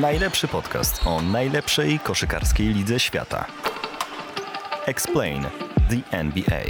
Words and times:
Najlepszy 0.00 0.48
podcast 0.48 1.06
o 1.06 1.22
najlepszej 1.22 1.98
koszykarskiej 1.98 2.74
lidze 2.74 3.00
świata. 3.00 3.46
Explain 4.86 5.42
the 5.90 6.18
NBA. 6.18 6.62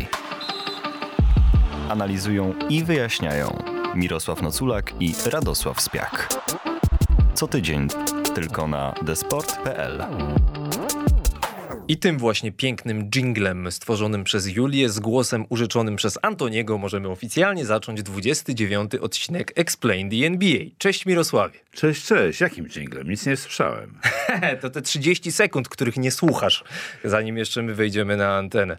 Analizują 1.88 2.54
i 2.68 2.84
wyjaśniają 2.84 3.62
Mirosław 3.94 4.42
Noculak 4.42 4.92
i 5.00 5.14
Radosław 5.26 5.80
Spiak. 5.80 6.28
Co 7.34 7.48
tydzień 7.48 7.88
tylko 8.34 8.66
na 8.66 8.94
desport.pl. 9.02 10.04
I 11.88 11.96
tym 11.96 12.18
właśnie 12.18 12.52
pięknym 12.52 13.10
jinglem 13.14 13.72
stworzonym 13.72 14.24
przez 14.24 14.46
Julię 14.46 14.88
z 14.88 15.00
głosem 15.00 15.44
użyczonym 15.48 15.96
przez 15.96 16.18
Antoniego 16.22 16.78
możemy 16.78 17.08
oficjalnie 17.08 17.66
zacząć 17.66 18.02
29 18.02 18.94
odcinek 18.94 19.52
Explain 19.56 20.10
the 20.10 20.16
NBA. 20.16 20.58
Cześć 20.78 21.06
Mirosławie. 21.06 21.58
Cześć, 21.72 22.04
cześć. 22.04 22.40
Jakim 22.40 22.68
dżinglem? 22.68 23.10
Nic 23.10 23.26
nie 23.26 23.36
słyszałem. 23.36 23.98
to 24.60 24.70
te 24.70 24.82
30 24.82 25.32
sekund, 25.32 25.68
których 25.68 25.96
nie 25.96 26.10
słuchasz, 26.10 26.64
zanim 27.04 27.36
jeszcze 27.36 27.62
my 27.62 27.74
wejdziemy 27.74 28.16
na 28.16 28.36
antenę. 28.36 28.78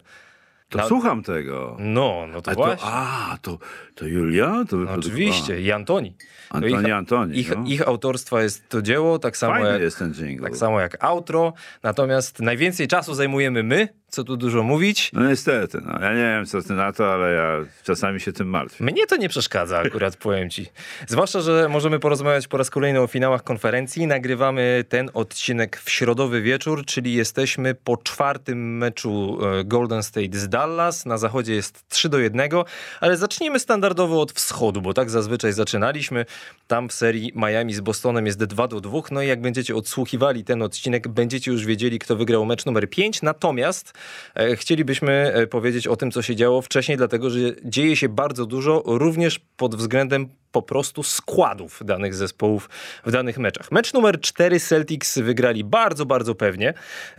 To 0.68 0.78
Na- 0.78 0.86
słucham 0.88 1.22
tego. 1.22 1.76
No, 1.80 2.26
no 2.32 2.42
to 2.42 2.50
A, 2.50 2.54
to, 2.54 2.60
właśnie. 2.60 2.88
a 2.90 3.38
to, 3.42 3.58
to 3.94 4.06
Julia? 4.06 4.64
To 4.70 4.76
No, 4.76 4.92
oczywiście, 4.92 5.60
i 5.60 5.72
Antoni. 5.72 6.16
To 6.50 6.54
Antoni, 6.56 6.74
ich, 6.88 6.92
Antoni, 6.94 7.38
Ich, 7.38 7.56
no. 7.56 7.64
ich 7.66 7.88
autorstwa 7.88 8.42
jest 8.42 8.68
to 8.68 8.82
dzieło, 8.82 9.18
tak 9.18 9.36
samo, 9.36 9.52
Fajny 9.54 9.68
jak, 9.68 9.80
jest 9.82 9.98
ten 9.98 10.12
jingle. 10.14 10.48
tak 10.48 10.58
samo 10.58 10.80
jak 10.80 11.04
outro, 11.04 11.52
natomiast 11.82 12.40
najwięcej 12.40 12.88
czasu 12.88 13.14
zajmujemy 13.14 13.62
my, 13.62 13.88
co 14.08 14.24
tu 14.24 14.36
dużo 14.36 14.62
mówić. 14.62 15.10
No 15.12 15.28
niestety, 15.28 15.78
no. 15.86 15.98
ja 16.00 16.10
nie 16.10 16.16
wiem 16.22 16.46
co 16.46 16.62
ty 16.62 16.72
na 16.72 16.92
to, 16.92 17.12
ale 17.12 17.32
ja 17.32 17.52
czasami 17.84 18.20
się 18.20 18.32
tym 18.32 18.48
martwię. 18.48 18.84
Mnie 18.84 19.06
to 19.06 19.16
nie 19.16 19.28
przeszkadza 19.28 19.78
akurat, 19.78 20.16
powiem 20.26 20.50
ci. 20.50 20.66
Zwłaszcza, 21.06 21.40
że 21.40 21.68
możemy 21.68 21.98
porozmawiać 21.98 22.48
po 22.48 22.56
raz 22.56 22.70
kolejny 22.70 23.00
o 23.00 23.06
finałach 23.06 23.42
konferencji. 23.42 24.06
Nagrywamy 24.06 24.84
ten 24.88 25.10
odcinek 25.14 25.76
w 25.84 25.90
środowy 25.90 26.42
wieczór, 26.42 26.84
czyli 26.86 27.14
jesteśmy 27.14 27.74
po 27.74 27.96
czwartym 27.96 28.76
meczu 28.78 29.38
e, 29.60 29.64
Golden 29.64 30.02
State 30.02 30.38
z 30.38 30.48
Dallas. 30.54 31.06
Na 31.06 31.18
zachodzie 31.18 31.54
jest 31.54 31.88
3 31.88 32.08
do 32.08 32.18
1, 32.18 32.50
ale 33.00 33.16
zacznijmy 33.16 33.58
standardowo 33.58 34.20
od 34.20 34.32
wschodu, 34.32 34.82
bo 34.82 34.94
tak 34.94 35.10
zazwyczaj 35.10 35.52
zaczynaliśmy. 35.52 36.26
Tam 36.66 36.88
w 36.88 36.92
serii 36.92 37.32
Miami 37.34 37.74
z 37.74 37.80
Bostonem 37.80 38.26
jest 38.26 38.44
2 38.44 38.68
do 38.68 38.80
2. 38.80 39.00
No 39.10 39.22
i 39.22 39.28
jak 39.28 39.40
będziecie 39.40 39.76
odsłuchiwali 39.76 40.44
ten 40.44 40.62
odcinek, 40.62 41.08
będziecie 41.08 41.50
już 41.50 41.66
wiedzieli, 41.66 41.98
kto 41.98 42.16
wygrał 42.16 42.44
mecz 42.44 42.66
numer 42.66 42.90
5. 42.90 43.22
Natomiast 43.22 43.92
e, 44.34 44.56
chcielibyśmy 44.56 45.32
e, 45.34 45.46
powiedzieć 45.46 45.86
o 45.86 45.96
tym, 45.96 46.10
co 46.10 46.22
się 46.22 46.36
działo 46.36 46.62
wcześniej, 46.62 46.96
dlatego 46.98 47.30
że 47.30 47.38
dzieje 47.64 47.96
się 47.96 48.08
bardzo 48.08 48.46
dużo, 48.46 48.82
również 48.86 49.40
pod 49.56 49.76
względem 49.76 50.28
po 50.54 50.62
prostu 50.62 51.02
składów 51.02 51.80
danych 51.84 52.14
zespołów 52.14 52.68
w 53.06 53.10
danych 53.10 53.38
meczach. 53.38 53.72
Mecz 53.72 53.92
numer 53.92 54.20
4 54.20 54.60
Celtics 54.60 55.18
wygrali 55.18 55.64
bardzo, 55.64 56.06
bardzo 56.06 56.34
pewnie. 56.34 56.74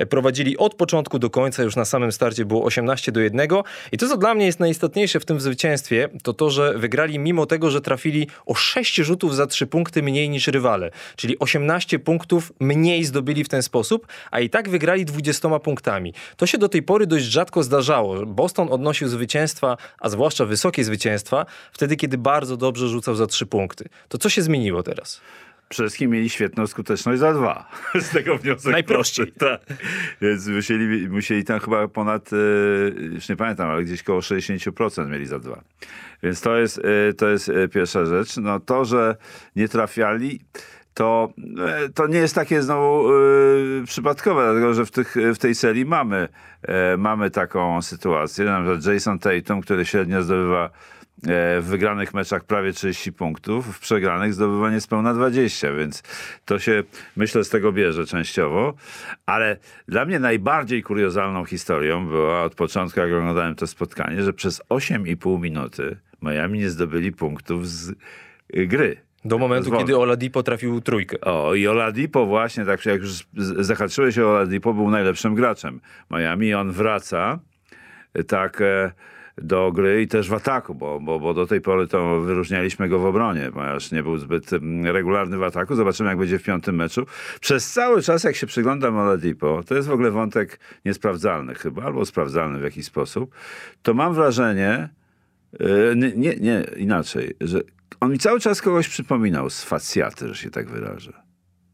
Prowadzili 0.09 0.57
od 0.57 0.75
początku 0.75 1.19
do 1.19 1.29
końca, 1.29 1.63
już 1.63 1.75
na 1.75 1.85
samym 1.85 2.11
starcie 2.11 2.45
było 2.45 2.63
18 2.63 3.11
do 3.11 3.19
1. 3.19 3.47
I 3.91 3.97
to, 3.97 4.07
co 4.07 4.17
dla 4.17 4.33
mnie 4.33 4.45
jest 4.45 4.59
najistotniejsze 4.59 5.19
w 5.19 5.25
tym 5.25 5.39
zwycięstwie, 5.39 6.09
to 6.23 6.33
to, 6.33 6.49
że 6.49 6.77
wygrali 6.77 7.19
mimo 7.19 7.45
tego, 7.45 7.71
że 7.71 7.81
trafili 7.81 8.27
o 8.45 8.53
6 8.53 8.95
rzutów 8.95 9.35
za 9.35 9.47
3 9.47 9.67
punkty 9.67 10.03
mniej 10.03 10.29
niż 10.29 10.47
rywale. 10.47 10.91
Czyli 11.15 11.39
18 11.39 11.99
punktów 11.99 12.53
mniej 12.59 13.03
zdobyli 13.03 13.43
w 13.43 13.49
ten 13.49 13.63
sposób, 13.63 14.07
a 14.31 14.39
i 14.39 14.49
tak 14.49 14.69
wygrali 14.69 15.05
20 15.05 15.59
punktami. 15.59 16.13
To 16.37 16.45
się 16.45 16.57
do 16.57 16.69
tej 16.69 16.83
pory 16.83 17.07
dość 17.07 17.25
rzadko 17.25 17.63
zdarzało. 17.63 18.25
Boston 18.25 18.67
odnosił 18.71 19.07
zwycięstwa, 19.07 19.77
a 19.99 20.09
zwłaszcza 20.09 20.45
wysokie 20.45 20.83
zwycięstwa, 20.83 21.45
wtedy, 21.71 21.95
kiedy 21.95 22.17
bardzo 22.17 22.57
dobrze 22.57 22.87
rzucał 22.87 23.15
za 23.15 23.24
3 23.27 23.45
punkty. 23.45 23.85
To 24.07 24.17
co 24.17 24.29
się 24.29 24.41
zmieniło 24.41 24.83
teraz? 24.83 25.21
Przede 25.69 25.89
wszystkim 25.89 26.11
mieli 26.11 26.29
świetną 26.29 26.67
skuteczność 26.67 27.19
za 27.19 27.33
dwa. 27.33 27.69
Z 28.01 28.09
tego 28.09 28.37
wniosek. 28.37 28.71
Najprościej. 28.71 29.31
Tak. 29.31 29.61
Więc 30.21 30.47
musieli, 30.47 31.09
musieli 31.09 31.43
tam 31.43 31.59
chyba 31.59 31.87
ponad, 31.87 32.29
e, 32.33 32.37
już 32.99 33.29
nie 33.29 33.35
pamiętam, 33.35 33.69
ale 33.69 33.83
gdzieś 33.83 34.03
koło 34.03 34.19
60% 34.19 35.09
mieli 35.09 35.25
za 35.25 35.39
dwa. 35.39 35.63
Więc 36.23 36.41
to 36.41 36.57
jest, 36.57 36.81
e, 37.09 37.13
to 37.13 37.29
jest 37.29 37.49
e, 37.49 37.67
pierwsza 37.67 38.05
rzecz. 38.05 38.37
No 38.37 38.59
to, 38.59 38.85
że 38.85 39.15
nie 39.55 39.67
trafiali, 39.67 40.39
to, 40.95 41.33
e, 41.85 41.89
to 41.89 42.07
nie 42.07 42.17
jest 42.17 42.35
takie 42.35 42.61
znowu 42.61 43.09
e, 43.09 43.13
przypadkowe, 43.85 44.43
dlatego 44.43 44.73
że 44.73 44.85
w, 44.85 44.91
tych, 44.91 45.15
w 45.35 45.37
tej 45.37 45.55
serii 45.55 45.85
mamy, 45.85 46.27
e, 46.61 46.97
mamy 46.97 47.31
taką 47.31 47.81
sytuację, 47.81 48.45
na 48.45 48.61
przykład 48.61 48.93
Jason 48.93 49.19
Tatum, 49.19 49.61
który 49.61 49.85
średnio 49.85 50.23
zdobywa 50.23 50.69
w 51.61 51.65
wygranych 51.65 52.13
meczach 52.13 52.43
prawie 52.43 52.73
30 52.73 53.13
punktów, 53.13 53.75
w 53.75 53.79
przegranych 53.79 54.33
zdobywa 54.33 54.71
niespełna 54.71 55.13
20, 55.13 55.73
więc 55.73 56.03
to 56.45 56.59
się 56.59 56.83
myślę 57.15 57.43
z 57.43 57.49
tego 57.49 57.71
bierze 57.71 58.05
częściowo, 58.05 58.73
ale 59.25 59.57
dla 59.87 60.05
mnie 60.05 60.19
najbardziej 60.19 60.83
kuriozalną 60.83 61.45
historią 61.45 62.07
była 62.07 62.43
od 62.43 62.55
początku, 62.55 62.99
jak 62.99 63.09
oglądałem 63.09 63.55
to 63.55 63.67
spotkanie, 63.67 64.23
że 64.23 64.33
przez 64.33 64.61
8,5 64.69 65.41
minuty 65.41 65.97
Miami 66.21 66.59
nie 66.59 66.69
zdobyli 66.69 67.11
punktów 67.11 67.67
z 67.67 67.93
gry. 68.49 69.04
Do 69.25 69.37
momentu, 69.37 69.63
Pozwolę. 69.63 69.81
kiedy 69.83 69.97
Oladipo 69.97 70.43
trafił 70.43 70.81
trójkę. 70.81 71.21
O, 71.21 71.53
i 71.53 71.67
Oladipo 71.67 72.25
właśnie, 72.25 72.65
tak 72.65 72.85
jak 72.85 73.01
już 73.01 73.27
zahaczyłeś 73.59 74.19
o 74.19 74.29
Oladipo, 74.29 74.73
był 74.73 74.89
najlepszym 74.89 75.35
graczem 75.35 75.79
Miami. 76.11 76.53
On 76.53 76.71
wraca 76.71 77.39
e, 78.13 78.23
tak 78.23 78.61
e, 78.61 78.91
do 79.37 79.71
gry 79.71 80.01
i 80.01 80.07
też 80.07 80.29
w 80.29 80.33
ataku, 80.33 80.75
bo, 80.75 80.99
bo, 80.99 81.19
bo 81.19 81.33
do 81.33 81.47
tej 81.47 81.61
pory 81.61 81.87
to 81.87 82.21
wyróżnialiśmy 82.21 82.89
go 82.89 82.99
w 82.99 83.05
obronie, 83.05 83.51
ponieważ 83.53 83.91
nie 83.91 84.03
był 84.03 84.17
zbyt 84.17 84.53
mm, 84.53 84.85
regularny 84.85 85.37
w 85.37 85.43
ataku. 85.43 85.75
Zobaczymy, 85.75 86.09
jak 86.09 86.17
będzie 86.17 86.39
w 86.39 86.43
piątym 86.43 86.75
meczu. 86.75 87.05
Przez 87.41 87.71
cały 87.71 88.01
czas, 88.01 88.23
jak 88.23 88.35
się 88.35 88.47
przyglądam 88.47 88.97
Oladipo, 88.97 89.63
to 89.67 89.75
jest 89.75 89.87
w 89.87 89.91
ogóle 89.91 90.11
wątek 90.11 90.59
niesprawdzalny 90.85 91.55
chyba, 91.55 91.83
albo 91.83 92.05
sprawdzalny 92.05 92.59
w 92.59 92.63
jakiś 92.63 92.85
sposób, 92.85 93.35
to 93.83 93.93
mam 93.93 94.13
wrażenie, 94.13 94.89
E, 95.59 95.95
Nie, 95.95 96.11
nie, 96.15 96.35
nie, 96.35 96.65
inaczej, 96.77 97.35
że 97.41 97.61
on 97.99 98.11
mi 98.11 98.19
cały 98.19 98.39
czas 98.39 98.61
kogoś 98.61 98.87
przypominał 98.87 99.49
z 99.49 99.63
facjaty, 99.63 100.27
że 100.27 100.35
się 100.35 100.51
tak 100.51 100.69
wyrażę. 100.69 101.13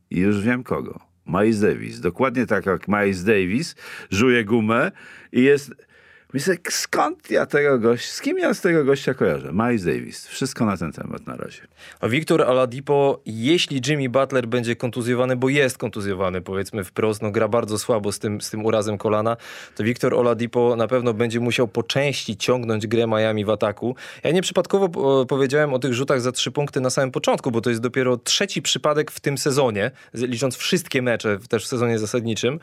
I 0.09 0.19
już 0.19 0.41
wiem 0.41 0.63
kogo. 0.63 0.99
Miles 1.25 1.59
Davis. 1.59 1.99
Dokładnie 1.99 2.45
tak 2.45 2.65
jak 2.65 2.87
Miles 2.87 3.23
Davis 3.23 3.75
żuje 4.11 4.45
gumę 4.45 4.91
i 5.31 5.43
jest... 5.43 5.71
Myślę, 6.33 6.55
skąd 6.69 7.31
ja 7.31 7.45
tego 7.45 7.79
gościa, 7.79 8.13
z 8.13 8.21
kim 8.21 8.37
ja 8.37 8.53
z 8.53 8.61
tego 8.61 8.83
gościa 8.85 9.13
kojarzę? 9.13 9.51
Miles 9.53 9.83
Davis. 9.83 10.27
Wszystko 10.27 10.65
na 10.65 10.77
ten 10.77 10.91
temat 10.91 11.27
na 11.27 11.35
razie. 11.35 11.61
A 11.99 12.07
Wiktor 12.07 12.41
Oladipo, 12.41 13.21
jeśli 13.25 13.81
Jimmy 13.87 14.09
Butler 14.09 14.47
będzie 14.47 14.75
kontuzjowany, 14.75 15.35
bo 15.35 15.49
jest 15.49 15.77
kontuzjowany, 15.77 16.41
powiedzmy 16.41 16.83
wprost, 16.83 17.21
no 17.21 17.31
gra 17.31 17.47
bardzo 17.47 17.79
słabo 17.79 18.11
z 18.11 18.19
tym, 18.19 18.41
z 18.41 18.49
tym 18.49 18.65
urazem 18.65 18.97
kolana, 18.97 19.37
to 19.75 19.83
Wiktor 19.83 20.13
Oladipo 20.13 20.75
na 20.75 20.87
pewno 20.87 21.13
będzie 21.13 21.39
musiał 21.39 21.67
po 21.67 21.83
części 21.83 22.37
ciągnąć 22.37 22.87
grę 22.87 23.07
Miami 23.07 23.45
w 23.45 23.49
ataku. 23.49 23.95
Ja 24.23 24.31
nieprzypadkowo 24.31 25.21
e, 25.21 25.25
powiedziałem 25.25 25.73
o 25.73 25.79
tych 25.79 25.93
rzutach 25.93 26.21
za 26.21 26.31
trzy 26.31 26.51
punkty 26.51 26.81
na 26.81 26.89
samym 26.89 27.11
początku, 27.11 27.51
bo 27.51 27.61
to 27.61 27.69
jest 27.69 27.81
dopiero 27.81 28.17
trzeci 28.17 28.61
przypadek 28.61 29.11
w 29.11 29.19
tym 29.19 29.37
sezonie, 29.37 29.91
licząc 30.13 30.55
wszystkie 30.55 31.01
mecze 31.01 31.37
też 31.49 31.65
w 31.65 31.67
sezonie 31.67 31.99
zasadniczym 31.99 32.59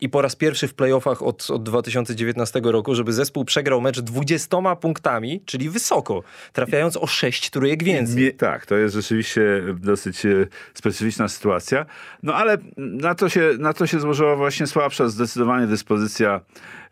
i 0.00 0.08
po 0.08 0.22
raz 0.22 0.36
pierwszy 0.36 0.68
w 0.68 0.74
playoffach 0.74 1.22
od, 1.22 1.50
od 1.50 1.62
2019 1.62 2.60
roku, 2.64 2.94
żeby 2.94 3.12
zespół 3.12 3.44
przegrał 3.44 3.80
mecz 3.80 4.00
20 4.00 4.76
punktami, 4.76 5.40
czyli 5.44 5.70
wysoko, 5.70 6.22
trafiając 6.52 6.96
o 6.96 7.06
6 7.06 7.50
trójek 7.50 7.82
więcej. 7.84 8.24
Nie, 8.24 8.32
tak, 8.32 8.66
to 8.66 8.76
jest 8.76 8.94
rzeczywiście 8.94 9.62
dosyć 9.80 10.26
e, 10.26 10.46
specyficzna 10.74 11.28
sytuacja. 11.28 11.86
No 12.22 12.34
ale 12.34 12.58
na 12.76 13.14
to 13.14 13.28
się, 13.28 13.50
na 13.58 13.72
to 13.72 13.86
się 13.86 14.00
złożyła 14.00 14.36
właśnie 14.36 14.66
słabsza 14.66 15.08
zdecydowanie 15.08 15.66
dyspozycja 15.66 16.40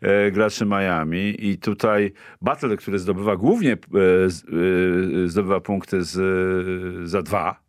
e, 0.01 0.31
graczy 0.31 0.65
Miami 0.65 1.45
i 1.49 1.57
tutaj 1.57 2.13
Butler, 2.41 2.77
który 2.77 2.99
zdobywa 2.99 3.35
głównie 3.35 3.71
e, 3.71 3.75
e, 5.25 5.27
zdobywa 5.27 5.59
punkty 5.59 6.03
z, 6.03 6.17
e, 7.03 7.07
za 7.07 7.21
dwa 7.21 7.66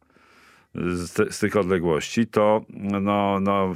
z, 0.75 1.13
te, 1.13 1.33
z 1.33 1.39
tych 1.39 1.57
odległości, 1.57 2.27
to 2.27 2.61
no, 3.01 3.41
no, 3.41 3.73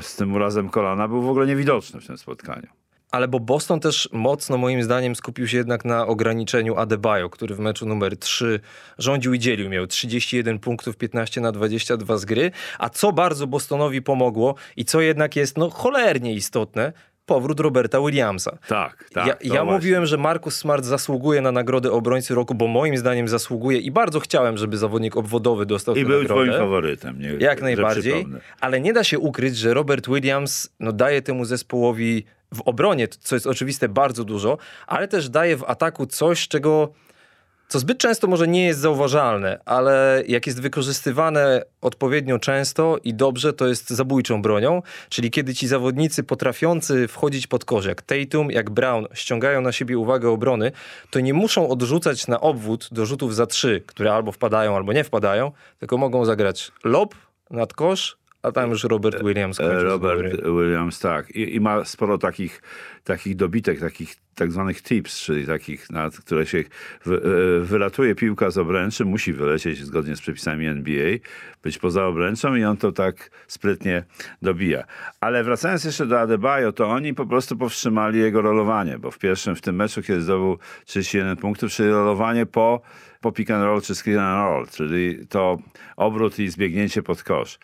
z 0.00 0.16
tym 0.16 0.34
urazem 0.34 0.68
kolana 0.68 1.08
był 1.08 1.22
w 1.22 1.28
ogóle 1.28 1.46
niewidoczny 1.46 2.00
w 2.00 2.06
tym 2.06 2.18
spotkaniu. 2.18 2.66
Ale 3.12 3.28
bo 3.28 3.40
Boston 3.40 3.80
też 3.80 4.08
mocno 4.12 4.58
moim 4.58 4.82
zdaniem 4.82 5.16
skupił 5.16 5.48
się 5.48 5.56
jednak 5.56 5.84
na 5.84 6.06
ograniczeniu 6.06 6.76
Adebayo, 6.76 7.30
który 7.30 7.54
w 7.54 7.58
meczu 7.58 7.86
numer 7.86 8.16
3 8.16 8.60
rządził 8.98 9.34
i 9.34 9.38
dzielił. 9.38 9.70
Miał 9.70 9.86
31 9.86 10.58
punktów, 10.58 10.96
15 10.96 11.40
na 11.40 11.52
22 11.52 12.18
z 12.18 12.24
gry. 12.24 12.50
A 12.78 12.88
co 12.88 13.12
bardzo 13.12 13.46
Bostonowi 13.46 14.02
pomogło 14.02 14.54
i 14.76 14.84
co 14.84 15.00
jednak 15.00 15.36
jest 15.36 15.58
no 15.58 15.70
cholernie 15.70 16.34
istotne, 16.34 16.92
powrót 17.26 17.60
Roberta 17.60 18.00
Williamsa. 18.00 18.58
Tak, 18.68 19.08
tak. 19.12 19.26
ja 19.26 19.54
ja 19.54 19.64
mówiłem, 19.64 20.06
że 20.06 20.18
Marcus 20.18 20.56
Smart 20.56 20.84
zasługuje 20.84 21.40
na 21.40 21.52
nagrodę 21.52 21.92
obrońcy 21.92 22.34
roku, 22.34 22.54
bo 22.54 22.66
moim 22.66 22.96
zdaniem 22.96 23.28
zasługuje 23.28 23.78
i 23.78 23.90
bardzo 23.90 24.20
chciałem, 24.20 24.56
żeby 24.58 24.76
zawodnik 24.76 25.16
obwodowy 25.16 25.66
dostał 25.66 25.94
I 25.96 26.04
był 26.04 26.22
nagrodę. 26.22 26.44
twoim 26.50 26.60
faworytem. 26.62 27.20
Nie, 27.20 27.28
Jak 27.38 27.62
najbardziej, 27.62 28.26
ale 28.60 28.80
nie 28.80 28.92
da 28.92 29.04
się 29.04 29.18
ukryć, 29.18 29.56
że 29.56 29.74
Robert 29.74 30.08
Williams 30.08 30.70
no, 30.80 30.92
daje 30.92 31.22
temu 31.22 31.44
zespołowi 31.44 32.24
w 32.54 32.60
obronie, 32.60 33.08
co 33.08 33.36
jest 33.36 33.46
oczywiste, 33.46 33.88
bardzo 33.88 34.24
dużo, 34.24 34.58
ale 34.86 35.08
też 35.08 35.28
daje 35.28 35.56
w 35.56 35.64
ataku 35.64 36.06
coś, 36.06 36.48
czego 36.48 36.92
co 37.72 37.78
zbyt 37.78 37.98
często 37.98 38.26
może 38.26 38.48
nie 38.48 38.64
jest 38.64 38.80
zauważalne, 38.80 39.58
ale 39.64 40.22
jak 40.28 40.46
jest 40.46 40.62
wykorzystywane 40.62 41.62
odpowiednio 41.80 42.38
często 42.38 42.98
i 43.04 43.14
dobrze, 43.14 43.52
to 43.52 43.68
jest 43.68 43.90
zabójczą 43.90 44.42
bronią, 44.42 44.82
czyli 45.08 45.30
kiedy 45.30 45.54
ci 45.54 45.68
zawodnicy 45.68 46.22
potrafiący 46.22 47.08
wchodzić 47.08 47.46
pod 47.46 47.64
kosz, 47.64 47.86
jak 47.86 48.02
Tatum, 48.02 48.50
jak 48.50 48.70
Brown, 48.70 49.06
ściągają 49.14 49.60
na 49.60 49.72
siebie 49.72 49.98
uwagę 49.98 50.30
obrony, 50.30 50.72
to 51.10 51.20
nie 51.20 51.34
muszą 51.34 51.68
odrzucać 51.68 52.26
na 52.26 52.40
obwód 52.40 52.88
do 52.92 53.06
rzutów 53.06 53.34
za 53.34 53.46
trzy, 53.46 53.82
które 53.86 54.14
albo 54.14 54.32
wpadają, 54.32 54.76
albo 54.76 54.92
nie 54.92 55.04
wpadają, 55.04 55.52
tylko 55.78 55.98
mogą 55.98 56.24
zagrać 56.24 56.72
lob 56.84 57.14
nad 57.50 57.72
kosz, 57.72 58.16
a 58.42 58.52
tam 58.52 58.70
już 58.70 58.84
Robert 58.84 59.22
Williams 59.22 59.58
kończy 59.58 59.80
z 59.80 59.82
Robert. 59.82 60.42
Williams, 60.42 60.98
tak. 60.98 61.30
I, 61.30 61.54
I 61.54 61.60
ma 61.60 61.84
sporo 61.84 62.18
takich, 62.18 62.62
takich 63.04 63.36
dobitek, 63.36 63.80
takich 63.80 64.16
tak 64.34 64.52
zwanych 64.52 64.82
tips, 64.82 65.20
czyli 65.20 65.46
takich, 65.46 65.90
na 65.90 66.10
które 66.10 66.46
się 66.46 66.64
wy, 67.04 67.16
e, 67.16 67.60
wylatuje 67.60 68.14
piłka 68.14 68.50
z 68.50 68.58
obręczy, 68.58 69.04
musi 69.04 69.32
wylecieć 69.32 69.78
zgodnie 69.78 70.16
z 70.16 70.20
przepisami 70.20 70.66
NBA, 70.66 71.18
być 71.62 71.78
poza 71.78 72.06
obręczą 72.06 72.54
i 72.54 72.64
on 72.64 72.76
to 72.76 72.92
tak 72.92 73.30
sprytnie 73.46 74.04
dobija. 74.42 74.84
Ale 75.20 75.44
wracając 75.44 75.84
jeszcze 75.84 76.06
do 76.06 76.20
Adebayo, 76.20 76.72
to 76.72 76.88
oni 76.88 77.14
po 77.14 77.26
prostu 77.26 77.56
powstrzymali 77.56 78.18
jego 78.18 78.42
rolowanie, 78.42 78.98
bo 78.98 79.10
w 79.10 79.18
pierwszym, 79.18 79.56
w 79.56 79.60
tym 79.60 79.76
meczu, 79.76 80.02
kiedy 80.02 80.20
zdobył 80.20 80.58
31 80.84 81.36
punktów, 81.36 81.72
czyli 81.72 81.90
rolowanie 81.90 82.46
po 82.46 82.82
po 83.22 83.32
pick 83.32 83.50
and 83.50 83.64
roll 83.64 83.82
czy 83.82 83.94
screen 83.94 84.18
and 84.18 84.36
roll, 84.36 84.66
czyli 84.66 85.26
to 85.26 85.58
obrót 85.96 86.38
i 86.38 86.48
zbiegnięcie 86.48 87.02
pod 87.02 87.22
kosz. 87.22 87.58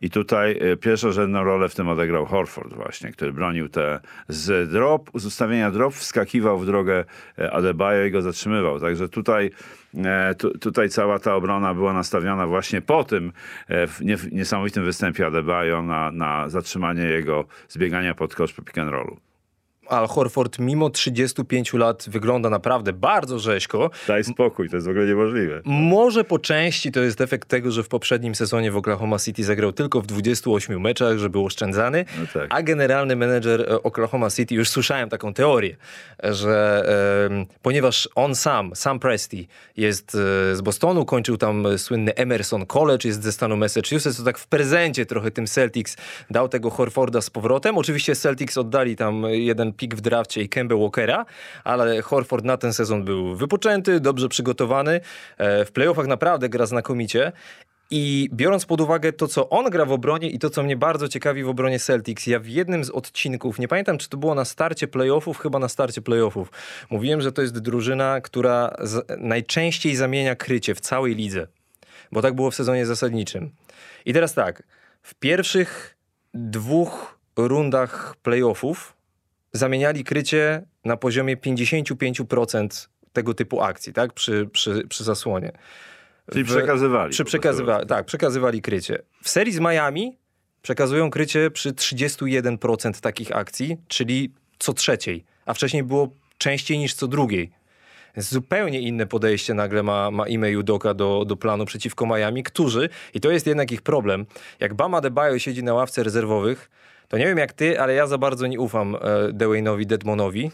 I 0.00 0.10
tutaj 0.10 0.58
e, 0.60 0.76
pierwszorzędną 0.76 1.44
rolę 1.44 1.68
w 1.68 1.74
tym 1.74 1.88
odegrał 1.88 2.26
Horford 2.26 2.72
właśnie, 2.72 3.12
który 3.12 3.32
bronił 3.32 3.68
te 3.68 4.00
z 4.28 4.70
drop, 4.70 5.10
z 5.14 5.26
ustawienia 5.26 5.70
drop, 5.70 5.94
wskakiwał 5.94 6.58
w 6.58 6.66
drogę 6.66 7.04
e, 7.38 7.52
Adebayo 7.52 8.04
i 8.04 8.10
go 8.10 8.22
zatrzymywał. 8.22 8.80
Także 8.80 9.08
tutaj 9.08 9.50
e, 10.04 10.34
tu, 10.34 10.58
tutaj 10.58 10.88
cała 10.88 11.18
ta 11.18 11.34
obrona 11.34 11.74
była 11.74 11.92
nastawiona 11.92 12.46
właśnie 12.46 12.82
po 12.82 13.04
tym 13.04 13.32
niesamowitym 14.32 14.84
występie 14.84 15.26
Adebayo 15.26 15.82
na, 15.82 16.10
na 16.10 16.48
zatrzymanie 16.48 17.02
jego 17.02 17.44
zbiegania 17.68 18.14
pod 18.14 18.34
kosz 18.34 18.52
po 18.52 18.62
pick 18.62 18.78
and 18.78 18.90
rollu. 18.90 19.33
Al 19.88 20.06
Horford 20.08 20.58
mimo 20.58 20.90
35 20.90 21.72
lat 21.72 22.04
wygląda 22.08 22.50
naprawdę 22.50 22.92
bardzo 22.92 23.38
rzeźko. 23.38 23.90
Daj 24.08 24.24
spokój, 24.24 24.70
to 24.70 24.76
jest 24.76 24.86
w 24.86 24.90
ogóle 24.90 25.06
niemożliwe. 25.06 25.60
Może 25.64 26.24
po 26.24 26.38
części 26.38 26.92
to 26.92 27.00
jest 27.00 27.20
efekt 27.20 27.48
tego, 27.48 27.70
że 27.70 27.82
w 27.82 27.88
poprzednim 27.88 28.34
sezonie 28.34 28.70
w 28.72 28.76
Oklahoma 28.76 29.18
City 29.18 29.44
zagrał 29.44 29.72
tylko 29.72 30.00
w 30.00 30.06
28 30.06 30.80
meczach, 30.80 31.18
że 31.18 31.30
był 31.30 31.44
oszczędzany, 31.46 32.04
No 32.20 32.26
tak. 32.34 32.46
a 32.50 32.62
generalny 32.62 33.16
menedżer 33.16 33.60
e, 33.60 33.82
Oklahoma 33.82 34.30
City, 34.30 34.54
już 34.54 34.68
słyszałem 34.68 35.08
taką 35.08 35.34
teorię, 35.34 35.76
że 36.22 36.82
em, 37.30 37.46
ponieważ 37.62 38.08
on 38.14 38.34
sam, 38.34 38.76
sam 38.76 38.98
Presti 38.98 39.48
jest 39.76 40.14
e, 40.52 40.56
z 40.56 40.60
Bostonu, 40.60 41.04
kończył 41.04 41.36
tam 41.36 41.66
e, 41.66 41.78
słynny 41.78 42.14
Emerson 42.14 42.66
College, 42.66 43.08
jest 43.08 43.22
ze 43.22 43.32
stanu 43.32 43.56
Massachusetts, 43.56 44.16
to 44.18 44.22
tak 44.24 44.38
w 44.38 44.46
prezencie 44.46 45.06
trochę 45.06 45.30
tym 45.30 45.46
Celtics 45.46 45.96
dał 46.30 46.48
tego 46.48 46.70
Horforda 46.70 47.20
z 47.20 47.30
powrotem. 47.30 47.78
Oczywiście 47.78 48.14
Celtics 48.16 48.58
oddali 48.58 48.96
tam 48.96 49.22
jeden 49.30 49.72
pik 49.74 49.94
w 49.94 50.00
drafcie 50.00 50.42
i 50.42 50.48
Kemba 50.48 50.76
Walkera, 50.76 51.26
ale 51.64 52.02
Horford 52.02 52.44
na 52.44 52.56
ten 52.56 52.72
sezon 52.72 53.04
był 53.04 53.36
wypoczęty, 53.36 54.00
dobrze 54.00 54.28
przygotowany. 54.28 55.00
E, 55.38 55.64
W 55.64 55.72
playoffach 55.72 56.06
naprawdę 56.06 56.48
gra 56.48 56.66
znakomicie. 56.66 57.32
I 57.90 58.28
biorąc 58.32 58.66
pod 58.66 58.80
uwagę 58.80 59.12
to, 59.12 59.28
co 59.28 59.48
on 59.48 59.70
gra 59.70 59.84
w 59.84 59.92
obronie 59.92 60.30
i 60.30 60.38
to, 60.38 60.50
co 60.50 60.62
mnie 60.62 60.76
bardzo 60.76 61.08
ciekawi 61.08 61.44
w 61.44 61.48
obronie 61.48 61.78
Celtics, 61.78 62.26
ja 62.26 62.40
w 62.40 62.46
jednym 62.46 62.84
z 62.84 62.90
odcinków, 62.90 63.58
nie 63.58 63.68
pamiętam, 63.68 63.98
czy 63.98 64.08
to 64.08 64.16
było 64.16 64.34
na 64.34 64.44
starcie 64.44 64.88
playoffów, 64.88 65.38
chyba 65.38 65.58
na 65.58 65.68
starcie 65.68 66.02
playoffów, 66.02 66.50
mówiłem, 66.90 67.20
że 67.20 67.32
to 67.32 67.42
jest 67.42 67.58
drużyna, 67.58 68.20
która 68.20 68.76
najczęściej 69.18 69.96
zamienia 69.96 70.36
krycie 70.36 70.74
w 70.74 70.80
całej 70.80 71.14
lidze, 71.14 71.46
bo 72.12 72.22
tak 72.22 72.34
było 72.34 72.50
w 72.50 72.54
sezonie 72.54 72.86
zasadniczym. 72.86 73.50
I 74.06 74.12
teraz 74.12 74.34
tak, 74.34 74.62
w 75.02 75.14
pierwszych 75.14 75.96
dwóch 76.34 77.18
rundach 77.36 78.16
playoffów 78.22 78.93
zamieniali 79.58 80.04
krycie 80.04 80.62
na 80.84 80.96
poziomie 80.96 81.36
55% 81.36 82.88
tego 83.12 83.34
typu 83.34 83.62
akcji, 83.62 83.92
tak? 83.92 84.12
Przy, 84.12 84.48
przy, 84.52 84.86
przy 84.88 85.04
zasłonie. 85.04 85.52
Czyli 86.32 86.44
W- 86.44 86.48
przekazywali. 86.48 87.12
Przy 87.12 87.24
przekazywa- 87.24 87.86
tak, 87.86 88.06
przekazywali 88.06 88.62
krycie. 88.62 89.02
W 89.22 89.28
serii 89.28 89.52
z 89.52 89.60
Miami 89.60 90.18
przekazują 90.62 91.10
krycie 91.10 91.50
przy 91.50 91.72
31% 91.72 93.00
takich 93.00 93.36
akcji, 93.36 93.76
czyli 93.88 94.32
co 94.58 94.72
trzeciej, 94.72 95.24
a 95.46 95.54
wcześniej 95.54 95.82
było 95.82 96.08
częściej 96.38 96.78
niż 96.78 96.94
co 96.94 97.08
drugiej. 97.08 97.50
Zupełnie 98.16 98.80
inne 98.80 99.06
podejście 99.06 99.54
nagle 99.54 99.82
ma, 99.82 100.10
ma 100.10 100.28
Ime 100.28 100.58
Udoka 100.58 100.94
do, 100.94 101.24
do 101.26 101.36
planu 101.36 101.64
przeciwko 101.64 102.06
Miami, 102.06 102.42
którzy, 102.42 102.88
i 103.14 103.20
to 103.20 103.30
jest 103.30 103.46
jednak 103.46 103.72
ich 103.72 103.82
problem, 103.82 104.26
jak 104.60 104.74
Bama 104.74 105.00
Debajo 105.00 105.38
siedzi 105.38 105.62
na 105.64 105.74
ławce 105.74 106.02
rezerwowych, 106.02 106.70
to 107.08 107.18
nie 107.18 107.24
wiem 107.26 107.38
jak 107.38 107.52
ty, 107.52 107.80
ale 107.80 107.94
ja 107.94 108.06
za 108.06 108.18
bardzo 108.18 108.46
nie 108.46 108.60
ufam 108.60 108.94
e, 108.94 108.98
Dwayne'owi 109.32 109.86
Dedmonowi. 109.86 110.50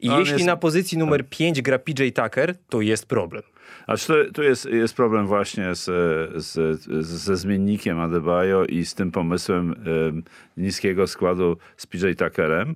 I 0.00 0.08
On 0.10 0.18
jeśli 0.18 0.32
jest- 0.34 0.46
na 0.46 0.56
pozycji 0.56 0.98
numer 0.98 1.28
5 1.28 1.62
gra 1.62 1.78
PJ 1.78 2.02
Tucker, 2.14 2.54
to 2.68 2.80
jest 2.80 3.06
problem. 3.06 3.42
A 3.86 3.96
to, 3.96 4.14
tu 4.34 4.42
jest, 4.42 4.66
jest 4.66 4.94
problem 4.96 5.26
właśnie 5.26 5.74
z, 5.74 5.84
z, 6.44 6.80
z, 6.80 7.06
ze 7.06 7.36
zmiennikiem 7.36 7.98
Adebayo 8.00 8.64
i 8.64 8.84
z 8.84 8.94
tym 8.94 9.10
pomysłem 9.12 9.74
em, 10.08 10.22
niskiego 10.56 11.06
składu 11.06 11.56
z 11.76 11.86
PJ 11.86 12.06
Tuckerem, 12.18 12.74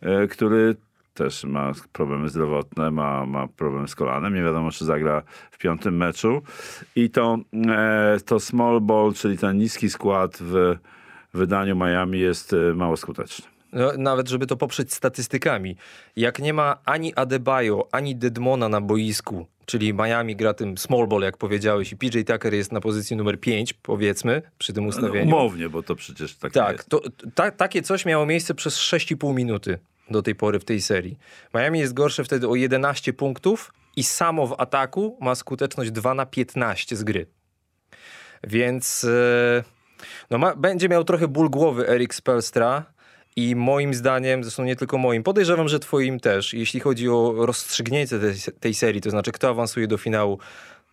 e, 0.00 0.26
który 0.26 0.76
też 1.14 1.44
ma 1.44 1.72
problemy 1.92 2.28
zdrowotne, 2.28 2.90
ma, 2.90 3.26
ma 3.26 3.48
problem 3.48 3.88
z 3.88 3.94
kolanem, 3.94 4.34
nie 4.34 4.42
wiadomo 4.42 4.70
czy 4.70 4.84
zagra 4.84 5.22
w 5.50 5.58
piątym 5.58 5.96
meczu. 5.96 6.42
I 6.96 7.10
to, 7.10 7.38
e, 7.68 8.16
to 8.26 8.40
small 8.40 8.80
ball, 8.80 9.12
czyli 9.14 9.38
ten 9.38 9.58
niski 9.58 9.90
skład 9.90 10.38
w 10.40 10.76
wydaniu 11.34 11.76
Miami 11.76 12.18
jest 12.20 12.52
e, 12.52 12.56
mało 12.74 12.96
skuteczny. 12.96 13.46
No, 13.72 13.92
nawet 13.98 14.28
żeby 14.28 14.46
to 14.46 14.56
poprzeć 14.56 14.92
statystykami. 14.94 15.76
Jak 16.16 16.38
nie 16.38 16.52
ma 16.54 16.76
ani 16.84 17.14
Adebayo, 17.14 17.88
ani 17.92 18.16
Dedmona 18.16 18.68
na 18.68 18.80
boisku, 18.80 19.46
czyli 19.66 19.94
Miami 19.94 20.36
gra 20.36 20.54
tym 20.54 20.78
small 20.78 21.06
ball, 21.08 21.22
jak 21.22 21.36
powiedziałeś, 21.36 21.92
i 21.92 21.96
PJ 21.96 22.20
Tucker 22.20 22.54
jest 22.54 22.72
na 22.72 22.80
pozycji 22.80 23.16
numer 23.16 23.40
5, 23.40 23.72
powiedzmy, 23.72 24.42
przy 24.58 24.72
tym 24.72 24.84
No, 24.84 24.88
ustawieniu. 24.88 25.26
umownie, 25.26 25.68
bo 25.68 25.82
to 25.82 25.96
przecież 25.96 26.36
tak, 26.36 26.52
tak, 26.52 26.76
jest. 26.76 26.88
to, 26.88 27.00
ta, 27.34 27.50
takie 27.50 27.82
coś 27.82 28.04
miało 28.04 28.26
miejsce 28.26 28.54
przez 28.54 28.78
6,5 28.78 29.34
minuty 29.34 29.78
do 30.10 30.22
tej 30.22 30.34
pory 30.34 30.58
w 30.58 30.64
tej 30.64 30.80
serii. 30.80 31.18
Miami 31.54 31.78
jest 31.78 31.94
gorsze 31.94 32.24
wtedy 32.24 32.48
o 32.48 32.54
11 32.54 33.12
punktów 33.12 33.72
i 33.96 34.02
samo 34.02 34.46
w 34.46 34.54
ataku 34.60 35.18
ma 35.20 35.34
skuteczność 35.34 35.90
2 35.90 36.14
na 36.14 36.26
15 36.26 36.96
z 36.96 37.04
gry. 37.04 37.26
Więc 38.44 39.04
e, 39.04 39.64
no 40.30 40.38
ma, 40.38 40.56
będzie 40.56 40.88
miał 40.88 41.04
trochę 41.04 41.28
ból 41.28 41.50
głowy 41.50 41.88
Erik 41.88 42.14
Spelstra 42.14 42.84
i 43.36 43.56
moim 43.56 43.94
zdaniem, 43.94 44.44
zresztą 44.44 44.64
nie 44.64 44.76
tylko 44.76 44.98
moim, 44.98 45.22
podejrzewam, 45.22 45.68
że 45.68 45.78
twoim 45.78 46.20
też, 46.20 46.54
jeśli 46.54 46.80
chodzi 46.80 47.08
o 47.08 47.34
rozstrzygnięcie 47.38 48.18
tej, 48.18 48.34
tej 48.60 48.74
serii, 48.74 49.00
to 49.00 49.10
znaczy 49.10 49.32
kto 49.32 49.48
awansuje 49.48 49.86
do 49.86 49.98
finału, 49.98 50.38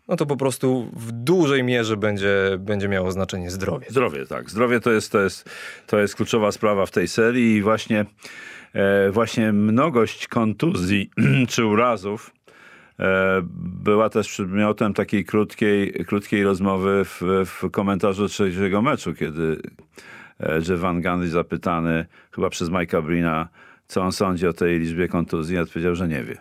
no 0.07 0.15
to 0.15 0.25
po 0.25 0.37
prostu 0.37 0.91
w 0.93 1.11
dużej 1.11 1.63
mierze 1.63 1.97
będzie, 1.97 2.57
będzie 2.59 2.87
miało 2.87 3.11
znaczenie 3.11 3.51
zdrowie. 3.51 3.87
Zdrowie, 3.89 4.25
tak. 4.25 4.49
Zdrowie 4.49 4.79
to 4.79 4.91
jest, 4.91 5.11
to 5.11 5.21
jest, 5.21 5.49
to 5.87 5.99
jest 5.99 6.15
kluczowa 6.15 6.51
sprawa 6.51 6.85
w 6.85 6.91
tej 6.91 7.07
serii 7.07 7.55
i 7.55 7.61
właśnie, 7.61 8.05
e, 8.73 9.11
właśnie 9.11 9.53
mnogość 9.53 10.27
kontuzji 10.27 11.09
czy 11.49 11.65
urazów 11.65 12.36
była 13.83 14.09
też 14.09 14.27
przedmiotem 14.27 14.93
takiej 14.93 15.25
krótkiej, 15.25 15.93
krótkiej 16.05 16.43
rozmowy 16.43 17.05
w, 17.05 17.21
w 17.45 17.71
komentarzu 17.71 18.27
trzeciego 18.27 18.81
meczu, 18.81 19.13
kiedy 19.13 19.61
e, 20.39 20.55
Jeff 20.55 20.79
Van 20.79 21.01
Gundy 21.01 21.29
zapytany 21.29 22.05
chyba 22.31 22.49
przez 22.49 22.69
Mike'a 22.69 23.05
Brina, 23.05 23.47
co 23.87 24.01
on 24.01 24.11
sądzi 24.11 24.47
o 24.47 24.53
tej 24.53 24.79
liczbie 24.79 25.07
kontuzji, 25.07 25.57
odpowiedział, 25.57 25.95
że 25.95 26.07
nie 26.07 26.23
wie. 26.23 26.37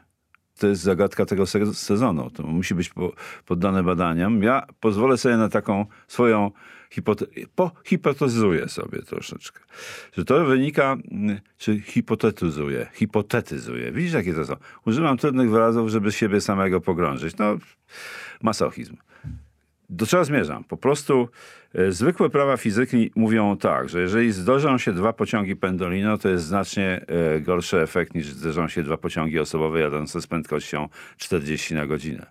To 0.59 0.67
jest 0.67 0.83
zagadka 0.83 1.25
tego 1.27 1.47
se- 1.47 1.75
sezonu. 1.75 2.31
To 2.31 2.43
musi 2.43 2.75
być 2.75 2.89
po, 2.89 3.13
poddane 3.47 3.83
badaniom. 3.83 4.43
Ja 4.43 4.67
pozwolę 4.81 5.17
sobie 5.17 5.37
na 5.37 5.49
taką 5.49 5.87
swoją 6.09 6.51
hipote- 6.91 8.69
sobie 8.69 9.03
troszeczkę. 9.03 9.61
Że 10.17 10.25
to 10.25 10.45
wynika, 10.45 10.97
mm, 11.11 11.39
czy 11.59 11.81
hipotetyzuję, 11.81 12.87
hipotetyzuję. 12.95 13.93
Widzisz, 13.93 14.13
jakie 14.13 14.35
to 14.35 14.45
są? 14.45 14.57
Używam 14.87 15.17
trudnych 15.17 15.51
wyrazów, 15.51 15.91
żeby 15.91 16.13
siebie 16.13 16.41
samego 16.41 16.81
pogrążyć. 16.81 17.37
No, 17.37 17.57
masochizm. 18.43 18.97
Do 19.91 20.07
czego 20.07 20.25
zmierzam? 20.25 20.65
Po 20.65 20.77
prostu 20.77 21.29
e, 21.75 21.93
zwykłe 21.93 22.31
prawa 22.31 22.57
fizyki 22.57 23.11
mówią 23.17 23.57
tak, 23.57 23.89
że 23.89 24.01
jeżeli 24.01 24.33
zdarzą 24.33 24.79
się 24.79 24.93
dwa 24.93 25.13
pociągi 25.13 25.57
pendolino, 25.57 26.19
to 26.19 26.29
jest 26.29 26.45
znacznie 26.45 27.07
e, 27.07 27.41
gorszy 27.41 27.81
efekt 27.81 28.15
niż 28.15 28.27
zderzą 28.27 28.69
się 28.69 28.83
dwa 28.83 28.97
pociągi 28.97 29.39
osobowe 29.39 29.81
jadące 29.81 30.21
z 30.21 30.27
prędkością 30.27 30.89
40 31.17 31.75
na 31.75 31.87
godzinę. 31.87 32.27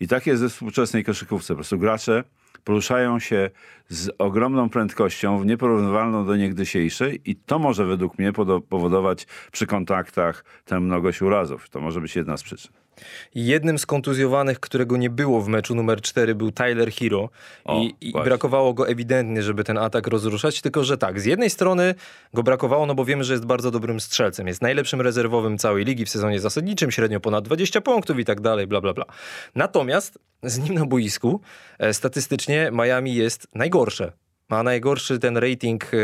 I 0.00 0.08
tak 0.08 0.26
jest 0.26 0.42
we 0.42 0.48
współczesnej 0.48 1.04
koszykówce. 1.04 1.54
Po 1.54 1.56
prostu 1.56 1.78
gracze 1.78 2.24
poruszają 2.64 3.18
się 3.18 3.50
z 3.88 4.10
ogromną 4.18 4.68
prędkością, 4.68 5.44
nieporównywalną 5.44 6.26
do 6.26 6.36
niegdysiejszej 6.36 7.20
i 7.24 7.36
to 7.36 7.58
może 7.58 7.84
według 7.84 8.18
mnie 8.18 8.32
powodować 8.68 9.26
przy 9.52 9.66
kontaktach 9.66 10.44
tę 10.64 10.80
mnogość 10.80 11.22
urazów. 11.22 11.68
To 11.68 11.80
może 11.80 12.00
być 12.00 12.16
jedna 12.16 12.36
z 12.36 12.42
przyczyn. 12.42 12.85
Jednym 13.34 13.78
z 13.78 13.86
kontuzjowanych, 13.86 14.60
którego 14.60 14.96
nie 14.96 15.10
było 15.10 15.40
w 15.40 15.48
meczu 15.48 15.74
numer 15.74 16.00
4 16.00 16.34
był 16.34 16.52
Tyler 16.52 16.92
Hero 16.92 17.30
O, 17.64 17.80
i, 17.80 17.94
i 18.00 18.12
brakowało 18.12 18.74
go 18.74 18.88
ewidentnie, 18.88 19.42
żeby 19.42 19.64
ten 19.64 19.78
atak 19.78 20.06
rozruszać, 20.06 20.60
tylko 20.60 20.84
że 20.84 20.98
tak, 20.98 21.20
z 21.20 21.24
jednej 21.24 21.50
strony 21.50 21.94
go 22.34 22.42
brakowało, 22.42 22.86
no 22.86 22.94
bo 22.94 23.04
wiemy, 23.04 23.24
że 23.24 23.32
jest 23.32 23.46
bardzo 23.46 23.70
dobrym 23.70 24.00
strzelcem, 24.00 24.46
jest 24.46 24.62
najlepszym 24.62 25.00
rezerwowym 25.00 25.58
całej 25.58 25.84
ligi 25.84 26.04
w 26.04 26.10
sezonie 26.10 26.40
zasadniczym, 26.40 26.90
średnio 26.90 27.20
ponad 27.20 27.44
20 27.44 27.80
punktów 27.80 28.18
i 28.18 28.24
tak 28.24 28.40
dalej, 28.40 28.66
bla 28.66 28.80
bla 28.80 28.94
bla. 28.94 29.04
Natomiast 29.54 30.18
z 30.42 30.58
nim 30.58 30.74
na 30.74 30.86
boisku 30.86 31.40
e, 31.78 31.94
statystycznie 31.94 32.70
Miami 32.72 33.14
jest 33.14 33.48
najgorsze. 33.54 34.12
Ma 34.50 34.62
najgorszy 34.62 35.18
ten 35.18 35.36
rating, 35.36 35.84
e, 35.94 35.96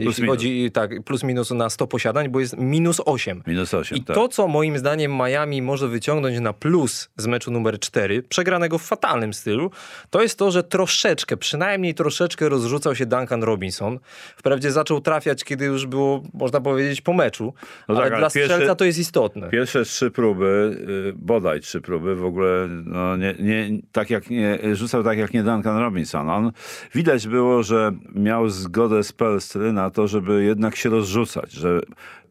jeśli 0.00 0.22
minus. 0.22 0.36
chodzi 0.36 0.70
tak, 0.72 1.02
plus 1.04 1.22
minus 1.24 1.50
na 1.50 1.70
100 1.70 1.86
posiadań, 1.86 2.28
bo 2.28 2.40
jest 2.40 2.56
minus 2.58 3.00
8. 3.04 3.42
Minus 3.46 3.74
8, 3.74 3.98
I 3.98 4.02
tak. 4.04 4.16
to, 4.16 4.28
co 4.28 4.48
moim 4.48 4.78
zdaniem 4.78 5.12
Miami 5.12 5.62
może 5.62 5.88
wyciągnąć 5.88 6.40
na 6.40 6.52
plus 6.52 7.10
z 7.16 7.26
meczu 7.26 7.50
numer 7.50 7.78
4, 7.80 8.22
przegranego 8.22 8.78
w 8.78 8.82
fatalnym 8.82 9.34
stylu, 9.34 9.70
to 10.10 10.22
jest 10.22 10.38
to, 10.38 10.50
że 10.50 10.62
troszeczkę, 10.62 11.36
przynajmniej 11.36 11.94
troszeczkę 11.94 12.48
rozrzucał 12.48 12.94
się 12.94 13.06
Duncan 13.06 13.42
Robinson. 13.42 13.98
Wprawdzie 14.36 14.72
zaczął 14.72 15.00
trafiać, 15.00 15.44
kiedy 15.44 15.64
już 15.64 15.86
było, 15.86 16.22
można 16.34 16.60
powiedzieć, 16.60 17.00
po 17.00 17.12
meczu, 17.12 17.54
No 17.88 17.94
ale 17.94 18.04
tak, 18.04 18.12
ale 18.12 18.20
dla 18.20 18.30
pierwszy- 18.30 18.52
strzelca 18.52 18.74
to 18.74 18.84
jest 18.84 18.98
istotne. 18.98 19.50
Pierwsze 19.50 19.84
trzy 19.84 20.10
próby, 20.10 20.76
y, 21.08 21.12
bodaj 21.16 21.60
trzy 21.60 21.80
próby, 21.80 22.16
w 22.16 22.24
ogóle 22.24 22.68
no, 22.84 23.16
nie, 23.16 23.34
nie, 23.40 23.68
tak 23.92 24.10
jak 24.10 24.30
nie, 24.30 24.58
rzucał 24.72 25.02
tak 25.04 25.18
jak 25.18 25.34
nie 25.34 25.42
Duncan 25.42 25.78
Robinson. 25.78 26.30
On, 26.30 26.52
widać 26.94 27.23
było, 27.26 27.62
że 27.62 27.92
miał 28.14 28.48
zgodę 28.48 29.04
z 29.04 29.12
Pelstry 29.12 29.72
na 29.72 29.90
to, 29.90 30.08
żeby 30.08 30.44
jednak 30.44 30.76
się 30.76 30.88
rozrzucać, 30.88 31.52
że 31.52 31.80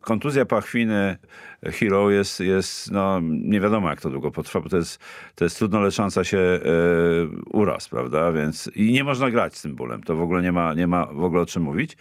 kontuzja 0.02 0.46
pachwiny 0.46 1.18
Hero 1.64 2.10
jest, 2.10 2.40
jest 2.40 2.92
no, 2.92 3.20
nie 3.24 3.60
wiadomo 3.60 3.90
jak 3.90 4.02
to 4.02 4.10
długo 4.10 4.32
potrwa, 4.32 4.60
bo 4.60 4.70
to 4.70 4.78
jest, 4.78 5.00
to 5.36 5.46
jest 5.46 5.58
trudno 5.58 5.82
lecząca 5.82 6.24
się 6.24 6.38
e, 6.38 6.60
uraz, 7.52 7.90
prawda? 7.90 8.32
Więc 8.32 8.72
i 8.76 8.92
nie 8.92 9.04
można 9.04 9.32
grać 9.32 9.58
z 9.58 9.62
tym 9.62 9.76
bólem. 9.76 10.04
To 10.04 10.16
w 10.16 10.22
ogóle 10.22 10.42
nie 10.42 10.52
ma, 10.52 10.74
nie 10.74 10.88
ma 10.88 11.06
w 11.06 11.24
ogóle 11.24 11.42
o 11.42 11.46
czym 11.46 11.64
mówić. 11.64 11.98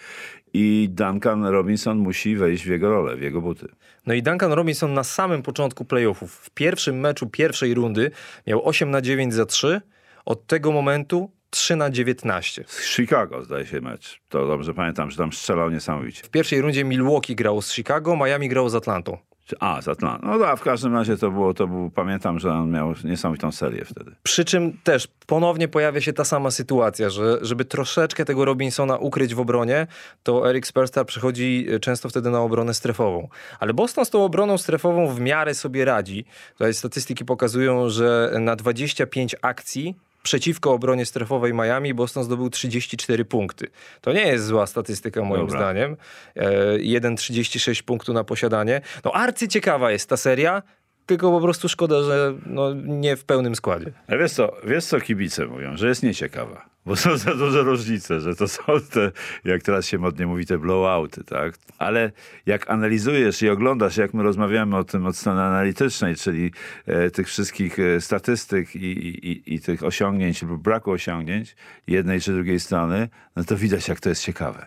I 0.55 0.89
Duncan 0.91 1.45
Robinson 1.45 1.99
musi 1.99 2.37
wejść 2.37 2.65
w 2.65 2.69
jego 2.69 2.91
rolę, 2.91 3.17
w 3.17 3.23
jego 3.23 3.41
buty. 3.41 3.69
No 4.07 4.15
i 4.15 4.23
Duncan 4.23 4.53
Robinson 4.53 4.95
na 4.95 5.05
samym 5.05 5.43
początku 5.43 5.85
playoffów, 5.85 6.35
w 6.35 6.51
pierwszym 6.51 7.01
meczu 7.01 7.27
pierwszej 7.27 7.75
rundy 7.75 8.11
miał 8.47 8.69
8 8.69 8.91
na 8.91 9.01
9 9.01 9.35
za 9.35 9.47
3, 9.47 9.81
od 10.25 10.47
tego 10.47 10.73
momentu 10.73 11.31
3 11.53 11.77
na 11.77 11.91
19. 11.91 12.65
Z 12.67 12.87
Chicago, 12.87 13.43
zdaje 13.43 13.67
się, 13.67 13.81
mecz. 13.81 14.21
To 14.29 14.47
dobrze 14.47 14.75
pamiętam, 14.75 15.11
że 15.11 15.17
tam 15.17 15.33
strzelał 15.33 15.71
niesamowicie. 15.71 16.23
W 16.23 16.29
pierwszej 16.29 16.61
rundzie 16.61 16.85
Milwaukee 16.85 17.35
grał 17.35 17.63
z 17.63 17.73
Chicago, 17.73 18.17
Miami 18.17 18.49
grał 18.49 18.69
z 18.69 18.75
Atlantą. 18.75 19.19
A, 19.61 19.83
z 19.83 19.89
Atlanty. 19.89 20.27
No 20.27 20.39
da, 20.39 20.57
w 20.57 20.63
każdym 20.63 20.95
razie 20.95 21.17
to 21.17 21.31
było, 21.31 21.55
to 21.55 21.67
był, 21.67 21.91
pamiętam, 21.91 22.39
że 22.39 22.53
on 22.53 22.71
miał 22.71 22.95
niesamowitą 23.05 23.53
serię 23.53 23.85
wtedy. 23.85 24.15
Przy 24.23 24.45
czym 24.45 24.79
też 24.85 25.09
ponownie 25.27 25.69
pojawia 25.69 26.01
się 26.01 26.13
ta 26.13 26.25
sama 26.25 26.51
sytuacja, 26.51 27.11
że 27.11 27.39
żeby 27.43 27.65
troszeczkę 27.65 28.25
tego 28.25 28.45
Robinsona 28.45 28.97
ukryć 28.97 29.35
w 29.35 29.41
obronie, 29.41 29.87
to 30.23 30.51
Eric 30.51 30.67
Spersta 30.67 31.05
przychodzi 31.05 31.67
e, 31.71 31.81
często 31.81 32.09
wtedy 32.09 32.31
na 32.31 32.41
obronę 32.41 32.75
strefową. 32.75 33.29
Ale 33.61 33.75
Boston 33.75 34.05
z 34.05 34.11
tą 34.11 34.25
obroną 34.25 34.59
strefową 34.59 35.09
w 35.09 35.21
miarę 35.21 35.55
sobie 35.55 35.85
radzi. 35.85 36.25
Tutaj 36.53 36.75
statystyki 36.75 37.25
pokazują, 37.25 37.89
że 37.89 38.33
na 38.41 38.57
25 38.57 39.37
akcji 39.43 39.95
przeciwko 40.23 40.73
obronie 40.73 41.07
strefowej 41.07 41.55
Miami 41.55 41.95
Boston 41.95 42.25
zdobył 42.25 42.51
34 42.51 43.25
punkty. 43.25 43.67
To 44.01 44.13
nie 44.13 44.27
jest 44.27 44.47
zła 44.47 44.67
statystyka 44.67 45.23
moim 45.23 45.47
Dobra. 45.47 45.61
zdaniem. 45.61 45.97
E, 46.37 46.79
1,36 46.79 47.83
punktu 47.83 48.13
na 48.13 48.25
posiadanie. 48.25 48.81
No 49.05 49.13
arcyciekawa 49.13 49.91
jest 49.91 50.09
ta 50.09 50.17
seria, 50.17 50.63
tylko 51.07 51.31
po 51.31 51.41
prostu 51.41 51.69
szkoda, 51.69 52.03
że 52.03 52.35
no, 52.47 52.75
nie 52.75 53.17
w 53.17 53.25
pełnym 53.25 53.55
składzie. 53.55 53.93
A 54.07 54.17
wiesz 54.17 54.33
co, 54.33 54.53
wiesz 54.65 54.85
co 54.85 55.01
kibice 55.01 55.47
mówią? 55.47 55.77
Że 55.77 55.89
jest 55.89 56.03
nieciekawa. 56.03 56.73
Bo 56.87 56.97
są 56.97 57.17
za 57.17 57.35
duże 57.35 57.63
różnice, 57.63 58.21
że 58.21 58.35
to 58.35 58.49
są 58.49 58.63
te, 58.93 59.11
jak 59.45 59.63
teraz 59.63 59.87
się 59.87 59.99
modnie 59.99 60.27
mówi, 60.27 60.47
te 60.47 60.59
blowouty, 60.59 61.25
tak? 61.25 61.55
Ale 61.79 62.13
jak 62.47 62.71
analizujesz 62.71 63.43
i 63.43 63.49
oglądasz, 63.49 63.97
jak 63.97 64.15
my 64.15 64.23
rozmawiamy 64.23 64.77
o 64.77 64.85
tym 64.85 65.07
od 65.07 65.17
strony 65.17 65.43
analitycznej, 65.43 66.17
czyli 66.17 66.53
e, 66.87 67.11
tych 67.11 67.27
wszystkich 67.27 67.79
e, 67.79 68.01
statystyk 68.01 68.77
i, 68.77 68.79
i, 68.79 69.55
i 69.55 69.61
tych 69.61 69.85
osiągnięć 69.85 70.43
lub 70.43 70.63
braku 70.63 70.91
osiągnięć 70.91 71.57
jednej 71.87 72.21
czy 72.21 72.33
drugiej 72.33 72.61
strony, 72.61 73.09
no 73.37 73.45
to 73.45 73.57
widać, 73.57 73.89
jak 73.89 74.01
to 74.01 74.09
jest 74.09 74.23
ciekawe. 74.23 74.67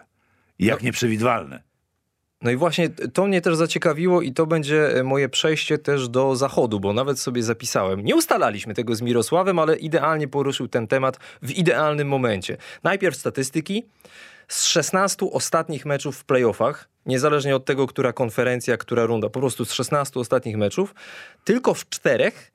I 0.60 0.66
jak 0.66 0.84
nieprzewidywalne. 0.84 1.75
No 2.42 2.52
i 2.52 2.56
właśnie 2.56 2.90
to 2.90 3.28
mnie 3.28 3.42
też 3.42 3.56
zaciekawiło 3.56 4.22
i 4.22 4.34
to 4.34 4.46
będzie 4.46 5.00
e, 5.00 5.04
moje 5.04 5.30
przejście 5.30 5.78
też 5.78 6.10
do 6.10 6.36
zachodu, 6.36 6.80
bo 6.80 6.94
nawet 6.94 7.20
sobie 7.20 7.44
zapisałem. 7.44 8.06
Nie 8.06 8.16
ustalaliśmy 8.16 8.74
tego 8.74 8.96
z 8.96 9.02
Mirosławem, 9.02 9.60
ale 9.60 9.76
idealnie 9.76 10.28
poruszył 10.28 10.68
ten 10.68 10.88
temat 10.88 11.18
w 11.42 11.52
idealnym 11.52 12.08
momencie. 12.08 12.58
Najpierw 12.84 13.16
statystyki. 13.16 13.86
Z 14.48 14.66
16 14.66 15.26
ostatnich 15.32 15.86
meczów 15.86 16.18
w 16.18 16.24
playoffach, 16.24 16.90
niezależnie 17.06 17.56
od 17.56 17.66
tego, 17.66 17.88
która 17.88 18.14
konferencja, 18.14 18.78
która 18.78 19.06
runda, 19.06 19.30
po 19.30 19.40
prostu 19.40 19.66
z 19.66 19.72
16 19.74 20.20
ostatnich 20.20 20.58
meczów, 20.58 20.96
tylko 21.44 21.74
w 21.74 21.90
czterech 21.90 22.52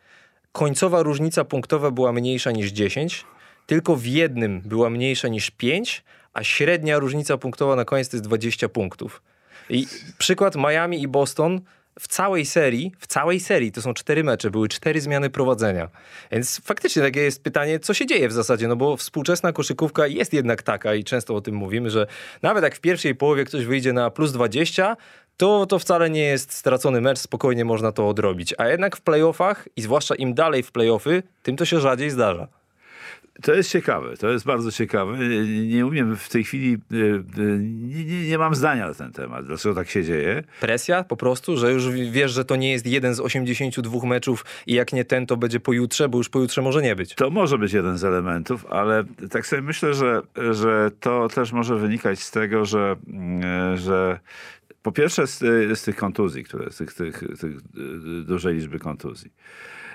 końcowa 0.53 1.03
różnica 1.03 1.45
punktowa 1.45 1.91
była 1.91 2.13
mniejsza 2.13 2.51
niż 2.51 2.71
10, 2.71 3.25
tylko 3.67 3.97
w 3.97 4.07
jednym 4.07 4.61
była 4.61 4.91
mniejsza 4.91 5.29
niż 5.29 5.51
5, 5.51 6.05
a 6.33 6.45
średnia 6.45 6.99
różnica 6.99 7.39
punktowa 7.39 7.77
na 7.77 7.85
koniec 7.85 8.09
to 8.09 8.17
jest 8.17 8.25
20 8.25 8.69
punktów. 8.69 9.23
I 9.71 9.87
przykład 10.19 10.57
Miami 10.57 11.03
i 11.03 11.09
Boston 11.09 11.61
w 11.99 12.09
całej 12.09 12.47
serii, 12.47 12.93
w 12.99 13.07
całej 13.07 13.41
serii, 13.41 13.73
to 13.73 13.83
są 13.83 13.95
cztery 13.95 14.25
mecze, 14.25 14.51
były 14.51 14.69
cztery 14.69 15.01
zmiany 15.01 15.31
prowadzenia. 15.31 15.89
Więc 16.33 16.61
faktycznie 16.65 17.03
takie 17.03 17.21
jest 17.21 17.43
pytanie, 17.43 17.79
co 17.79 17.95
się 17.95 18.07
dzieje 18.07 18.29
w 18.29 18.33
zasadzie, 18.33 18.69
no 18.69 18.77
bo 18.77 18.97
współczesna 18.97 19.53
koszykówka 19.53 20.07
jest 20.07 20.33
jednak 20.33 20.63
taka 20.63 20.95
i 20.95 21.05
często 21.05 21.35
o 21.35 21.41
tym 21.41 21.55
mówimy, 21.55 21.91
że 21.91 22.07
nawet 22.43 22.65
jak 22.65 22.75
w 22.75 22.81
pierwszej 22.81 23.15
połowie 23.15 23.45
ktoś 23.45 23.65
wyjdzie 23.65 23.93
na 23.93 24.11
plus 24.11 24.33
20, 24.33 24.97
to, 25.37 25.67
to 25.67 25.79
wcale 25.79 26.11
nie 26.11 26.25
jest 26.25 26.53
stracony 26.53 27.01
mecz, 27.01 27.19
spokojnie 27.19 27.65
można 27.65 27.93
to 27.93 28.09
odrobić. 28.09 28.55
A 28.59 28.69
jednak 28.69 28.97
w 28.97 29.01
playoffach 29.01 29.69
i 29.77 29.83
zwłaszcza 29.83 30.15
im 30.15 30.35
dalej 30.35 30.63
w 30.63 30.73
playoffy, 30.73 31.23
tym 31.43 31.57
to 31.57 31.65
się 31.65 31.81
rzadziej 31.81 32.11
zdarza. 32.11 32.60
To 33.43 33.55
jest 33.55 33.71
ciekawe, 33.71 34.17
to 34.17 34.31
jest 34.31 34.45
bardzo 34.47 34.73
ciekawe. 34.73 35.19
Nie- 35.19 35.67
Nie 35.67 35.87
umiem 35.87 36.17
w 36.17 36.29
tej 36.29 36.45
chwili, 36.45 36.79
y, 36.93 36.97
y, 36.97 37.59
nie, 37.63 38.05
nie, 38.05 38.29
nie 38.29 38.39
mam 38.39 38.55
zdania 38.55 38.87
na 38.89 38.95
ten 38.95 39.13
temat, 39.13 39.47
dlaczego 39.47 39.75
tak 39.75 39.91
się 39.91 40.05
dzieje. 40.05 40.43
Presja 40.61 41.05
po 41.05 41.17
prostu, 41.17 41.57
że 41.57 41.73
już 41.73 41.89
wiesz, 41.91 42.33
że 42.33 42.45
to 42.45 42.57
nie 42.57 42.71
jest 42.73 42.87
jeden 42.87 43.15
z 43.15 43.21
82 43.21 44.07
meczów 44.07 44.45
i 44.67 44.75
jak 44.75 44.93
nie 44.93 45.05
ten, 45.05 45.27
to 45.27 45.37
będzie 45.37 45.61
pojutrze, 45.61 46.09
bo 46.09 46.19
już 46.19 46.29
pojutrze 46.29 46.63
może 46.63 46.83
nie 46.83 46.97
być. 46.97 47.15
To 47.15 47.31
może 47.31 47.59
być 47.59 47.73
jeden 47.73 47.99
z 47.99 48.05
elementów, 48.05 48.67
ale 48.67 49.05
tak 49.31 49.47
sobie 49.47 49.63
myślę, 49.63 49.95
że, 49.95 50.23
że 50.51 50.91
to 51.01 51.29
też 51.29 51.53
może 51.53 51.77
wynikać 51.77 52.19
z 52.21 52.31
tego, 52.31 52.65
że, 52.65 52.97
mm, 53.09 53.77
że 53.77 54.21
po 54.83 54.93
pierwsze 54.93 55.27
z, 55.27 55.39
z 55.79 55.83
tych 55.83 55.97
kontuzji, 55.97 56.45
które, 56.45 56.71
z 56.71 56.77
tych, 56.77 56.95
tych, 56.95 57.19
tych 57.41 57.57
y, 57.57 58.25
dużej 58.25 58.55
liczby 58.55 58.79
kontuzji. 58.79 59.31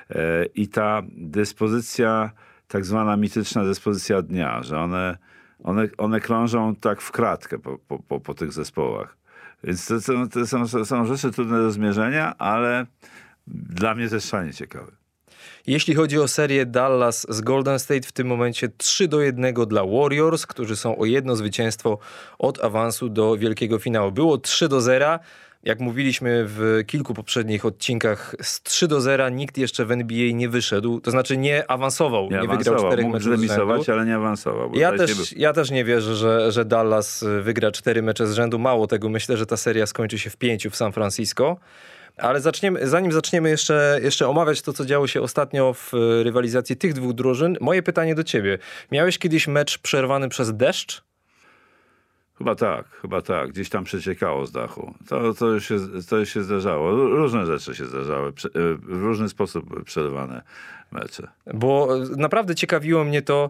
E, 0.10 0.46
I 0.56 0.68
ta 0.68 1.02
dyspozycja, 1.18 2.32
tak 2.68 2.86
zwana 2.86 3.18
mityczna 3.18 3.64
dyspozycja 3.64 4.22
dnia, 4.22 4.64
że 4.64 4.80
one, 4.80 5.18
one, 5.64 5.88
one 5.98 6.20
krążą 6.20 6.76
tak 6.76 7.02
w 7.02 7.12
kratkę 7.12 7.60
po, 7.60 7.78
po, 7.78 8.00
po, 8.00 8.20
po 8.20 8.34
tych 8.34 8.54
zespołach. 8.54 9.18
Więc 9.64 9.88
to, 9.88 10.02
są- 10.02 10.30
to 10.30 10.48
są, 10.48 10.68
to 10.68 10.86
są 10.86 11.06
rzeczy 11.06 11.32
trudne 11.32 11.58
do 11.58 11.72
zmierzenia, 11.72 12.38
ale 12.38 12.86
dla 13.48 13.96
mnie 13.96 14.10
też 14.10 14.24
szalenie 14.24 14.54
ciekawe. 14.54 14.92
Jeśli 15.68 15.96
chodzi 15.96 16.20
o 16.20 16.28
serię 16.28 16.66
Dallas 16.66 17.26
z 17.30 17.42
Golden 17.42 17.80
State, 17.80 18.02
w 18.08 18.12
tym 18.12 18.28
momencie 18.28 18.70
3 18.78 19.08
do 19.08 19.22
1 19.22 19.54
dla 19.54 19.86
Warriors, 19.86 20.46
którzy 20.46 20.76
są 20.76 20.98
o 20.98 21.06
jedno 21.06 21.36
zwycięstwo 21.36 21.98
od 22.40 22.64
awansu 22.64 23.10
do 23.10 23.38
wielkiego 23.38 23.80
finału. 23.80 24.12
Było 24.12 24.38
3 24.38 24.68
do 24.70 24.82
0. 24.82 25.20
Jak 25.66 25.80
mówiliśmy 25.80 26.44
w 26.48 26.84
kilku 26.88 27.14
poprzednich 27.14 27.66
odcinkach, 27.66 28.36
z 28.42 28.62
3 28.62 28.88
do 28.88 29.02
0 29.02 29.30
nikt 29.30 29.58
jeszcze 29.58 29.86
w 29.86 29.92
NBA 29.92 30.32
nie 30.34 30.50
wyszedł, 30.50 31.00
to 31.00 31.12
znaczy 31.12 31.38
nie 31.38 31.72
awansował, 31.72 32.24
nie, 32.24 32.40
wygrał 32.40 32.52
awansował. 32.52 32.82
czterech 32.82 33.06
Mógł 33.06 33.18
meczów 33.18 33.30
zremisować, 33.30 33.90
ale 33.90 34.06
nie 34.06 34.16
awansował. 34.16 34.72
Ja 34.76 34.98
też, 34.98 35.32
ja 35.32 35.54
też 35.54 35.72
nie 35.72 35.86
wierzę, 35.86 36.16
że, 36.16 36.52
że 36.52 36.66
Dallas 36.66 37.24
y, 37.24 37.42
wygra 37.42 37.72
cztery 37.72 38.02
mecze 38.02 38.28
z 38.28 38.34
rzędu. 38.34 38.60
Mało 38.60 38.88
tego, 38.88 39.10
myślę, 39.10 39.38
że 39.38 39.46
ta 39.46 39.58
seria 39.58 39.86
skończy 39.86 40.20
się 40.20 40.30
w 40.30 40.38
pięciu 40.38 40.70
w 40.70 40.76
San 40.76 40.92
Francisco. 40.92 41.58
Ale 42.18 42.42
zaczniemy, 42.42 42.88
zanim 42.88 43.12
zaczniemy 43.12 43.50
jeszcze, 43.50 44.00
jeszcze 44.04 44.28
omawiać 44.28 44.62
to, 44.62 44.74
co 44.74 44.86
działo 44.86 45.08
się 45.08 45.22
ostatnio 45.22 45.74
w 45.74 45.94
y, 45.94 46.24
rywalizacji 46.24 46.76
tych 46.76 46.94
dwóch 46.94 47.14
drużyn, 47.14 47.58
moje 47.62 47.84
pytanie 47.84 48.16
do 48.16 48.24
ciebie. 48.24 48.58
Miałeś 48.92 49.20
kiedyś 49.20 49.48
mecz 49.48 49.78
przerwany 49.78 50.30
przez 50.30 50.58
deszcz? 50.58 51.04
Chyba 52.38 52.56
tak, 52.56 52.88
chyba 53.02 53.22
tak. 53.22 53.50
Gdzieś 53.50 53.70
tam 53.70 53.84
przeciekało 53.84 54.46
z 54.46 54.52
dachu. 54.52 54.94
To, 55.08 55.34
to, 55.34 55.60
się, 55.60 55.76
to 56.10 56.26
się 56.26 56.44
zdarzało. 56.44 56.92
Różne 56.92 57.46
rzeczy 57.46 57.76
się 57.76 57.86
zdarzały. 57.86 58.30
Y, 58.30 58.76
W 58.76 59.02
różny 59.04 59.30
sposób 59.30 59.84
przerywane 59.84 60.42
mecze. 60.92 61.28
Bo 61.54 61.88
naprawdę 62.18 62.56
ciekawiło 62.56 63.04
mnie 63.04 63.22
to, 63.22 63.50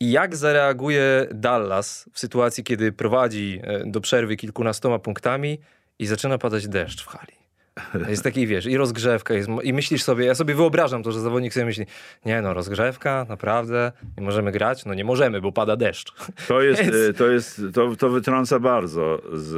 jak 0.00 0.36
zareaguje 0.36 1.26
Dallas 1.34 2.10
w 2.12 2.18
sytuacji, 2.18 2.64
kiedy 2.64 2.92
prowadzi 2.92 3.60
y, 3.86 3.90
do 3.90 4.00
przerwy 4.00 4.36
kilkunastoma 4.36 4.98
punktami 4.98 5.58
i 5.98 6.06
zaczyna 6.06 6.38
padać 6.38 6.68
deszcz 6.68 7.04
w 7.04 7.06
hali. 7.06 7.41
Jest 8.08 8.22
taki, 8.22 8.46
wiesz, 8.46 8.66
i 8.66 8.76
rozgrzewka, 8.76 9.34
jest, 9.34 9.48
i 9.62 9.72
myślisz 9.72 10.02
sobie, 10.02 10.24
ja 10.24 10.34
sobie 10.34 10.54
wyobrażam 10.54 11.02
to, 11.02 11.12
że 11.12 11.20
zawodnik 11.20 11.54
sobie 11.54 11.66
myśli, 11.66 11.86
nie 12.24 12.42
no, 12.42 12.54
rozgrzewka, 12.54 13.26
naprawdę, 13.28 13.92
nie 14.18 14.24
możemy 14.24 14.52
grać? 14.52 14.84
No 14.84 14.94
nie 14.94 15.04
możemy, 15.04 15.40
bo 15.40 15.52
pada 15.52 15.76
deszcz. 15.76 16.12
To 16.48 16.62
jest, 16.62 16.82
e, 16.82 17.12
to, 17.12 17.26
jest 17.26 17.62
to, 17.74 17.96
to 17.96 18.10
wytrąca 18.10 18.60
bardzo 18.60 19.22
z, 19.32 19.48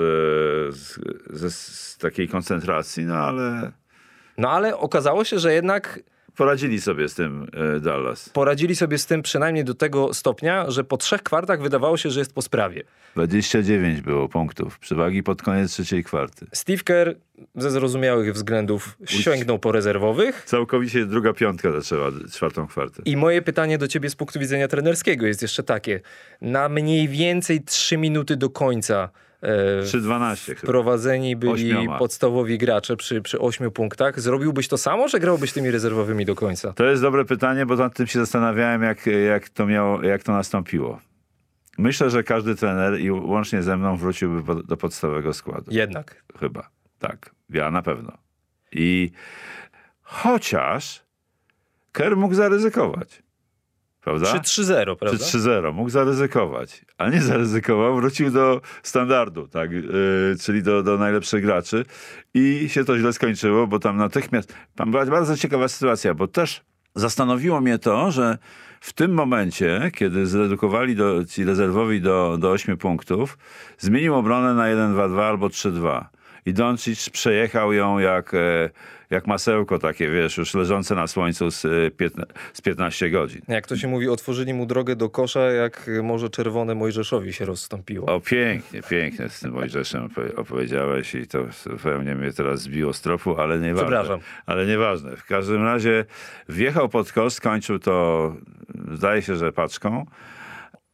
z, 0.74 0.98
z, 1.30 1.54
z 1.54 1.98
takiej 1.98 2.28
koncentracji, 2.28 3.04
no 3.04 3.14
ale 3.14 3.72
No 4.38 4.50
ale 4.50 4.76
okazało 4.76 5.24
się, 5.24 5.38
że 5.38 5.54
jednak 5.54 6.00
poradzili 6.36 6.80
sobie 6.80 7.08
z 7.08 7.14
tym 7.14 7.46
e, 7.76 7.80
Dallas. 7.80 8.28
poradzili 8.28 8.76
sobie 8.76 8.98
z 8.98 9.06
tym 9.06 9.22
przynajmniej 9.22 9.64
do 9.64 9.74
tego 9.74 10.14
stopnia, 10.14 10.70
że 10.70 10.84
po 10.84 10.96
trzech 10.96 11.22
kwartach 11.22 11.62
wydawało 11.62 11.96
się, 11.96 12.10
że 12.10 12.20
jest 12.20 12.32
po 12.34 12.42
sprawie. 12.42 12.82
29 13.16 14.00
było 14.00 14.28
punktów 14.28 14.78
przewagi 14.78 15.22
pod 15.22 15.42
koniec 15.42 15.72
trzeciej 15.72 16.04
kwarty. 16.04 16.46
Steve 16.52 16.82
Kerr 16.82 17.14
ze 17.54 17.70
zrozumiałych 17.70 18.32
względów 18.32 18.96
sięgnął 19.06 19.58
po 19.58 19.72
rezerwowych. 19.72 20.42
Całkowicie 20.46 21.06
druga 21.06 21.32
piątka 21.32 21.72
zaczęła 21.72 22.10
czwartą 22.32 22.66
kwartę. 22.66 23.02
I 23.04 23.16
moje 23.16 23.42
pytanie 23.42 23.78
do 23.78 23.88
ciebie 23.88 24.10
z 24.10 24.16
punktu 24.16 24.40
widzenia 24.40 24.68
trenerskiego 24.68 25.26
jest 25.26 25.42
jeszcze 25.42 25.62
takie. 25.62 26.00
Na 26.40 26.68
mniej 26.68 27.08
więcej 27.08 27.62
3 27.62 27.96
minuty 27.96 28.36
do 28.36 28.50
końca 28.50 29.08
e, 29.44 29.82
3-12 29.82 30.54
chyba. 30.54 30.60
prowadzeni 30.72 31.36
byli 31.36 31.52
Ośmioma. 31.52 31.98
podstawowi 31.98 32.58
gracze 32.58 32.96
przy, 32.96 33.22
przy 33.22 33.38
8 33.38 33.70
punktach. 33.70 34.20
Zrobiłbyś 34.20 34.68
to 34.68 34.78
samo, 34.78 35.08
czy 35.08 35.20
grałbyś 35.20 35.52
tymi 35.52 35.70
rezerwowymi 35.70 36.24
do 36.24 36.34
końca? 36.34 36.72
To 36.72 36.84
jest 36.84 37.02
dobre 37.02 37.24
pytanie, 37.24 37.66
bo 37.66 37.76
nad 37.76 37.94
tym 37.96 38.06
się 38.06 38.18
zastanawiałem, 38.18 38.82
jak, 38.82 39.06
jak, 39.28 39.48
to, 39.48 39.66
miało, 39.66 40.02
jak 40.02 40.22
to 40.22 40.32
nastąpiło. 40.32 41.00
Myślę, 41.78 42.10
że 42.10 42.22
każdy 42.22 42.54
trener 42.54 43.00
i 43.00 43.10
łącznie 43.10 43.62
ze 43.62 43.76
mną 43.76 43.96
wróciłby 43.96 44.42
po- 44.42 44.54
do 44.62 44.76
podstawowego 44.76 45.32
składu. 45.32 45.70
Jednak. 45.70 46.24
Chyba. 46.40 46.68
Tak. 46.98 47.30
Ja 47.50 47.70
na 47.70 47.82
pewno. 47.82 48.12
I 48.72 49.10
chociaż 50.02 51.02
Kerr 51.92 52.16
mógł 52.16 52.34
zaryzykować. 52.34 53.22
Prawda? 54.04 54.26
Czy 54.26 54.38
3-0, 54.38 54.90
Czy 54.90 54.96
prawda? 54.96 55.24
3-0. 55.24 55.72
Mógł 55.72 55.90
zaryzykować. 55.90 56.84
Ale 56.98 57.10
nie 57.10 57.22
zaryzykował, 57.22 57.96
wrócił 57.96 58.30
do 58.30 58.60
standardu, 58.82 59.48
tak? 59.48 59.72
Yy, 59.72 59.82
czyli 60.40 60.62
do, 60.62 60.82
do 60.82 60.98
najlepszych 60.98 61.42
graczy. 61.42 61.84
I 62.34 62.68
się 62.68 62.84
to 62.84 62.98
źle 62.98 63.12
skończyło, 63.12 63.66
bo 63.66 63.78
tam 63.78 63.96
natychmiast... 63.96 64.54
Tam 64.74 64.90
była 64.90 65.06
bardzo 65.06 65.36
ciekawa 65.36 65.68
sytuacja, 65.68 66.14
bo 66.14 66.28
też 66.28 66.62
zastanowiło 66.94 67.60
mnie 67.60 67.78
to, 67.78 68.10
że 68.10 68.38
w 68.80 68.92
tym 68.92 69.12
momencie, 69.12 69.90
kiedy 69.94 70.26
zredukowali 70.26 70.96
do, 70.96 71.24
ci 71.24 71.44
rezerwowi 71.44 72.00
do, 72.00 72.38
do 72.40 72.50
8 72.50 72.76
punktów, 72.76 73.38
zmienił 73.78 74.14
obronę 74.14 74.54
na 74.54 74.64
1-2-2 74.64 75.20
albo 75.20 75.46
3-2. 75.46 76.04
I 76.46 76.52
Doncic 76.54 77.10
przejechał 77.10 77.72
ją 77.72 77.98
jak, 77.98 78.34
e, 78.34 78.70
jak 79.10 79.26
masełko 79.26 79.78
takie, 79.78 80.10
wiesz, 80.10 80.36
już 80.36 80.54
leżące 80.54 80.94
na 80.94 81.06
słońcu 81.06 81.50
z, 81.50 81.64
e, 81.64 81.90
piętna, 81.90 82.24
z 82.52 82.60
15 82.60 83.10
godzin. 83.10 83.40
Jak 83.48 83.66
to 83.66 83.76
się 83.76 83.88
mówi, 83.88 84.08
otworzyli 84.08 84.54
mu 84.54 84.66
drogę 84.66 84.96
do 84.96 85.10
kosza, 85.10 85.40
jak 85.40 85.90
Morze 86.02 86.30
Czerwone 86.30 86.74
Mojżeszowi 86.74 87.32
się 87.32 87.44
rozstąpiło. 87.44 88.06
O, 88.14 88.20
pięknie, 88.20 88.82
pięknie 88.82 89.28
z 89.28 89.40
tym 89.40 89.52
Mojżeszem 89.52 90.08
opo- 90.08 90.38
opowiedziałeś 90.38 91.14
i 91.14 91.26
to 91.26 91.44
zupełnie 91.70 92.14
mnie 92.14 92.32
teraz 92.32 92.60
zbiło 92.60 92.92
z 92.92 93.00
tropu, 93.00 93.40
ale 93.40 93.58
nieważne. 93.58 93.82
Przepraszam. 93.88 94.20
Ale 94.46 94.66
nieważne. 94.66 95.16
W 95.16 95.24
każdym 95.24 95.64
razie 95.64 96.04
wjechał 96.48 96.88
pod 96.88 97.12
kosz, 97.12 97.32
skończył 97.32 97.78
to, 97.78 98.32
zdaje 98.92 99.22
się, 99.22 99.36
że 99.36 99.52
paczką. 99.52 100.06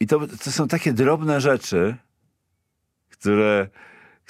I 0.00 0.07
to, 0.07 0.21
to 0.45 0.50
są 0.50 0.69
takie 0.69 0.92
drobne 0.92 1.40
rzeczy, 1.40 1.95
które, 3.11 3.69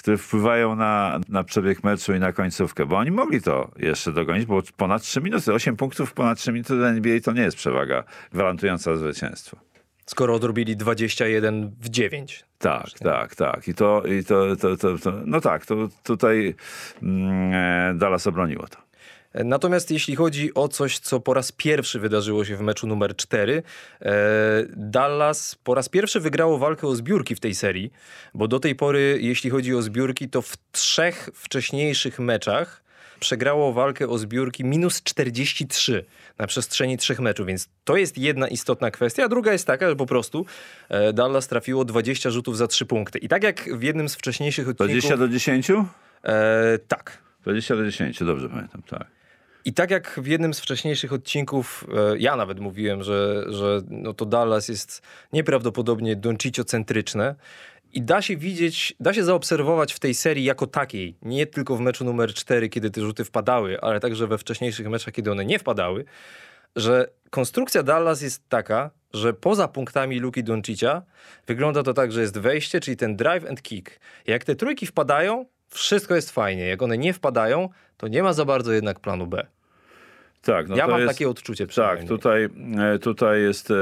które 0.01 0.17
wpływają 0.17 0.75
na, 0.75 1.19
na 1.29 1.43
przebieg 1.43 1.83
meczu 1.83 2.13
i 2.13 2.19
na 2.19 2.33
końcówkę, 2.33 2.85
bo 2.85 2.97
oni 2.97 3.11
mogli 3.11 3.41
to 3.41 3.71
jeszcze 3.77 4.11
dogonić, 4.11 4.45
bo 4.45 4.61
ponad 4.77 5.01
3 5.01 5.21
minuty, 5.21 5.53
8 5.53 5.75
punktów 5.75 6.13
ponad 6.13 6.39
3 6.39 6.51
minuty 6.51 6.75
dla 6.75 6.87
NBA 6.87 7.19
to 7.19 7.31
nie 7.31 7.41
jest 7.41 7.57
przewaga 7.57 8.03
gwarantująca 8.33 8.95
zwycięstwo. 8.95 9.57
Skoro 10.05 10.35
odrobili 10.35 10.77
21 10.77 11.71
w 11.79 11.89
9. 11.89 12.45
Tak, 12.57 12.89
tak, 12.99 13.35
tak. 13.35 13.67
I 13.67 13.73
to, 13.73 14.03
i 14.05 14.23
to, 14.23 14.55
to, 14.55 14.77
to, 14.77 14.97
to 14.97 15.13
no 15.25 15.41
tak, 15.41 15.65
to 15.65 15.75
tutaj 16.03 16.55
mm, 17.01 17.53
e, 17.53 17.93
Dallas 17.97 18.27
obroniło 18.27 18.67
to. 18.67 18.77
Natomiast 19.33 19.91
jeśli 19.91 20.15
chodzi 20.15 20.53
o 20.53 20.67
coś, 20.67 20.99
co 20.99 21.19
po 21.19 21.33
raz 21.33 21.51
pierwszy 21.51 21.99
wydarzyło 21.99 22.45
się 22.45 22.55
w 22.55 22.61
meczu 22.61 22.87
numer 22.87 23.15
4, 23.15 23.63
e, 24.01 24.11
Dallas 24.75 25.55
po 25.63 25.75
raz 25.75 25.89
pierwszy 25.89 26.19
wygrało 26.19 26.57
walkę 26.57 26.87
o 26.87 26.95
zbiórki 26.95 27.35
w 27.35 27.39
tej 27.39 27.55
serii, 27.55 27.91
bo 28.33 28.47
do 28.47 28.59
tej 28.59 28.75
pory, 28.75 29.17
jeśli 29.21 29.49
chodzi 29.49 29.75
o 29.75 29.81
zbiórki, 29.81 30.29
to 30.29 30.41
w 30.41 30.57
trzech 30.71 31.29
wcześniejszych 31.33 32.19
meczach 32.19 32.83
przegrało 33.19 33.73
walkę 33.73 34.07
o 34.07 34.17
zbiórki 34.17 34.65
minus 34.65 35.03
43 35.03 36.05
na 36.37 36.47
przestrzeni 36.47 36.97
trzech 36.97 37.19
meczów, 37.19 37.47
więc 37.47 37.69
to 37.83 37.97
jest 37.97 38.17
jedna 38.17 38.47
istotna 38.47 38.91
kwestia, 38.91 39.23
a 39.23 39.27
druga 39.27 39.51
jest 39.51 39.67
taka, 39.67 39.89
że 39.89 39.95
po 39.95 40.05
prostu 40.05 40.45
e, 40.89 41.13
Dallas 41.13 41.47
trafiło 41.47 41.85
20 41.85 42.29
rzutów 42.29 42.57
za 42.57 42.67
3 42.67 42.85
punkty. 42.85 43.19
I 43.19 43.27
tak 43.27 43.43
jak 43.43 43.77
w 43.77 43.83
jednym 43.83 44.09
z 44.09 44.15
wcześniejszych 44.15 44.67
odcinków... 44.67 44.91
20 44.91 45.17
do 45.17 45.27
10? 45.27 45.71
E, 46.23 46.79
tak. 46.87 47.17
20 47.43 47.75
do 47.75 47.85
10, 47.85 48.23
dobrze 48.23 48.49
pamiętam, 48.49 48.81
tak. 48.81 49.20
I 49.65 49.73
tak 49.73 49.91
jak 49.91 50.19
w 50.23 50.27
jednym 50.27 50.53
z 50.53 50.59
wcześniejszych 50.59 51.13
odcinków, 51.13 51.87
e, 52.13 52.17
ja 52.17 52.35
nawet 52.35 52.59
mówiłem, 52.59 53.03
że, 53.03 53.45
że 53.49 53.81
no 53.89 54.13
to 54.13 54.25
Dallas 54.25 54.67
jest 54.69 55.01
nieprawdopodobnie 55.33 56.15
Doncicio-centryczne 56.15 57.35
i 57.93 58.01
da 58.01 58.21
się 58.21 58.37
widzieć, 58.37 58.95
da 58.99 59.13
się 59.13 59.23
zaobserwować 59.23 59.93
w 59.93 59.99
tej 59.99 60.13
serii 60.13 60.43
jako 60.43 60.67
takiej, 60.67 61.15
nie 61.21 61.47
tylko 61.47 61.75
w 61.75 61.79
meczu 61.79 62.05
numer 62.05 62.33
4, 62.33 62.69
kiedy 62.69 62.91
te 62.91 63.01
rzuty 63.01 63.25
wpadały, 63.25 63.81
ale 63.81 63.99
także 63.99 64.27
we 64.27 64.37
wcześniejszych 64.37 64.89
meczach, 64.89 65.13
kiedy 65.13 65.31
one 65.31 65.45
nie 65.45 65.59
wpadały, 65.59 66.05
że 66.75 67.07
konstrukcja 67.29 67.83
Dallas 67.83 68.21
jest 68.21 68.49
taka, 68.49 68.91
że 69.13 69.33
poza 69.33 69.67
punktami 69.67 70.19
Luki 70.19 70.43
Doncicia 70.43 71.01
wygląda 71.47 71.83
to 71.83 71.93
tak, 71.93 72.11
że 72.11 72.21
jest 72.21 72.37
wejście, 72.37 72.79
czyli 72.79 72.97
ten 72.97 73.15
drive 73.15 73.49
and 73.49 73.61
kick. 73.61 73.99
Jak 74.27 74.43
te 74.43 74.55
trójki 74.55 74.85
wpadają, 74.85 75.45
wszystko 75.71 76.15
jest 76.15 76.31
fajnie. 76.31 76.67
Jak 76.67 76.81
one 76.81 76.97
nie 76.97 77.13
wpadają, 77.13 77.69
to 77.97 78.07
nie 78.07 78.23
ma 78.23 78.33
za 78.33 78.45
bardzo 78.45 78.73
jednak 78.73 78.99
planu 78.99 79.27
B. 79.27 79.47
Tak, 80.41 80.69
no 80.69 80.75
ja 80.75 80.87
mam 80.87 80.99
jest, 80.99 81.13
takie 81.13 81.29
odczucie 81.29 81.67
Tak, 81.67 82.03
tutaj, 82.03 82.49
e, 82.93 82.99
tutaj 82.99 83.41
jest, 83.41 83.71
e, 83.71 83.75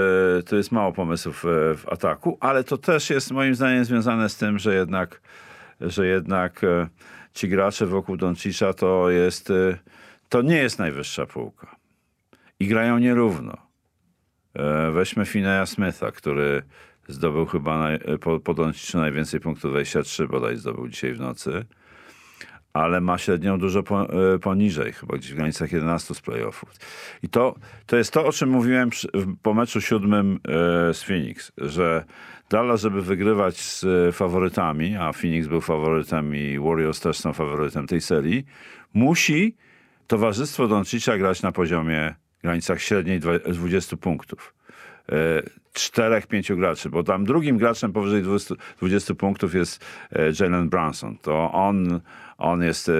to 0.43 0.55
jest 0.55 0.71
mało 0.71 0.93
pomysłów 0.93 1.45
e, 1.45 1.47
w 1.75 1.89
ataku, 1.89 2.37
ale 2.39 2.63
to 2.63 2.77
też 2.77 3.09
jest 3.09 3.31
moim 3.31 3.55
zdaniem 3.55 3.85
związane 3.85 4.29
z 4.29 4.37
tym, 4.37 4.59
że 4.59 4.75
jednak, 4.75 5.21
że 5.81 6.07
jednak 6.07 6.61
ci 7.33 7.49
gracze 7.49 7.85
wokół 7.85 8.17
Doncicza 8.17 8.73
to 8.73 9.09
jest, 9.09 9.53
to 10.29 10.41
nie 10.41 10.57
jest 10.57 10.79
najwyższa 10.79 11.25
półka. 11.25 11.75
I 12.59 12.67
grają 12.67 12.97
nierówno. 12.97 13.57
Weźmy 14.93 15.25
Fineya 15.25 15.67
Smitha, 15.67 16.11
który 16.11 16.63
zdobył 17.07 17.45
chyba 17.45 17.79
naj, 17.79 17.99
po, 18.21 18.39
po 18.39 18.53
Donciczu 18.53 18.97
najwięcej 18.97 19.39
punktów, 19.39 19.71
23 19.71 20.27
bodaj 20.27 20.57
zdobył 20.57 20.87
dzisiaj 20.87 21.13
w 21.13 21.19
nocy 21.19 21.65
ale 22.79 23.01
ma 23.01 23.17
średnią 23.17 23.59
dużo 23.59 23.79
e, 23.79 24.39
poniżej, 24.39 24.93
chyba 24.93 25.17
gdzieś 25.17 25.31
w 25.31 25.35
granicach 25.35 25.71
11 25.71 26.13
z 26.15 26.21
playoffów. 26.21 26.69
I 27.23 27.29
to, 27.29 27.55
to 27.85 27.97
jest 27.97 28.13
to, 28.13 28.25
o 28.25 28.31
czym 28.31 28.49
mówiłem 28.49 28.89
po 29.41 29.53
meczu 29.53 29.81
siódmym 29.81 30.39
e, 30.89 30.93
z 30.93 31.03
Phoenix, 31.03 31.51
że 31.57 32.05
Dallas, 32.49 32.81
żeby 32.81 33.01
wygrywać 33.01 33.57
z 33.57 33.83
e, 33.83 34.11
faworytami, 34.11 34.95
a 34.95 35.13
Phoenix 35.13 35.47
był 35.47 35.61
faworytem 35.61 36.35
i 36.35 36.59
Warriors 36.59 36.99
też 36.99 37.17
są 37.17 37.33
faworytem 37.33 37.87
tej 37.87 38.01
serii, 38.01 38.45
musi 38.93 39.55
towarzystwo 40.07 40.67
Doncicza 40.67 41.17
grać 41.17 41.41
na 41.41 41.51
poziomie 41.51 42.15
granicach 42.43 42.81
średniej 42.81 43.19
dwa- 43.19 43.39
20 43.53 43.97
punktów 43.97 44.53
czterech, 45.73 46.27
pięciu 46.27 46.57
graczy, 46.57 46.89
bo 46.89 47.03
tam 47.03 47.25
drugim 47.25 47.57
graczem 47.57 47.93
powyżej 47.93 48.23
20, 48.23 48.55
20 48.79 49.15
punktów 49.15 49.55
jest 49.55 49.85
Jalen 50.39 50.69
Brunson. 50.69 51.17
To 51.17 51.51
on, 51.51 52.01
on 52.39 52.63
jest 52.63 52.89
e, 52.89 52.93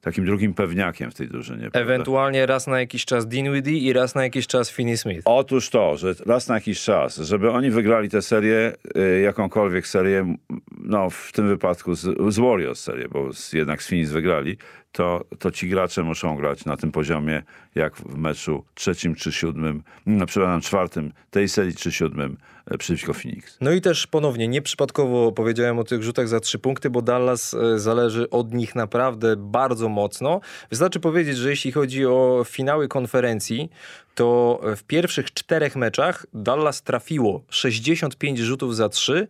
takim 0.00 0.26
drugim 0.26 0.54
pewniakiem 0.54 1.10
w 1.10 1.14
tej 1.14 1.28
drużynie. 1.28 1.60
prawda? 1.60 1.80
Ewentualnie 1.80 2.46
raz 2.46 2.66
na 2.66 2.80
jakiś 2.80 3.04
czas 3.04 3.28
Dinwiddie 3.28 3.78
i 3.78 3.92
raz 3.92 4.14
na 4.14 4.22
jakiś 4.22 4.46
czas 4.46 4.70
Finney 4.70 4.96
Smith. 4.96 5.22
Otóż 5.24 5.70
to, 5.70 5.96
że 5.96 6.14
raz 6.26 6.48
na 6.48 6.54
jakiś 6.54 6.80
czas, 6.80 7.16
żeby 7.16 7.50
oni 7.50 7.70
wygrali 7.70 8.08
tę 8.08 8.22
serię, 8.22 8.72
y, 8.96 9.20
jakąkolwiek 9.20 9.86
serię, 9.86 10.36
no 10.78 11.10
w 11.10 11.32
tym 11.32 11.48
wypadku 11.48 11.94
z, 11.94 12.34
z 12.34 12.38
Warriors 12.38 12.80
serię, 12.80 13.08
bo 13.08 13.30
jednak 13.52 13.82
z 13.82 13.88
Phoenix 13.88 14.10
wygrali, 14.10 14.56
to, 14.94 15.24
to 15.38 15.50
ci 15.50 15.68
gracze 15.68 16.02
muszą 16.02 16.36
grać 16.36 16.64
na 16.64 16.76
tym 16.76 16.92
poziomie, 16.92 17.42
jak 17.74 17.96
w 17.96 18.16
meczu 18.16 18.64
trzecim 18.74 19.14
czy 19.14 19.32
siódmym, 19.32 19.82
no, 20.06 20.26
przepraszam, 20.26 20.60
czwartym 20.60 21.12
tej 21.30 21.48
serii 21.48 21.74
czy 21.74 21.92
siódmym 21.92 22.36
e, 22.66 22.78
przeciwko 22.78 23.14
Phoenix. 23.14 23.58
No 23.60 23.72
i 23.72 23.80
też 23.80 24.06
ponownie, 24.06 24.48
nieprzypadkowo 24.48 25.32
powiedziałem 25.32 25.78
o 25.78 25.84
tych 25.84 26.02
rzutach 26.02 26.28
za 26.28 26.40
trzy 26.40 26.58
punkty, 26.58 26.90
bo 26.90 27.02
Dallas 27.02 27.54
e, 27.54 27.78
zależy 27.78 28.30
od 28.30 28.54
nich 28.54 28.74
naprawdę 28.74 29.36
bardzo 29.36 29.88
mocno. 29.88 30.40
Wystarczy 30.70 31.00
powiedzieć, 31.00 31.36
że 31.36 31.50
jeśli 31.50 31.72
chodzi 31.72 32.06
o 32.06 32.42
finały 32.46 32.88
konferencji, 32.88 33.70
to 34.14 34.60
w 34.76 34.82
pierwszych 34.82 35.32
czterech 35.32 35.76
meczach 35.76 36.26
Dallas 36.34 36.82
trafiło 36.82 37.42
65 37.48 38.38
rzutów 38.38 38.76
za 38.76 38.88
trzy 38.88 39.28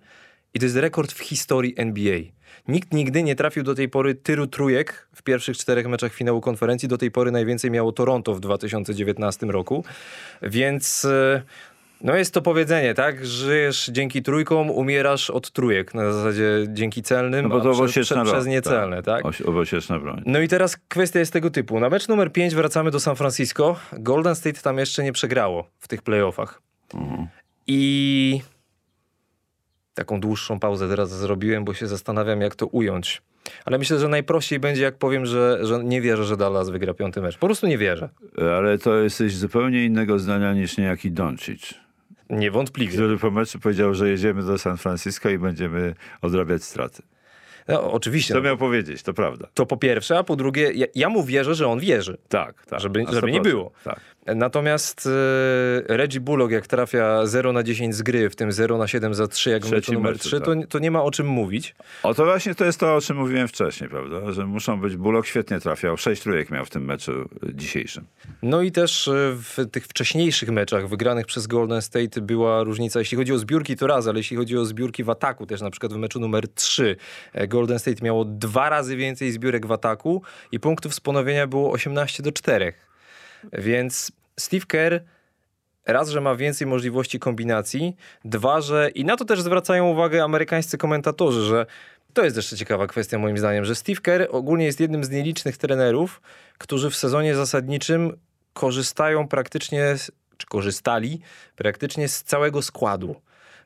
I 0.55 0.59
to 0.59 0.65
jest 0.67 0.77
rekord 0.77 1.13
w 1.13 1.21
historii 1.21 1.75
NBA. 1.77 2.19
Nikt 2.69 2.93
nigdy 2.93 3.23
nie 3.23 3.35
trafił 3.35 3.63
do 3.63 3.75
tej 3.75 3.89
pory 3.89 4.15
tylu 4.15 4.47
trójek 4.47 5.09
w 5.15 5.23
pierwszych 5.23 5.57
czterech 5.57 5.87
meczach 5.89 6.13
finału 6.13 6.41
konferencji. 6.41 6.89
Do 6.89 6.99
tej 6.99 7.11
pory 7.11 7.31
najwięcej 7.31 7.71
miało 7.71 7.93
Toronto 7.93 8.35
w 8.35 8.41
2019 8.41 9.47
roku. 9.47 9.85
Więc 10.43 11.05
e, 11.05 11.43
no 12.01 12.17
jest 12.17 12.35
to 12.35 12.43
powiedzenie, 12.43 12.95
tak? 12.95 13.27
Żyjesz 13.27 13.91
dzięki 13.93 14.23
trójkom, 14.23 14.71
umierasz 14.71 15.31
od 15.31 15.51
trójek. 15.51 15.95
Na 15.95 16.13
zasadzie 16.13 16.45
dzięki 16.69 17.03
celnym, 17.03 17.43
No 17.43 17.49
bo 17.49 17.61
to 17.61 17.85
a 17.85 17.87
prze, 17.87 18.01
prze, 18.01 18.15
broń. 18.15 18.27
przez 18.27 18.47
niecelne, 18.47 19.03
tak? 19.03 19.25
Owosieczna 19.47 19.99
broń. 19.99 20.23
No 20.27 20.41
i 20.41 20.49
teraz 20.49 20.77
kwestia 20.89 21.19
jest 21.19 21.33
tego 21.33 21.51
typu. 21.51 21.81
Na 21.81 21.91
mecz 21.91 22.09
numer 22.09 22.33
5 22.33 22.55
wracamy 22.55 22.91
do 22.91 23.01
San 23.01 23.17
Francisco. 23.17 23.77
Golden 23.93 24.35
State 24.35 24.61
tam 24.61 24.79
jeszcze 24.79 25.03
nie 25.05 25.13
przegrało 25.13 25.69
w 25.79 25.89
tych 25.89 26.03
playoffach. 26.03 26.63
I 27.67 28.41
taką 29.95 30.21
dłuższą 30.21 30.61
pauzę 30.61 30.89
teraz 30.89 31.11
zrobiłem, 31.11 31.65
bo 31.65 31.75
się 31.75 31.87
zastanawiam, 31.87 32.41
jak 32.41 32.55
to 32.55 32.67
ująć. 32.67 33.23
Ale 33.65 33.79
myślę, 33.79 33.99
że 33.99 34.09
najprościej 34.09 34.61
będzie, 34.61 34.83
jak 34.83 34.99
powiem, 34.99 35.27
że, 35.27 35.59
że 35.63 35.85
nie 35.85 36.01
wierzę, 36.01 36.25
że 36.25 36.37
Dallas 36.37 36.71
wygra 36.71 36.95
piąty 36.95 37.21
mecz. 37.21 37.39
Po 37.39 37.47
prostu 37.47 37.67
nie 37.67 37.79
wierzę. 37.79 38.09
Ale 38.57 38.79
to 38.79 38.97
jesteś 38.97 39.37
zupełnie 39.37 39.85
innego 39.85 40.19
zdania 40.19 40.53
niż 40.55 40.79
niejaki 40.79 41.11
Doncic, 41.11 41.75
Niewątpliwie. 42.31 42.93
który 42.93 43.19
po 43.19 43.31
meczu 43.31 43.59
powiedział, 43.59 43.95
że 43.95 44.09
jedziemy 44.09 44.43
do 44.43 44.59
San 44.59 44.77
Francisco 44.77 45.31
i 45.31 45.39
będziemy 45.39 45.95
odrabiać 46.23 46.65
straty. 46.65 47.03
No, 47.69 47.93
oczywiście. 47.93 48.35
Co 48.35 48.41
No, 48.41 48.45
miał 48.45 48.57
powiedzieć, 48.57 49.03
to 49.03 49.15
prawda. 49.15 49.49
to 49.55 49.67
po 49.67 49.77
pierwsze, 49.77 50.19
a 50.19 50.25
po 50.25 50.37
drugie, 50.37 50.73
ja, 50.73 50.87
ja 50.95 51.09
mu 51.09 51.25
wierzę, 51.25 51.55
że 51.55 51.67
on 51.69 51.81
wierzy. 51.81 52.19
Tak, 52.29 52.67
tak. 52.67 52.81
Żeby- 52.81 53.05
żeby 53.13 53.33
nie 53.33 53.39
100%, 53.41 53.43
było. 53.43 53.71
Tak. 53.85 54.01
Natomiast 54.27 55.07
e, 55.07 55.97
Reggie 55.97 56.21
Bullock, 56.21 56.53
jak 56.53 56.67
trafia 56.67 57.27
0 57.27 57.53
na 57.53 57.63
10 57.63 57.95
z 57.95 58.03
gry, 58.03 58.31
w 58.31 58.37
tym 58.37 58.53
0 58.53 58.79
na 58.79 58.89
7 58.89 59.15
za 59.15 59.29
3, 59.29 59.51
jak 59.51 59.67
w 59.67 59.71
meczu 59.71 59.93
numer 59.93 60.13
meczu, 60.13 60.29
3, 60.29 60.41
to, 60.41 60.53
to 60.69 60.79
nie 60.79 60.91
ma 60.91 61.03
o 61.03 61.11
czym 61.11 61.27
mówić. 61.27 61.75
O 62.03 62.15
to 62.15 62.25
właśnie 62.25 62.55
to 62.55 62.65
jest 62.65 62.81
to, 62.81 62.97
o 62.97 63.01
czym 63.01 63.17
mówiłem 63.17 63.49
wcześniej, 63.49 63.91
prawda? 63.91 64.33
Że 64.33 64.47
muszą 64.47 64.81
być. 64.81 64.97
Bullock 64.97 65.27
świetnie 65.27 65.61
trafiał. 65.61 65.97
Sześć 65.97 66.23
trójek 66.23 66.51
miał 66.51 66.65
w 66.65 66.71
tym 66.71 66.85
meczu 66.85 67.13
y, 67.13 67.55
dzisiejszym. 67.55 68.05
No 68.43 68.63
i 68.63 68.73
też 68.73 69.09
e, 69.09 69.13
w 69.37 69.71
tych 69.71 69.85
wcześniejszych 69.85 70.51
meczach 70.51 70.89
wygranych 70.89 71.27
przez 71.27 71.47
Golden 71.47 71.83
State 71.83 72.21
była 72.21 72.63
różnica. 72.63 72.99
Jeśli 72.99 73.17
chodzi 73.17 73.33
o 73.33 73.39
zbiórki, 73.39 73.77
to 73.77 73.87
raz, 73.87 74.07
ale 74.07 74.19
jeśli 74.19 74.37
chodzi 74.37 74.57
o 74.59 74.65
zbiórki 74.65 75.05
w 75.05 75.11
ataku, 75.11 75.47
też 75.47 75.61
na 75.61 75.71
przykład 75.71 75.93
w 75.93 75.97
meczu 75.97 76.21
numer 76.21 76.49
3 76.49 76.97
e, 77.33 77.49
Golden 77.49 77.79
State 77.79 78.05
miało 78.05 78.25
dwa 78.25 78.69
razy 78.69 78.97
więcej 78.97 79.33
zbiórek 79.33 79.67
w 79.67 79.73
ataku 79.73 80.23
i 80.53 80.61
punktów 80.61 80.95
z 80.95 81.01
ponowienia 81.01 81.47
było 81.47 81.73
18 81.73 82.23
do 82.23 82.33
4. 82.33 82.73
Więc 83.53 84.13
Steve 84.37 84.67
Kerr 84.67 85.01
raz, 85.87 86.09
że 86.09 86.21
ma 86.21 86.35
więcej 86.35 86.67
możliwości 86.67 87.19
kombinacji, 87.19 87.97
dwa, 88.25 88.61
że 88.61 88.91
i 88.91 89.05
na 89.05 89.17
to 89.17 89.25
też 89.25 89.43
zwracają 89.43 89.89
uwagę 89.89 90.25
amerykańscy 90.25 90.79
komentatorzy, 90.79 91.43
że 91.43 91.67
to 92.15 92.25
jest 92.25 92.37
jeszcze 92.37 92.57
ciekawa 92.57 92.87
kwestia 92.87 93.19
moim 93.19 93.39
zdaniem, 93.39 93.65
że 93.65 93.75
Steve 93.75 94.01
Kerr 94.01 94.29
ogólnie 94.31 94.65
jest 94.65 94.81
jednym 94.81 95.05
z 95.05 95.11
nielicznych 95.11 95.57
trenerów, 95.57 96.23
którzy 96.59 96.91
w 96.91 96.97
sezonie 96.97 97.35
zasadniczym 97.35 98.17
korzystają 98.53 99.29
praktycznie, 99.29 99.95
czy 100.37 100.47
korzystali 100.47 101.21
praktycznie 101.57 102.09
z 102.09 102.23
całego 102.23 102.63
składu. 102.63 103.17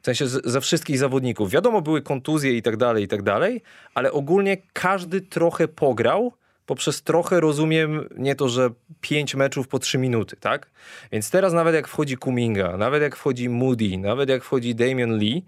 W 0.02 0.04
sensie 0.06 0.26
z, 0.26 0.46
ze 0.46 0.60
wszystkich 0.60 0.98
zawodników. 0.98 1.50
Wiadomo, 1.50 1.82
były 1.82 2.02
kontuzje 2.02 2.52
i 2.52 2.62
tak 2.62 2.76
dalej, 2.76 3.04
i 3.04 3.08
tak 3.08 3.22
dalej, 3.22 3.62
ale 3.94 4.12
ogólnie 4.12 4.56
każdy 4.72 5.20
trochę 5.20 5.68
pograł, 5.68 6.32
poprzez 6.68 7.02
trochę 7.02 7.40
rozumiem 7.40 8.09
nie 8.16 8.35
to, 8.35 8.48
że 8.48 8.70
pięć 9.00 9.35
meczów 9.35 9.68
po 9.68 9.78
trzy 9.78 9.98
minuty, 9.98 10.37
tak? 10.40 10.70
Więc 11.12 11.31
teraz 11.31 11.52
nawet 11.52 11.74
jak 11.74 11.88
wchodzi 11.88 12.16
Kuminga, 12.16 12.76
nawet 12.76 13.02
jak 13.02 13.16
wchodzi 13.16 13.48
Moody, 13.48 13.98
nawet 13.98 14.28
jak 14.28 14.44
wchodzi 14.44 14.74
Damian 14.74 15.18
Lee, 15.18 15.42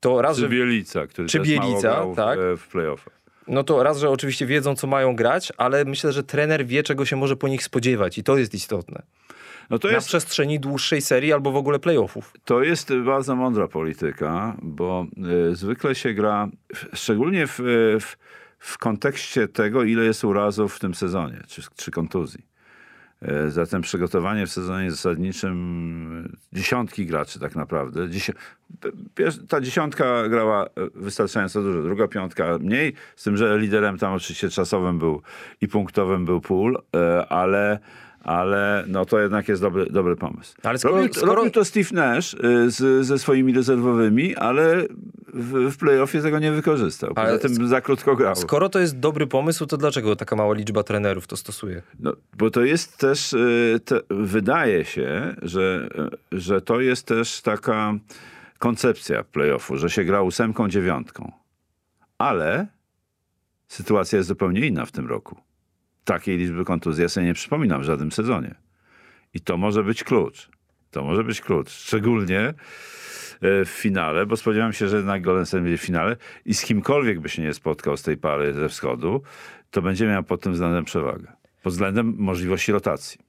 to 0.00 0.22
raz, 0.22 0.36
Czy 0.36 0.40
że 0.42 0.48
Bielica, 0.48 1.06
który 1.06 1.28
Czy 1.28 1.40
Bielica, 1.40 2.06
tak. 2.16 2.38
w, 2.38 2.60
w 2.60 2.68
playoffach. 2.68 3.20
no 3.48 3.64
to 3.64 3.82
raz, 3.82 3.98
że 3.98 4.10
oczywiście 4.10 4.46
wiedzą, 4.46 4.74
co 4.76 4.86
mają 4.86 5.16
grać, 5.16 5.52
ale 5.56 5.84
myślę, 5.84 6.12
że 6.12 6.22
trener 6.22 6.66
wie, 6.66 6.82
czego 6.82 7.04
się 7.04 7.16
może 7.16 7.36
po 7.36 7.48
nich 7.48 7.62
spodziewać 7.62 8.18
i 8.18 8.22
to 8.24 8.38
jest 8.38 8.54
istotne. 8.54 9.02
No 9.70 9.78
to 9.78 9.88
Na 9.88 9.94
jest, 9.94 10.06
przestrzeni 10.06 10.60
dłuższej 10.60 11.00
serii 11.02 11.32
albo 11.32 11.52
w 11.52 11.56
ogóle 11.56 11.78
playoffów. 11.78 12.32
to 12.44 12.62
jest 12.62 12.92
bardzo 12.94 13.36
mądra 13.36 13.68
polityka, 13.68 14.56
bo 14.62 15.06
y, 15.50 15.56
zwykle 15.56 15.94
się 15.94 16.14
gra, 16.14 16.48
w- 16.74 16.96
szczególnie 16.98 17.46
w, 17.46 17.60
y, 17.60 18.00
w, 18.00 18.16
w 18.60 18.78
kontekście 18.78 19.48
tego, 19.48 19.84
ile 19.84 20.04
jest 20.04 20.24
urazów 20.24 20.74
w 20.74 20.78
tym 20.78 20.94
sezonie, 20.94 21.42
czy, 21.46 21.62
czy 21.76 21.90
kontuzji. 21.90 22.46
Y, 23.46 23.50
Zatem 23.50 23.82
przygotowanie 23.82 24.46
w 24.46 24.50
sezonie 24.50 24.90
zasadniczym 24.90 26.26
y, 26.26 26.56
dziesiątki 26.56 27.06
graczy 27.06 27.40
tak 27.40 27.56
naprawdę. 27.56 28.08
Ta 29.48 29.60
dziesiątka 29.60 30.28
grała 30.28 30.66
y, 30.66 30.68
wystarczająco 30.94 31.62
dużo, 31.62 31.82
druga 31.82 32.08
piątka 32.08 32.58
mniej, 32.60 32.94
z 33.16 33.24
tym, 33.24 33.36
że 33.36 33.58
liderem 33.58 33.98
tam 33.98 34.12
oczywiście 34.12 34.48
czasowym 34.48 34.98
był 34.98 35.22
i 35.60 35.68
punktowym 35.68 36.24
był 36.24 36.40
y, 36.68 36.78
ale, 37.28 37.78
ale 38.24 38.84
no 38.86 39.04
to 39.04 39.20
jednak 39.20 39.48
jest 39.48 39.62
dobry, 39.62 39.86
dobry 39.90 40.16
pomysł. 40.16 40.54
Ale 40.62 40.78
skoro- 40.78 40.96
robił, 40.96 41.12
skoro- 41.14 41.34
robił 41.34 41.50
to 41.50 41.64
Steve 41.64 41.88
Nash 41.92 42.34
y, 42.34 42.70
z, 42.70 43.06
ze 43.06 43.18
swoimi 43.18 43.52
rezerwowymi, 43.52 44.36
ale 44.36 44.84
w, 45.34 45.72
w 45.72 45.76
playoffie 45.76 46.22
tego 46.22 46.38
nie 46.38 46.52
wykorzystał. 46.52 47.14
Poza 47.14 47.28
Ale 47.28 47.38
tym 47.38 47.68
za 47.68 47.80
krótko 47.80 48.16
grał. 48.16 48.36
Skoro 48.36 48.68
to 48.68 48.78
jest 48.78 48.98
dobry 48.98 49.26
pomysł, 49.26 49.66
to 49.66 49.76
dlaczego 49.76 50.16
taka 50.16 50.36
mała 50.36 50.54
liczba 50.54 50.82
trenerów 50.82 51.26
to 51.26 51.36
stosuje? 51.36 51.82
No, 52.00 52.12
bo 52.38 52.50
to 52.50 52.64
jest 52.64 52.98
też, 52.98 53.32
y, 53.32 53.80
te, 53.84 54.00
wydaje 54.10 54.84
się, 54.84 55.36
że, 55.42 55.88
y, 56.32 56.40
że 56.40 56.60
to 56.60 56.80
jest 56.80 57.06
też 57.06 57.40
taka 57.42 57.94
koncepcja 58.58 59.24
playoffu, 59.24 59.76
że 59.76 59.90
się 59.90 60.04
gra 60.04 60.22
ósemką, 60.22 60.68
dziewiątką. 60.68 61.32
Ale 62.18 62.66
sytuacja 63.68 64.16
jest 64.16 64.28
zupełnie 64.28 64.66
inna 64.66 64.86
w 64.86 64.92
tym 64.92 65.06
roku. 65.08 65.36
Takiej 66.10 66.38
liczby 66.38 66.64
kontuzji 66.64 67.02
ja 67.02 67.08
sobie 67.08 67.26
nie 67.26 67.34
przypominam 67.34 67.80
w 67.80 67.84
żadnym 67.84 68.12
sezonie. 68.12 68.54
I 69.34 69.40
to 69.40 69.56
może 69.56 69.84
być 69.84 70.04
klucz. 70.04 70.50
To 70.90 71.04
może 71.04 71.24
być 71.24 71.40
klucz. 71.40 71.70
Szczególnie 71.70 72.48
y, 72.48 72.54
w 73.64 73.68
finale, 73.68 74.26
bo 74.26 74.36
spodziewam 74.36 74.72
się, 74.72 74.88
że 74.88 74.96
jednak 74.96 75.22
Golden 75.22 75.46
State 75.46 75.62
będzie 75.62 75.78
w 75.78 75.82
finale 75.82 76.16
i 76.44 76.54
z 76.54 76.62
kimkolwiek 76.62 77.20
by 77.20 77.28
się 77.28 77.42
nie 77.42 77.54
spotkał 77.54 77.96
z 77.96 78.02
tej 78.02 78.16
pary 78.16 78.52
ze 78.52 78.68
wschodu, 78.68 79.22
to 79.70 79.82
będzie 79.82 80.06
miał 80.06 80.24
pod 80.24 80.40
tym 80.40 80.52
względem 80.52 80.84
przewagę. 80.84 81.32
Pod 81.62 81.72
względem 81.72 82.14
możliwości 82.18 82.72
rotacji. 82.72 83.20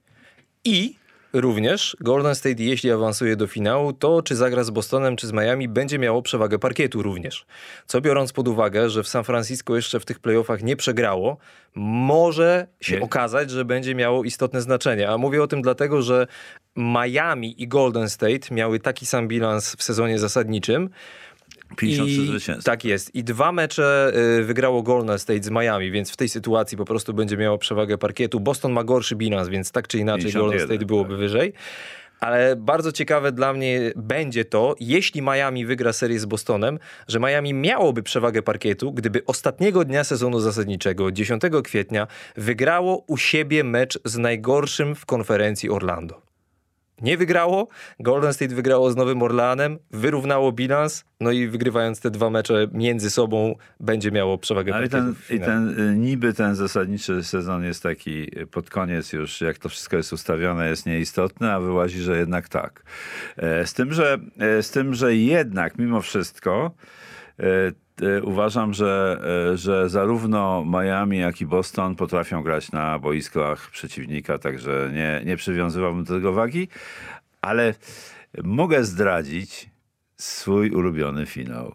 I 0.64 0.94
również 1.32 1.96
Golden 2.00 2.34
State, 2.34 2.62
jeśli 2.62 2.90
awansuje 2.90 3.36
do 3.36 3.46
finału, 3.46 3.92
to 3.92 4.22
czy 4.22 4.36
zagra 4.36 4.64
z 4.64 4.70
Bostonem, 4.70 5.16
czy 5.16 5.26
z 5.26 5.32
Miami, 5.32 5.68
będzie 5.68 5.98
miało 5.98 6.22
przewagę 6.22 6.58
parkietu 6.58 7.02
również. 7.02 7.46
Co 7.86 8.00
biorąc 8.00 8.32
pod 8.32 8.48
uwagę, 8.48 8.90
że 8.90 9.02
w 9.02 9.08
San 9.08 9.24
Francisco 9.24 9.76
jeszcze 9.76 10.00
w 10.00 10.04
tych 10.04 10.18
playoffach 10.18 10.62
nie 10.62 10.76
przegrało, 10.76 11.36
może 11.74 12.66
się 12.80 12.96
Nie. 12.96 13.02
okazać, 13.02 13.50
że 13.50 13.64
będzie 13.64 13.94
miało 13.94 14.24
istotne 14.24 14.62
znaczenie. 14.62 15.10
A 15.10 15.18
mówię 15.18 15.42
o 15.42 15.46
tym 15.46 15.62
dlatego, 15.62 16.02
że 16.02 16.26
Miami 16.76 17.62
i 17.62 17.68
Golden 17.68 18.08
State 18.08 18.54
miały 18.54 18.80
taki 18.80 19.06
sam 19.06 19.28
bilans 19.28 19.76
w 19.76 19.82
sezonie 19.82 20.18
zasadniczym. 20.18 20.90
53 21.76 22.22
I, 22.22 22.26
zwycięstw. 22.26 22.64
tak 22.64 22.84
jest. 22.84 23.14
I 23.14 23.24
dwa 23.24 23.52
mecze 23.52 24.12
y, 24.38 24.44
wygrało 24.44 24.82
Golden 24.82 25.18
State 25.18 25.42
z 25.42 25.50
Miami, 25.50 25.90
więc 25.90 26.10
w 26.10 26.16
tej 26.16 26.28
sytuacji 26.28 26.78
po 26.78 26.84
prostu 26.84 27.14
będzie 27.14 27.36
miało 27.36 27.58
przewagę 27.58 27.98
parkietu. 27.98 28.40
Boston 28.40 28.72
ma 28.72 28.84
gorszy 28.84 29.16
bilans, 29.16 29.48
więc 29.48 29.72
tak 29.72 29.88
czy 29.88 29.98
inaczej 29.98 30.32
51, 30.32 30.42
Golden 30.42 30.68
State 30.68 30.86
byłoby 30.86 31.10
tak. 31.10 31.18
wyżej. 31.18 31.52
Ale 32.20 32.56
bardzo 32.56 32.92
ciekawe 32.92 33.32
dla 33.32 33.52
mnie 33.52 33.92
będzie 33.96 34.44
to, 34.44 34.74
jeśli 34.80 35.22
Miami 35.22 35.66
wygra 35.66 35.92
serię 35.92 36.20
z 36.20 36.24
Bostonem, 36.24 36.78
że 37.08 37.20
Miami 37.20 37.54
miałoby 37.54 38.02
przewagę 38.02 38.42
parkietu, 38.42 38.92
gdyby 38.92 39.24
ostatniego 39.26 39.84
dnia 39.84 40.04
sezonu 40.04 40.40
zasadniczego, 40.40 41.12
10 41.12 41.42
kwietnia, 41.64 42.06
wygrało 42.36 43.04
u 43.06 43.16
siebie 43.16 43.64
mecz 43.64 43.98
z 44.04 44.18
najgorszym 44.18 44.94
w 44.94 45.06
konferencji 45.06 45.70
Orlando. 45.70 46.31
Nie 47.02 47.16
wygrało, 47.16 47.68
Golden 48.00 48.32
State 48.32 48.54
wygrało 48.54 48.90
z 48.90 48.96
Nowym 48.96 49.22
Orleanem, 49.22 49.78
wyrównało 49.90 50.52
bilans, 50.52 51.04
no 51.20 51.30
i 51.30 51.48
wygrywając 51.48 52.00
te 52.00 52.10
dwa 52.10 52.30
mecze 52.30 52.68
między 52.72 53.10
sobą 53.10 53.54
będzie 53.80 54.10
miało 54.10 54.38
przewagę 54.38 54.74
Ale 54.74 54.88
ten, 54.88 55.14
i 55.30 55.40
ten 55.40 55.80
y, 55.80 55.96
niby 55.96 56.34
ten 56.34 56.54
zasadniczy 56.54 57.24
sezon 57.24 57.64
jest 57.64 57.82
taki 57.82 58.40
y, 58.40 58.46
pod 58.46 58.70
koniec 58.70 59.12
już, 59.12 59.40
jak 59.40 59.58
to 59.58 59.68
wszystko 59.68 59.96
jest 59.96 60.12
ustawione, 60.12 60.68
jest 60.68 60.86
nieistotny, 60.86 61.52
a 61.52 61.60
wyłazi, 61.60 61.98
że 61.98 62.18
jednak 62.18 62.48
tak. 62.48 62.82
E, 63.36 63.66
Z 63.66 63.74
tym, 63.74 63.92
że, 63.92 64.18
e, 64.38 64.62
z 64.62 64.70
tym, 64.70 64.94
że 64.94 65.16
jednak 65.16 65.78
mimo 65.78 66.02
wszystko 66.02 66.70
uważam, 68.22 68.74
że, 68.74 69.20
e, 69.52 69.56
że 69.56 69.88
zarówno 69.88 70.64
Miami, 70.64 71.18
jak 71.18 71.40
i 71.40 71.46
Boston 71.46 71.94
potrafią 71.94 72.42
grać 72.42 72.72
na 72.72 72.98
boiskach 72.98 73.70
przeciwnika, 73.70 74.38
także 74.38 74.90
nie, 74.94 75.22
nie 75.24 75.36
przywiązywałbym 75.36 76.04
do 76.04 76.14
tego 76.14 76.32
wagi, 76.32 76.68
ale 77.40 77.74
mogę 78.44 78.84
zdradzić 78.84 79.70
swój 80.16 80.70
ulubiony 80.70 81.26
finał. 81.26 81.74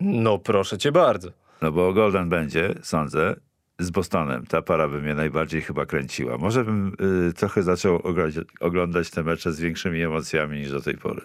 No 0.00 0.38
proszę 0.38 0.78
cię 0.78 0.92
bardzo. 0.92 1.30
No 1.62 1.72
bo 1.72 1.92
Golden 1.92 2.28
będzie, 2.28 2.74
sądzę, 2.82 3.36
z 3.78 3.90
Bostonem. 3.90 4.46
Ta 4.46 4.62
para 4.62 4.88
by 4.88 5.02
mnie 5.02 5.14
najbardziej 5.14 5.62
chyba 5.62 5.86
kręciła. 5.86 6.38
Może 6.38 6.64
bym 6.64 6.96
y, 7.28 7.32
trochę 7.32 7.62
zaczął 7.62 8.02
oglądać 8.60 9.10
te 9.10 9.22
mecze 9.22 9.52
z 9.52 9.60
większymi 9.60 10.02
emocjami 10.02 10.58
niż 10.58 10.70
do 10.70 10.80
tej 10.80 10.98
pory. 10.98 11.20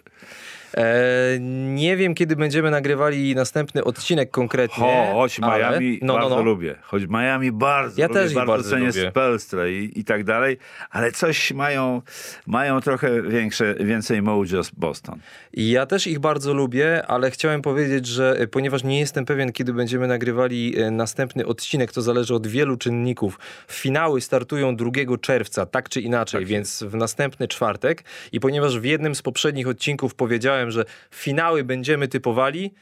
E, 0.77 1.39
nie 1.75 1.97
wiem, 1.97 2.15
kiedy 2.15 2.35
będziemy 2.35 2.71
nagrywali 2.71 3.35
następny 3.35 3.83
odcinek 3.83 4.31
konkretnie. 4.31 4.83
Ho, 4.83 5.13
choć 5.13 5.39
ale- 5.39 5.59
Miami 5.59 5.99
no, 6.01 6.13
no, 6.13 6.19
bardzo 6.19 6.35
no. 6.35 6.41
lubię. 6.41 6.75
Choć 6.81 7.03
Miami 7.07 7.51
bardzo 7.51 8.01
Ja 8.01 8.07
lubię, 8.07 8.19
też 8.19 8.31
ich 8.31 8.35
bardzo, 8.35 8.51
bardzo 8.51 8.69
cenię 8.69 8.87
lubię. 8.87 9.09
Spelstra 9.09 9.67
i, 9.67 9.91
i 9.95 10.03
tak 10.03 10.23
dalej, 10.23 10.57
ale 10.89 11.11
coś 11.11 11.51
mają, 11.51 12.01
mają 12.47 12.81
trochę 12.81 13.21
większe, 13.21 13.75
więcej 13.79 14.21
mojo 14.21 14.63
z 14.63 14.69
Boston. 14.69 15.19
Ja 15.53 15.85
też 15.85 16.07
ich 16.07 16.19
bardzo 16.19 16.53
lubię, 16.53 17.05
ale 17.07 17.31
chciałem 17.31 17.61
powiedzieć, 17.61 18.05
że 18.05 18.35
e, 18.39 18.47
ponieważ 18.47 18.83
nie 18.83 18.99
jestem 18.99 19.25
pewien, 19.25 19.51
kiedy 19.51 19.73
będziemy 19.73 20.07
nagrywali 20.07 20.79
e, 20.79 20.91
następny 20.91 21.45
odcinek, 21.45 21.91
to 21.91 22.01
zależy 22.01 22.35
od 22.35 22.47
wielu 22.47 22.77
czynników. 22.77 23.39
Finały 23.67 24.21
startują 24.21 24.75
2 24.75 24.91
czerwca, 25.21 25.65
tak 25.65 25.89
czy 25.89 26.01
inaczej, 26.01 26.45
więc 26.45 26.83
w 26.83 26.95
następny 26.95 27.47
czwartek. 27.47 28.03
I 28.31 28.39
ponieważ 28.39 28.79
w 28.79 28.83
jednym 28.83 29.15
z 29.15 29.21
poprzednich 29.21 29.67
odcinków 29.67 30.15
powiedziałem, 30.15 30.66
że 30.71 30.85
finały 31.11 31.63
będziemy 31.63 32.07
typowali, 32.07 32.73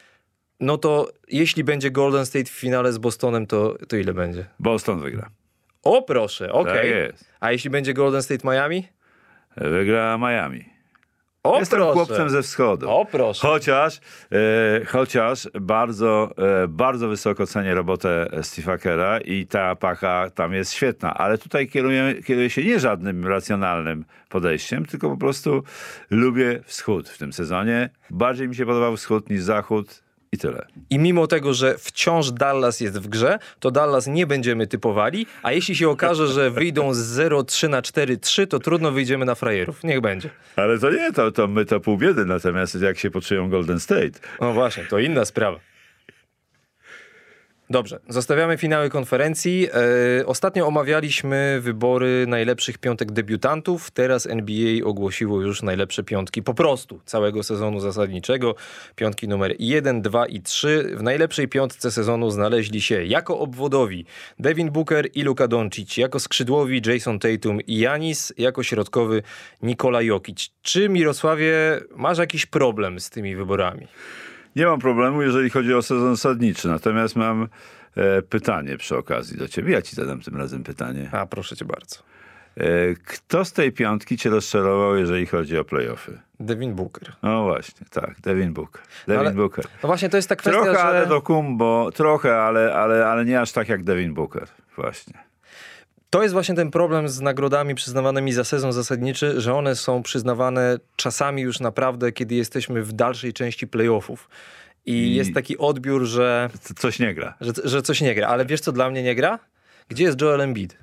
no 0.60 0.78
to 0.78 1.12
jeśli 1.28 1.64
będzie 1.64 1.92
Golden 1.92 2.26
State 2.26 2.46
w 2.46 2.50
finale 2.50 2.94
z 2.94 2.98
Bostonem, 2.98 3.48
to, 3.48 3.78
to 3.88 3.96
ile 3.96 4.14
będzie? 4.14 4.46
Boston 4.60 5.02
wygra. 5.02 5.30
O 5.84 6.02
proszę, 6.02 6.54
okej. 6.54 6.74
Tak 6.74 6.86
jest. 6.86 7.32
A 7.40 7.52
jeśli 7.52 7.70
będzie 7.70 7.94
Golden 7.94 8.24
State 8.24 8.48
Miami? 8.48 8.88
Wygra 9.58 10.18
Miami. 10.18 10.75
O 11.46 11.60
Jestem 11.60 11.80
proszę. 11.80 11.94
chłopcem 11.94 12.30
ze 12.30 12.42
wschodu. 12.42 12.90
O 12.90 13.06
proszę. 13.06 13.48
Chociaż, 13.48 14.00
e, 14.32 14.86
chociaż 14.86 15.50
bardzo, 15.62 16.30
e, 16.64 16.68
bardzo 16.68 17.08
wysoko 17.08 17.48
cenię 17.48 17.74
robotę 17.76 18.28
Steve'a 18.32 18.80
Kera 18.80 19.20
i 19.20 19.48
ta 19.48 19.76
paka 19.76 20.30
tam 20.36 20.54
jest 20.54 20.74
świetna, 20.74 21.14
ale 21.14 21.38
tutaj 21.38 21.68
kieruję, 21.68 22.16
kieruję 22.26 22.50
się 22.50 22.64
nie 22.64 22.80
żadnym 22.80 23.28
racjonalnym 23.28 24.06
podejściem, 24.30 24.86
tylko 24.86 25.10
po 25.10 25.18
prostu 25.18 25.64
lubię 26.10 26.60
wschód 26.66 27.10
w 27.10 27.18
tym 27.18 27.34
sezonie. 27.34 27.90
Bardziej 28.10 28.48
mi 28.48 28.56
się 28.56 28.66
podobał 28.66 28.98
wschód 28.98 29.30
niż 29.30 29.42
zachód 29.42 30.05
i 30.36 30.38
tyle. 30.38 30.66
I 30.90 31.00
mimo 31.00 31.28
tego, 31.28 31.54
że 31.54 31.78
wciąż 31.78 32.32
Dallas 32.32 32.80
jest 32.80 33.00
w 33.00 33.08
grze, 33.08 33.40
to 33.60 33.72
Dallas 33.72 34.08
nie 34.08 34.28
będziemy 34.28 34.68
typowali, 34.68 35.28
a 35.44 35.52
jeśli 35.52 35.76
się 35.76 35.90
okaże, 35.90 36.28
że 36.28 36.52
wyjdą 36.52 36.94
z 36.94 37.18
0-3 37.18 37.70
na 37.70 37.82
4-3, 37.82 38.48
to 38.48 38.60
trudno 38.60 38.92
wyjdziemy 38.92 39.26
na 39.26 39.36
frajerów. 39.36 39.84
Niech 39.84 40.02
będzie. 40.02 40.30
Ale 40.56 40.80
to 40.80 40.92
nie, 40.92 41.14
to, 41.14 41.32
to 41.32 41.48
my 41.48 41.66
to 41.66 41.80
pół 41.80 41.98
biedy, 41.98 42.26
natomiast 42.26 42.82
jak 42.82 42.98
się 42.98 43.12
poczują 43.12 43.50
Golden 43.50 43.80
State. 43.80 44.20
No 44.42 44.54
właśnie, 44.54 44.84
to 44.84 45.00
inna 45.00 45.26
sprawa. 45.26 45.60
Dobrze, 47.70 48.00
zostawiamy 48.10 48.58
finały 48.58 48.90
konferencji. 48.90 49.68
E, 50.20 50.26
ostatnio 50.26 50.68
omawialiśmy 50.68 51.60
wybory 51.62 52.26
najlepszych 52.28 52.78
piątek 52.78 53.12
debiutantów. 53.12 53.92
Teraz 53.92 54.28
NBA 54.28 54.86
ogłosiło 54.86 55.42
już 55.42 55.62
najlepsze 55.64 56.04
piątki 56.04 56.44
po 56.44 56.54
prostu 56.54 57.00
całego 57.06 57.44
sezonu 57.44 57.80
zasadniczego. 57.80 58.56
Piątki 58.96 59.28
numer 59.28 59.56
1, 59.60 60.02
2 60.02 60.26
i 60.26 60.42
3. 60.42 60.96
W 60.98 61.04
najlepszej 61.04 61.48
piątce 61.48 61.92
sezonu 61.92 62.30
znaleźli 62.30 62.82
się 62.82 63.06
jako 63.06 63.40
obwodowi 63.40 64.06
Devin 64.40 64.72
Booker 64.72 65.10
i 65.16 65.24
Luka 65.24 65.48
Doncic, 65.48 65.98
jako 65.98 66.20
skrzydłowi 66.20 66.82
Jason 66.86 67.20
Tatum 67.20 67.62
i 67.62 67.78
Janis, 67.78 68.34
jako 68.38 68.64
środkowy 68.64 69.24
Nikola 69.62 70.02
Jokic. 70.02 70.50
Czy 70.62 70.90
Mirosławie 70.90 71.54
masz 71.96 72.18
jakiś 72.18 72.46
problem 72.46 73.00
z 73.00 73.10
tymi 73.10 73.36
wyborami? 73.36 73.88
Nie 74.56 74.66
mam 74.66 74.80
problemu, 74.80 75.22
jeżeli 75.22 75.50
chodzi 75.50 75.74
o 75.74 75.82
sezon 75.82 76.16
zasadniczy, 76.16 76.68
natomiast 76.68 77.16
mam 77.16 77.48
e, 77.96 78.22
pytanie 78.22 78.78
przy 78.78 78.98
okazji 78.98 79.38
do 79.38 79.48
ciebie. 79.48 79.74
Ja 79.74 79.82
ci 79.82 79.96
zadam 79.96 80.22
tym 80.22 80.36
razem 80.38 80.64
pytanie. 80.64 81.10
A 81.12 81.26
proszę 81.26 81.56
cię 81.56 81.66
bardzo. 81.66 81.96
E, 82.58 82.64
kto 83.06 83.46
z 83.46 83.54
tej 83.54 83.72
piątki 83.72 84.18
cię 84.18 84.30
rozczarował, 84.30 84.96
jeżeli 84.98 85.26
chodzi 85.26 85.58
o 85.58 85.64
playoffy? 85.64 86.20
Devin 86.40 86.74
Booker. 86.76 87.14
No 87.24 87.44
właśnie, 87.44 87.86
tak, 87.90 88.22
Devin 88.22 88.54
Booker. 88.54 88.82
Devin 89.08 89.20
Ale- 89.20 89.32
Booker. 89.32 89.66
No 89.84 89.88
właśnie, 89.88 90.10
to 90.10 90.18
jest 90.18 90.30
ta 90.30 90.36
kwestia, 90.36 90.62
Trochę 90.64 90.78
że... 90.80 90.84
ale 90.84 91.08
do 91.08 91.22
kumbo, 91.22 91.90
trochę, 91.94 92.38
ale, 92.42 92.74
ale, 92.76 93.08
ale 93.08 93.26
nie 93.26 93.42
aż 93.42 93.52
tak 93.52 93.70
jak 93.70 93.84
Devin 93.84 94.14
Booker. 94.14 94.48
Właśnie. 94.76 95.14
To 96.10 96.22
jest 96.24 96.34
właśnie 96.34 96.56
ten 96.56 96.72
problem 96.72 97.10
z 97.10 97.22
nagrodami 97.22 97.76
przyznawanymi 97.76 98.34
za 98.34 98.44
sezon 98.44 98.74
zasadniczy, 98.74 99.42
że 99.42 99.54
one 99.56 99.76
są 99.76 100.04
przyznawane 100.04 100.78
czasami 100.96 101.42
już 101.42 101.60
naprawdę, 101.60 102.12
kiedy 102.12 102.36
jesteśmy 102.36 102.84
w 102.84 102.94
dalszej 102.94 103.34
części 103.34 103.68
playoffów. 103.68 104.30
I, 104.86 104.92
I- 104.94 105.16
jest 105.16 105.34
taki 105.34 105.58
odbiór, 105.58 106.06
że, 106.06 106.50
Coś 106.76 107.00
nie 107.00 107.14
gra. 107.14 107.34
że, 107.42 107.52
że 107.64 107.82
coś 107.82 108.02
nie 108.02 108.16
gra. 108.16 108.28
Ale 108.28 108.46
wiesz, 108.46 108.62
co 108.62 108.72
dla 108.72 108.90
mnie 108.90 109.04
nie 109.04 109.16
gra? 109.16 109.40
Gdzie 109.90 110.04
jest 110.04 110.22
Joel 110.22 110.42
Embiid 110.42 110.78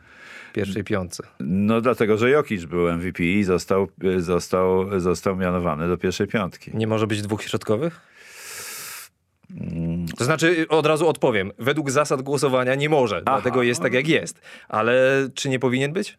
w 0.51 0.53
pierwszej 0.55 0.85
piątce? 0.85 1.23
No 1.41 1.81
dlatego, 1.81 2.19
że 2.19 2.31
Jokic 2.31 2.65
był 2.65 2.93
MVP 2.93 3.23
i 3.25 3.45
został, 3.45 3.89
został, 4.19 5.01
został 5.01 5.37
mianowany 5.37 5.89
do 5.89 5.97
pierwszej 5.99 6.27
piątki. 6.27 6.71
Nie 6.75 6.87
może 6.87 7.07
być 7.07 7.23
dwóch 7.23 7.43
środkowych? 7.43 8.01
To 10.19 10.25
znaczy, 10.25 10.67
od 10.69 10.87
razu 10.87 11.09
odpowiem. 11.09 11.53
Według 11.59 11.91
zasad 11.91 12.23
głosowania 12.23 12.75
nie 12.75 12.89
może, 12.89 13.23
dlatego 13.23 13.63
jest 13.63 13.83
tak, 13.83 13.93
jak 13.93 14.09
jest. 14.09 14.41
Ale 14.69 15.03
czy 15.35 15.49
nie 15.49 15.59
powinien 15.59 15.93
być? 15.93 16.19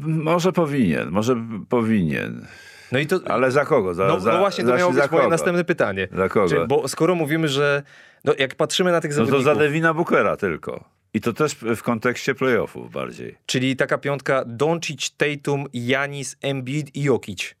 Może 0.00 0.52
powinien, 0.52 1.10
może 1.10 1.36
powinien. 1.68 2.46
No 2.92 2.98
i 2.98 3.06
to... 3.06 3.20
Ale 3.26 3.50
za 3.50 3.64
kogo? 3.64 3.94
Za, 3.94 4.06
No, 4.06 4.20
za, 4.20 4.32
no 4.32 4.38
właśnie, 4.38 4.64
to 4.64 4.76
miało 4.76 4.92
być 4.92 4.98
moje 4.98 5.08
kogo? 5.08 5.28
następne 5.28 5.64
pytanie. 5.64 6.08
Za 6.12 6.28
kogo? 6.28 6.66
Bo 6.66 6.88
skoro 6.88 7.14
mówimy, 7.14 7.48
że 7.48 7.82
no, 8.24 8.32
jak 8.38 8.54
patrzymy 8.54 8.92
na 8.92 9.00
tych 9.00 9.10
No 9.10 9.14
zawodników, 9.14 9.44
to 9.44 9.54
za 9.54 9.60
Devina 9.60 9.94
Bookera 9.94 10.36
tylko. 10.36 10.84
I 11.14 11.20
to 11.20 11.32
też 11.32 11.54
w 11.54 11.82
kontekście 11.82 12.34
playoffów 12.34 12.90
bardziej. 12.92 13.36
czyli 13.46 13.76
taka 13.76 13.98
piątka 13.98 14.44
Doncic, 14.46 15.10
Tatum, 15.16 15.64
Janis, 15.72 16.36
Embiid 16.42 16.96
i 16.96 17.02
Jokic. 17.02 17.54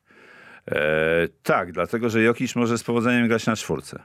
E, 0.70 1.28
tak, 1.42 1.72
dlatego, 1.72 2.10
że 2.10 2.22
Jokic 2.22 2.56
może 2.56 2.78
z 2.78 2.84
powodzeniem 2.84 3.28
grać 3.28 3.46
na 3.46 3.56
czwórce. 3.56 4.02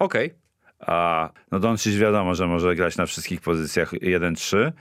Okej. 0.00 0.34
A 0.80 1.30
no 1.52 1.60
Doncic 1.60 1.96
wiadomo, 1.96 2.34
że 2.34 2.46
może 2.46 2.74
grać 2.74 2.96
na 2.96 3.06
wszystkich 3.06 3.40
pozycjach 3.40 3.92
1-3. 3.92 4.72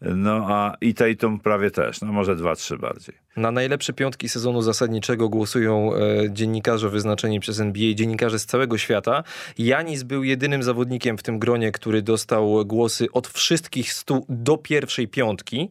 No 0.00 0.46
a 0.50 0.76
i 0.80 0.94
Tatum 0.94 1.40
prawie 1.40 1.70
też. 1.70 2.00
No 2.00 2.12
może 2.12 2.36
2-3 2.36 2.80
bardziej. 2.80 3.23
Na 3.36 3.50
najlepsze 3.50 3.92
piątki 3.92 4.28
sezonu 4.28 4.62
zasadniczego 4.62 5.28
głosują 5.28 5.94
e, 5.94 5.98
dziennikarze 6.30 6.90
wyznaczeni 6.90 7.40
przez 7.40 7.60
NBA, 7.60 7.94
dziennikarze 7.94 8.38
z 8.38 8.46
całego 8.46 8.78
świata. 8.78 9.24
Janis 9.58 10.02
był 10.02 10.24
jedynym 10.24 10.62
zawodnikiem 10.62 11.18
w 11.18 11.22
tym 11.22 11.38
gronie, 11.38 11.72
który 11.72 12.02
dostał 12.02 12.66
głosy 12.66 13.06
od 13.12 13.28
wszystkich 13.28 13.92
stu 13.92 14.26
do 14.28 14.56
pierwszej 14.56 15.08
piątki. 15.08 15.70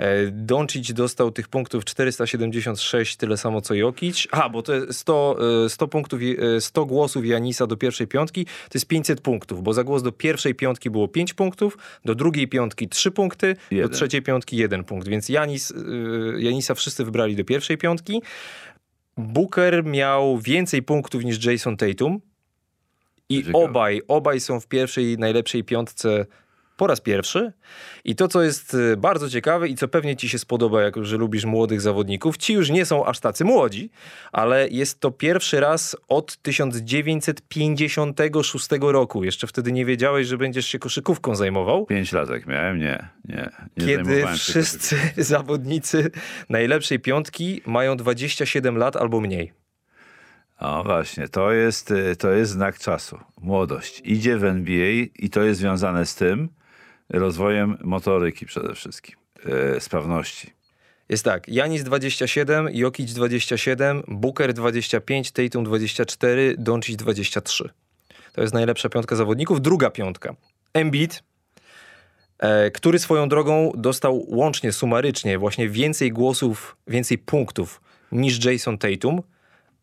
E, 0.00 0.30
Doncic 0.30 0.92
dostał 0.92 1.30
tych 1.30 1.48
punktów 1.48 1.84
476, 1.84 3.16
tyle 3.16 3.36
samo 3.36 3.60
co 3.60 3.74
Jokic. 3.74 4.28
A, 4.30 4.48
bo 4.48 4.62
to 4.62 4.74
jest 4.74 4.98
100, 4.98 5.36
e, 5.64 5.68
100 5.68 5.88
punktów, 5.88 6.20
e, 6.56 6.60
100 6.60 6.86
głosów 6.86 7.26
Janisa 7.26 7.66
do 7.66 7.76
pierwszej 7.76 8.06
piątki, 8.06 8.44
to 8.44 8.74
jest 8.74 8.86
500 8.86 9.20
punktów, 9.20 9.62
bo 9.62 9.72
za 9.72 9.84
głos 9.84 10.02
do 10.02 10.12
pierwszej 10.12 10.54
piątki 10.54 10.90
było 10.90 11.08
5 11.08 11.34
punktów, 11.34 11.78
do 12.04 12.14
drugiej 12.14 12.48
piątki 12.48 12.88
3 12.88 13.10
punkty, 13.10 13.56
Jeden. 13.70 13.88
do 13.88 13.94
trzeciej 13.94 14.22
piątki 14.22 14.56
1 14.56 14.84
punkt. 14.84 15.08
Więc 15.08 15.28
Janis, 15.28 15.72
Janisa 16.38 16.74
wszyscy 16.74 16.99
wybrali 17.04 17.36
do 17.36 17.44
pierwszej 17.44 17.78
piątki. 17.78 18.22
Booker 19.16 19.84
miał 19.84 20.38
więcej 20.38 20.82
punktów 20.82 21.24
niż 21.24 21.44
Jason 21.44 21.76
Tatum. 21.76 22.20
I 23.28 23.44
Ciekawe. 23.44 23.64
obaj, 23.64 24.00
obaj 24.08 24.40
są 24.40 24.60
w 24.60 24.66
pierwszej 24.66 25.18
najlepszej 25.18 25.64
piątce 25.64 26.26
po 26.80 26.86
raz 26.86 27.00
pierwszy. 27.00 27.52
I 28.04 28.16
to, 28.16 28.28
co 28.28 28.42
jest 28.42 28.74
y, 28.74 28.96
bardzo 28.96 29.30
ciekawe 29.30 29.68
i 29.68 29.74
co 29.74 29.88
pewnie 29.88 30.16
ci 30.16 30.28
się 30.28 30.38
spodoba, 30.38 30.82
jako 30.82 31.04
że 31.04 31.16
lubisz 31.16 31.44
młodych 31.44 31.80
zawodników, 31.80 32.36
ci 32.36 32.52
już 32.52 32.70
nie 32.70 32.84
są 32.84 33.06
aż 33.06 33.20
tacy 33.20 33.44
młodzi, 33.44 33.90
ale 34.32 34.68
jest 34.68 35.00
to 35.00 35.10
pierwszy 35.10 35.60
raz 35.60 35.96
od 36.08 36.36
1956 36.36 38.68
roku. 38.80 39.24
Jeszcze 39.24 39.46
wtedy 39.46 39.72
nie 39.72 39.84
wiedziałeś, 39.84 40.26
że 40.26 40.38
będziesz 40.38 40.66
się 40.66 40.78
koszykówką 40.78 41.34
zajmował. 41.34 41.86
5 41.86 42.12
lat 42.12 42.30
jak 42.30 42.46
miałem? 42.46 42.78
Nie, 42.78 43.08
nie. 43.24 43.50
nie 43.76 43.86
Kiedy 43.86 44.24
wszyscy 44.34 44.96
zawodnicy 45.34 46.10
najlepszej 46.48 47.00
piątki 47.00 47.62
mają 47.66 47.96
27 47.96 48.78
lat 48.78 48.96
albo 48.96 49.20
mniej. 49.20 49.60
O 50.60 50.84
właśnie, 50.84 51.28
to 51.28 51.52
jest, 51.52 51.90
y, 51.90 52.16
to 52.16 52.30
jest 52.30 52.52
znak 52.52 52.78
czasu. 52.78 53.18
Młodość. 53.40 54.02
Idzie 54.04 54.38
w 54.38 54.44
NBA 54.44 55.06
i 55.18 55.30
to 55.30 55.42
jest 55.42 55.60
związane 55.60 56.06
z 56.06 56.14
tym 56.14 56.48
rozwojem 57.10 57.78
motoryki 57.82 58.46
przede 58.46 58.74
wszystkim. 58.74 59.16
e, 59.76 59.80
sprawności. 59.80 60.50
Jest 61.08 61.24
tak, 61.24 61.48
Janis 61.48 61.82
27, 61.82 62.68
Jokic 62.72 63.12
27, 63.12 64.02
Booker 64.08 64.52
25, 64.52 65.32
Tatum 65.32 65.64
24, 65.64 66.54
Doncic 66.58 66.96
23. 66.96 67.68
To 68.32 68.40
jest 68.40 68.54
najlepsza 68.54 68.88
piątka 68.88 69.16
zawodników. 69.16 69.60
Druga 69.60 69.90
piątka. 69.90 70.34
Embiid, 70.74 71.22
e, 72.38 72.70
który 72.70 72.98
swoją 72.98 73.28
drogą 73.28 73.72
dostał 73.74 74.24
łącznie, 74.28 74.72
sumarycznie 74.72 75.38
właśnie 75.38 75.68
więcej 75.68 76.12
głosów, 76.12 76.76
więcej 76.86 77.18
punktów 77.18 77.80
niż 78.12 78.44
Jason 78.44 78.78
Tatum, 78.78 79.22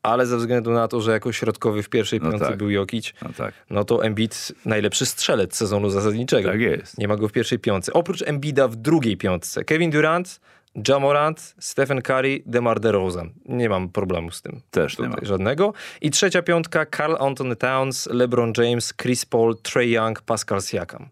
ale 0.03 0.25
ze 0.25 0.37
względu 0.37 0.71
na 0.71 0.87
to, 0.87 1.01
że 1.01 1.11
jako 1.11 1.31
środkowy 1.31 1.83
w 1.83 1.89
pierwszej 1.89 2.19
No 2.19 2.29
piątce 2.29 2.47
tak. 2.47 2.57
był 2.57 2.69
Jokic, 2.69 3.13
No 3.21 3.29
tak. 3.37 3.53
no 3.69 3.83
to 3.83 4.03
Embiid 4.05 4.51
najlepszy 4.65 5.05
strzelec 5.05 5.55
sezonu 5.55 5.89
zasadniczego. 5.89 6.49
Tak 6.49 6.59
jest. 6.61 6.97
Nie 6.97 7.07
ma 7.07 7.15
go 7.15 7.27
w 7.27 7.31
pierwszej 7.31 7.59
piątce. 7.59 7.93
Oprócz 7.93 8.21
Embida 8.21 8.67
w 8.67 8.75
drugiej 8.75 9.17
piątce. 9.17 9.63
Kevin 9.63 9.91
Durant 9.91 10.39
Jamorant, 10.87 11.55
Stephen 11.59 12.01
Curry, 12.01 12.43
DeMar 12.45 12.79
DeRozan. 12.79 13.29
Nie 13.45 13.69
mam 13.69 13.89
problemu 13.89 14.31
z 14.31 14.41
tym. 14.41 14.61
Też 14.71 14.99
nie 14.99 15.05
Tutaj 15.05 15.21
ma. 15.21 15.27
żadnego. 15.27 15.73
I 16.01 16.11
trzecia 16.11 16.41
piątka 16.41 16.85
Carl 16.97 17.15
Anthony 17.19 17.55
Towns, 17.55 18.05
LeBron 18.11 18.53
James, 18.57 18.93
Chris 19.01 19.25
Paul, 19.25 19.55
Trey 19.61 19.91
Young, 19.91 20.21
Pascal 20.21 20.61
Siakam. 20.61 21.09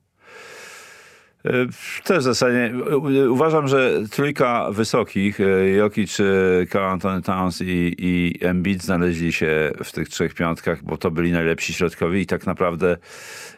E, 1.46 1.68
Też 2.04 2.18
w 2.18 2.22
zasadzie 2.22 2.74
e, 2.92 3.30
uważam, 3.30 3.68
że 3.68 4.02
trójka 4.12 4.72
wysokich, 4.72 5.40
e, 5.40 5.70
Jokic, 5.70 6.20
e, 6.20 6.24
Karl 6.70 6.86
Anthony 6.86 7.22
Towns 7.22 7.62
i, 7.62 7.96
i 7.98 8.46
Embiid 8.46 8.84
znaleźli 8.84 9.34
się 9.34 9.72
w 9.84 9.92
tych 9.92 10.10
trzech 10.10 10.34
piątkach, 10.34 10.84
bo 10.84 10.98
to 10.98 11.12
byli 11.12 11.32
najlepsi 11.32 11.74
środkowi 11.74 12.22
i 12.22 12.26
tak 12.26 12.46
naprawdę 12.46 12.98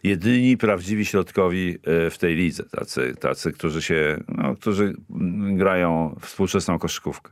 jedyni 0.04 0.58
prawdziwi 0.58 1.06
środkowi 1.06 1.78
e, 1.84 2.10
w 2.10 2.18
tej 2.18 2.36
lidze. 2.36 2.64
Tacy, 2.64 3.16
tacy 3.20 3.52
którzy 3.52 3.82
się, 3.82 4.18
no, 4.30 4.56
którzy 4.56 4.94
grają 5.56 6.16
współczesną 6.22 6.80
koszykówkę. 6.80 7.32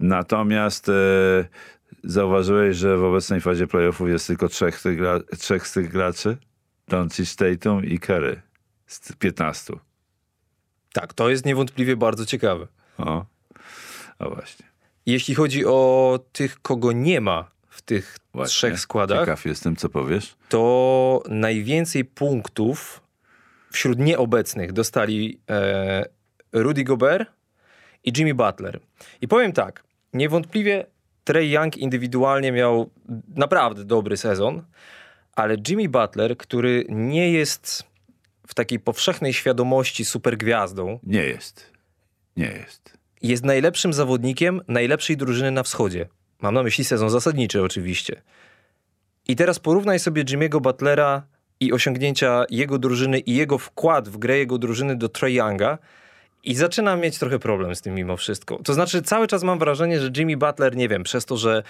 Natomiast 0.00 0.88
e, 0.88 0.92
zauważyłeś, 2.04 2.76
że 2.76 2.96
w 2.96 3.04
obecnej 3.04 3.40
fazie 3.40 3.66
playoffów 3.66 4.08
jest 4.08 4.26
tylko 4.26 4.48
trzech, 4.48 4.82
tych 4.82 5.00
trzech 5.38 5.66
z 5.66 5.72
tych 5.72 5.88
graczy? 5.88 6.36
Doncic, 6.88 7.36
Tatum 7.36 7.84
i 7.84 7.98
Curry 7.98 8.49
z 8.90 9.12
15. 9.12 9.74
Tak, 10.92 11.14
to 11.14 11.30
jest 11.30 11.44
niewątpliwie 11.46 11.96
bardzo 11.96 12.26
ciekawe. 12.26 12.66
O, 12.98 13.24
o 14.18 14.30
właśnie. 14.30 14.66
Jeśli 15.06 15.34
chodzi 15.34 15.66
o 15.66 16.18
tych, 16.32 16.62
kogo 16.62 16.92
nie 16.92 17.20
ma 17.20 17.50
w 17.68 17.82
tych 17.82 18.16
właśnie. 18.34 18.50
trzech 18.50 18.80
składach, 18.80 19.20
Ciekaw 19.20 19.44
jestem, 19.44 19.76
co 19.76 19.88
powiesz. 19.88 20.36
to 20.48 21.22
najwięcej 21.28 22.04
punktów 22.04 23.00
wśród 23.72 23.98
nieobecnych 23.98 24.72
dostali 24.72 25.40
e, 25.50 26.04
Rudy 26.52 26.84
Gobert 26.84 27.28
i 28.04 28.12
Jimmy 28.16 28.34
Butler. 28.34 28.80
I 29.20 29.28
powiem 29.28 29.52
tak, 29.52 29.84
niewątpliwie 30.12 30.86
Trey 31.24 31.50
Young 31.50 31.76
indywidualnie 31.76 32.52
miał 32.52 32.90
naprawdę 33.28 33.84
dobry 33.84 34.16
sezon, 34.16 34.62
ale 35.32 35.56
Jimmy 35.68 35.88
Butler, 35.88 36.36
który 36.36 36.84
nie 36.88 37.32
jest 37.32 37.89
w 38.50 38.54
takiej 38.54 38.80
powszechnej 38.80 39.32
świadomości 39.32 40.04
supergwiazdą, 40.04 40.98
Nie 41.02 41.22
jest. 41.24 41.72
Nie 42.36 42.46
jest. 42.46 42.98
jest 43.22 43.44
najlepszym 43.44 43.92
zawodnikiem 43.92 44.60
najlepszej 44.68 45.16
drużyny 45.16 45.50
na 45.50 45.62
wschodzie. 45.62 46.08
Mam 46.40 46.54
na 46.54 46.62
myśli 46.62 46.84
sezon 46.84 47.10
zasadniczy 47.10 47.62
oczywiście. 47.62 48.22
I 49.28 49.36
teraz 49.36 49.58
porównaj 49.58 49.98
sobie 49.98 50.24
Jimmy'ego 50.24 50.60
Butlera 50.60 51.22
i 51.60 51.72
osiągnięcia 51.72 52.44
jego 52.50 52.78
drużyny 52.78 53.18
i 53.18 53.34
jego 53.34 53.58
wkład 53.58 54.08
w 54.08 54.18
grę 54.18 54.38
jego 54.38 54.58
drużyny 54.58 54.96
do 54.96 55.08
Trae 55.08 55.30
Younga 55.30 55.78
i 56.44 56.54
zaczynam 56.54 57.00
mieć 57.00 57.18
trochę 57.18 57.38
problem 57.38 57.74
z 57.74 57.80
tym 57.80 57.94
mimo 57.94 58.16
wszystko. 58.16 58.58
To 58.64 58.74
znaczy 58.74 59.02
cały 59.02 59.26
czas 59.26 59.42
mam 59.42 59.58
wrażenie, 59.58 60.00
że 60.00 60.10
Jimmy 60.16 60.36
Butler, 60.36 60.76
nie 60.76 60.88
wiem, 60.88 61.02
przez 61.02 61.24
to, 61.24 61.36
że 61.36 61.62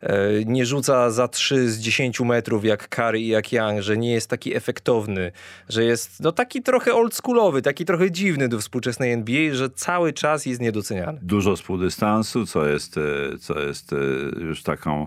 e, 0.00 0.28
nie 0.44 0.66
rzuca 0.66 1.10
za 1.10 1.28
3 1.28 1.70
z 1.70 1.78
10 1.78 2.20
metrów 2.20 2.64
jak 2.64 2.88
Curry 2.88 3.20
i 3.20 3.28
jak 3.28 3.52
Young, 3.52 3.82
że 3.82 3.96
nie 3.96 4.12
jest 4.12 4.30
taki 4.30 4.56
efektowny, 4.56 5.32
że 5.68 5.84
jest 5.84 6.20
no 6.20 6.32
taki 6.32 6.62
trochę 6.62 6.94
oldschoolowy, 6.94 7.62
taki 7.62 7.84
trochę 7.84 8.10
dziwny 8.10 8.48
do 8.48 8.58
współczesnej 8.58 9.12
NBA, 9.12 9.54
że 9.54 9.70
cały 9.70 10.12
czas 10.12 10.46
jest 10.46 10.60
niedoceniany. 10.60 11.18
Dużo 11.22 11.56
spółdystansu, 11.56 12.46
co 12.46 12.66
jest, 12.66 12.96
e, 12.98 13.38
co 13.38 13.60
jest 13.60 13.92
e, 13.92 13.96
już 14.40 14.62
taką, 14.62 15.06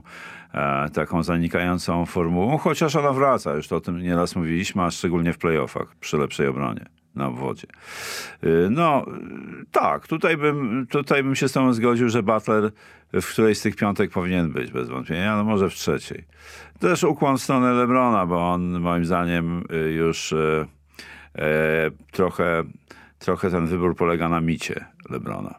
e, 0.54 0.90
taką 0.90 1.24
zanikającą 1.24 2.06
formułą, 2.06 2.58
chociaż 2.58 2.96
ona 2.96 3.14
wraca. 3.14 3.54
Już 3.54 3.68
to 3.68 3.76
o 3.76 3.82
tym 3.82 4.02
nieraz 4.02 4.36
mówiliśmy, 4.36 4.84
a 4.84 4.92
szczególnie 4.92 5.34
w 5.34 5.38
playoffach 5.38 5.96
przy 5.96 6.18
lepszej 6.18 6.48
obronie 6.48 7.01
na 7.16 7.28
obwodzie. 7.28 7.68
Y, 8.44 8.68
No, 8.70 9.06
tak, 9.72 10.08
tutaj 10.08 10.38
bym, 10.38 10.88
tutaj 10.90 11.24
bym 11.24 11.36
się 11.36 11.48
z 11.48 11.52
tobą 11.52 11.74
zgodził, 11.74 12.10
że 12.10 12.24
Butler 12.24 12.72
w 13.14 13.32
którejś 13.32 13.58
z 13.58 13.62
tych 13.62 13.76
piątek 13.76 14.12
powinien 14.12 14.52
być, 14.52 14.72
bez 14.72 14.90
wątpienia, 14.90 15.36
no 15.36 15.44
może 15.44 15.70
w 15.70 15.74
trzeciej. 15.74 16.26
Też 16.80 17.04
ukłon 17.04 17.38
w 17.38 17.42
stronę 17.42 17.74
Lebrona, 17.74 18.26
bo 18.26 18.52
on 18.52 18.80
moim 18.80 19.06
zdaniem 19.06 19.64
y, 19.72 19.92
już 19.92 20.32
y, 20.32 20.68
e, 21.36 21.92
trochę, 22.12 22.64
trochę 23.20 23.52
ten 23.52 23.68
wybór 23.68 23.96
polega 23.96 24.30
na 24.30 24.42
micie 24.42 24.86
Lebrona. 25.10 25.56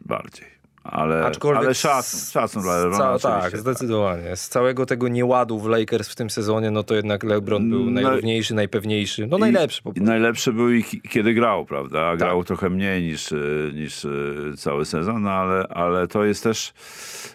Bardziej. 0.00 0.57
Ale, 0.90 1.24
Aczkolwiek 1.26 1.64
ale 1.64 1.74
szacun, 1.74 2.20
szacun 2.20 2.62
dla 2.62 2.76
Lebrona 2.78 3.18
ca- 3.18 3.40
Tak, 3.40 3.58
zdecydowanie. 3.58 4.36
Z 4.36 4.48
całego 4.48 4.86
tego 4.86 5.08
nieładu 5.08 5.58
w 5.58 5.66
Lakers 5.66 6.08
w 6.08 6.14
tym 6.14 6.30
sezonie, 6.30 6.70
no 6.70 6.82
to 6.82 6.94
jednak 6.94 7.24
LeBron 7.24 7.70
był 7.70 7.90
najrówniejszy, 7.90 8.54
najpewniejszy. 8.54 9.26
No 9.26 9.38
najlepszy 9.38 9.82
po 9.82 9.92
prostu. 9.92 10.10
najlepszy 10.10 10.52
był 10.52 10.70
i 10.72 10.84
ki- 10.84 11.00
kiedy 11.10 11.34
grał, 11.34 11.64
prawda? 11.66 12.00
A 12.06 12.16
Grał 12.16 12.38
Tak. 12.38 12.46
trochę 12.46 12.70
mniej 12.70 13.02
niż, 13.02 13.32
y, 13.32 13.70
niż 13.74 14.04
y, 14.04 14.52
cały 14.56 14.84
sezon, 14.84 15.22
no 15.22 15.30
ale, 15.30 15.68
ale 15.68 16.08
to 16.08 16.24
jest 16.24 16.42
też, 16.42 16.72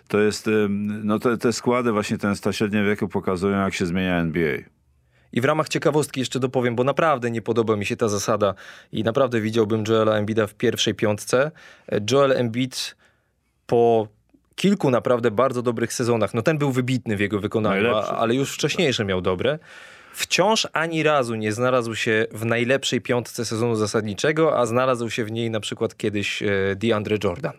to 0.08 0.20
jest, 0.20 0.48
ym, 0.48 1.02
no 1.08 1.20
te, 1.20 1.38
te 1.38 1.54
składy 1.54 1.92
właśnie 1.92 2.18
ten 2.18 2.36
ta 2.36 2.54
średnia 2.54 2.84
wieku 2.84 3.08
pokazują, 3.08 3.58
jak 3.58 3.74
się 3.74 3.86
zmienia 3.86 4.18
NBA. 4.20 4.58
I 5.34 5.42
w 5.42 5.46
ramach 5.46 5.70
ciekawostki 5.70 6.20
jeszcze 6.20 6.40
dopowiem, 6.40 6.76
bo 6.76 6.84
naprawdę 6.84 7.32
nie 7.32 7.42
podoba 7.42 7.76
mi 7.76 7.86
się 7.86 7.96
ta 7.96 8.08
zasada 8.10 8.54
i 8.92 9.04
naprawdę 9.04 9.42
widziałbym 9.42 9.84
Joela 9.88 10.16
Embida 10.18 10.48
w 10.48 10.54
pierwszej 10.54 10.96
piątce. 10.96 11.52
E, 11.92 12.00
Joel 12.12 12.32
Embiid 12.32 12.96
po 13.66 14.08
kilku 14.56 14.90
naprawdę 14.90 15.32
bardzo 15.32 15.62
dobrych 15.62 15.94
sezonach, 15.94 16.34
no 16.34 16.42
ten 16.42 16.58
był 16.58 16.72
wybitny 16.72 17.18
w 17.18 17.20
jego 17.20 17.40
wykonaniu, 17.40 17.84
Najlepszy. 17.84 18.12
ale 18.12 18.36
już 18.36 18.54
wcześniejsze 18.54 19.06
miał 19.06 19.22
dobre. 19.22 19.60
Wciąż 20.14 20.68
ani 20.74 21.04
razu 21.04 21.36
nie 21.36 21.52
znalazł 21.52 21.96
się 21.96 22.26
w 22.32 22.46
najlepszej 22.46 23.02
piątce 23.02 23.46
sezonu 23.46 23.76
zasadniczego, 23.76 24.58
a 24.58 24.66
znalazł 24.66 25.10
się 25.10 25.26
w 25.26 25.32
niej 25.32 25.50
na 25.50 25.60
przykład 25.60 25.98
kiedyś 25.98 26.44
e, 26.44 26.48
DeAndre 26.76 27.18
Jordan. 27.24 27.54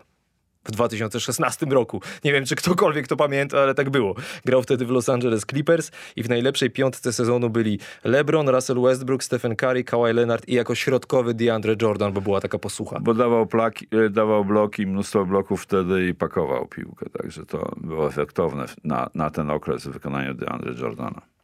W 0.65 0.71
2016 0.71 1.65
roku. 1.65 2.01
Nie 2.23 2.33
wiem, 2.33 2.45
czy 2.45 2.55
ktokolwiek 2.55 3.07
to 3.07 3.15
pamięta, 3.15 3.59
ale 3.59 3.73
tak 3.73 3.89
było. 3.89 4.15
Grał 4.45 4.61
wtedy 4.61 4.85
w 4.85 4.89
Los 4.89 5.09
Angeles 5.09 5.45
Clippers 5.45 5.91
i 6.15 6.23
w 6.23 6.29
najlepszej 6.29 6.71
piątce 6.71 7.13
sezonu 7.13 7.49
byli 7.49 7.79
LeBron, 8.03 8.49
Russell 8.49 8.81
Westbrook, 8.81 9.23
Stephen 9.23 9.55
Curry, 9.55 9.83
Kawhi 9.83 10.13
Leonard 10.13 10.47
i 10.47 10.53
jako 10.53 10.75
środkowy 10.75 11.33
DeAndre 11.33 11.75
Jordan, 11.81 12.13
bo 12.13 12.21
była 12.21 12.41
taka 12.41 12.59
posłucha. 12.59 12.99
Bo 12.99 13.13
dawał, 13.13 13.47
plaki, 13.47 13.87
y, 13.93 14.09
dawał 14.09 14.45
bloki, 14.45 14.87
mnóstwo 14.87 15.25
bloków 15.25 15.63
wtedy 15.63 16.07
i 16.07 16.13
pakował 16.13 16.67
piłkę, 16.67 17.09
także 17.09 17.45
to 17.45 17.71
było 17.77 18.07
efektowne 18.07 18.65
na, 18.83 19.09
na 19.15 19.29
ten 19.29 19.51
okres 19.51 19.87
w 19.87 19.91
wykonaniu 19.91 20.33
DeAndre 20.33 20.73
Jordana. 20.73 21.34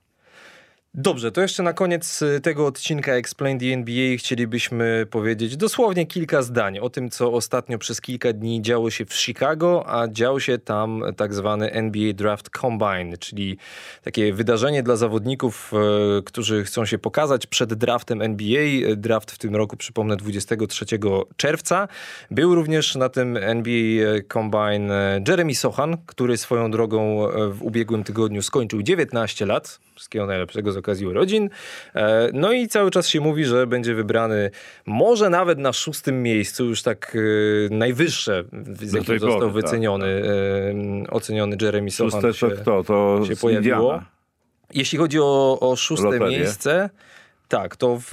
Dobrze, 0.94 1.32
to 1.32 1.42
jeszcze 1.42 1.64
na 1.64 1.74
koniec 1.74 2.22
y, 2.22 2.42
tego 2.42 2.66
odcinka 2.66 3.12
Explain 3.12 3.60
the 3.60 3.66
NBA 3.66 4.18
chcielibyśmy 4.18 5.08
powiedzieć 5.10 5.58
dosłownie 5.58 6.06
kilka 6.06 6.42
zdań 6.42 6.80
o 6.80 6.90
tym, 6.90 7.10
co 7.10 7.34
ostatnio 7.34 7.78
przez 7.78 8.02
kilka 8.02 8.34
dni 8.34 8.62
działo 8.62 8.90
się 8.90 9.06
w 9.06 9.14
Chicago, 9.14 9.84
a 9.88 10.08
działo 10.08 10.40
się 10.40 10.58
tam 10.58 11.04
tak 11.18 11.34
zwany 11.34 11.72
NBA 11.72 12.14
Draft 12.14 12.50
Combine, 12.50 13.18
czyli 13.20 13.58
takie 14.04 14.34
wydarzenie 14.34 14.84
dla 14.84 14.96
zawodników, 14.96 15.74
e, 15.74 16.22
którzy 16.22 16.64
chcą 16.64 16.86
się 16.86 16.98
pokazać 16.98 17.48
przed 17.48 17.74
draftem 17.74 18.22
NBA. 18.22 18.96
Draft 18.96 19.32
w 19.32 19.38
tym 19.38 19.56
roku, 19.56 19.78
przypomnę, 19.78 20.18
23 20.18 20.86
czerwca. 21.38 21.88
Był 22.32 22.56
również 22.56 22.96
na 22.96 23.10
tym 23.10 23.38
NBA 23.38 24.22
Combine 24.34 24.92
e, 24.92 25.24
Jeremy 25.28 25.56
Sochan, 25.56 25.98
który 26.06 26.38
swoją 26.38 26.72
drogą 26.72 27.30
e, 27.30 27.50
w 27.50 27.64
ubiegłym 27.64 28.04
tygodniu 28.04 28.42
skończył 28.42 28.82
19 28.82 29.46
lat. 29.46 29.80
Wszystkiego 30.02 30.26
najlepszego 30.26 30.72
z 30.72 30.78
okazji 30.78 31.08
urodzin. 31.08 31.50
E, 31.96 32.30
No 32.34 32.54
i 32.54 32.68
cały 32.68 32.92
czas 32.92 33.08
się 33.08 33.22
mówi, 33.22 33.46
że 33.46 33.68
będzie 33.68 33.96
wybrany 33.96 34.52
może 34.86 35.30
nawet 35.30 35.60
na 35.60 35.74
szóstym 35.74 36.24
miejscu, 36.24 36.66
już 36.66 36.82
tak 36.82 37.18
e, 37.72 37.76
najwyższe, 37.76 38.44
z 38.82 38.94
jakim 38.94 39.20
został 39.20 39.40
pory, 39.40 39.46
tak, 39.46 39.64
wyceniony, 39.64 40.24
e, 41.06 41.10
oceniony 41.10 41.58
Jeremy 41.62 41.92
Sochan. 41.92 42.22
Szóste 42.22 42.50
to 42.50 42.62
kto? 42.62 42.84
To 42.84 43.26
się 43.28 43.36
pojawiło. 43.36 43.78
Indiana. 43.78 44.06
Jeśli 44.74 44.98
chodzi 44.98 45.20
o, 45.20 45.58
o 45.60 45.76
szóste 45.76 46.06
Loterię. 46.06 46.40
miejsce, 46.40 46.90
tak, 47.48 47.76
to 47.76 47.98
w, 47.98 48.08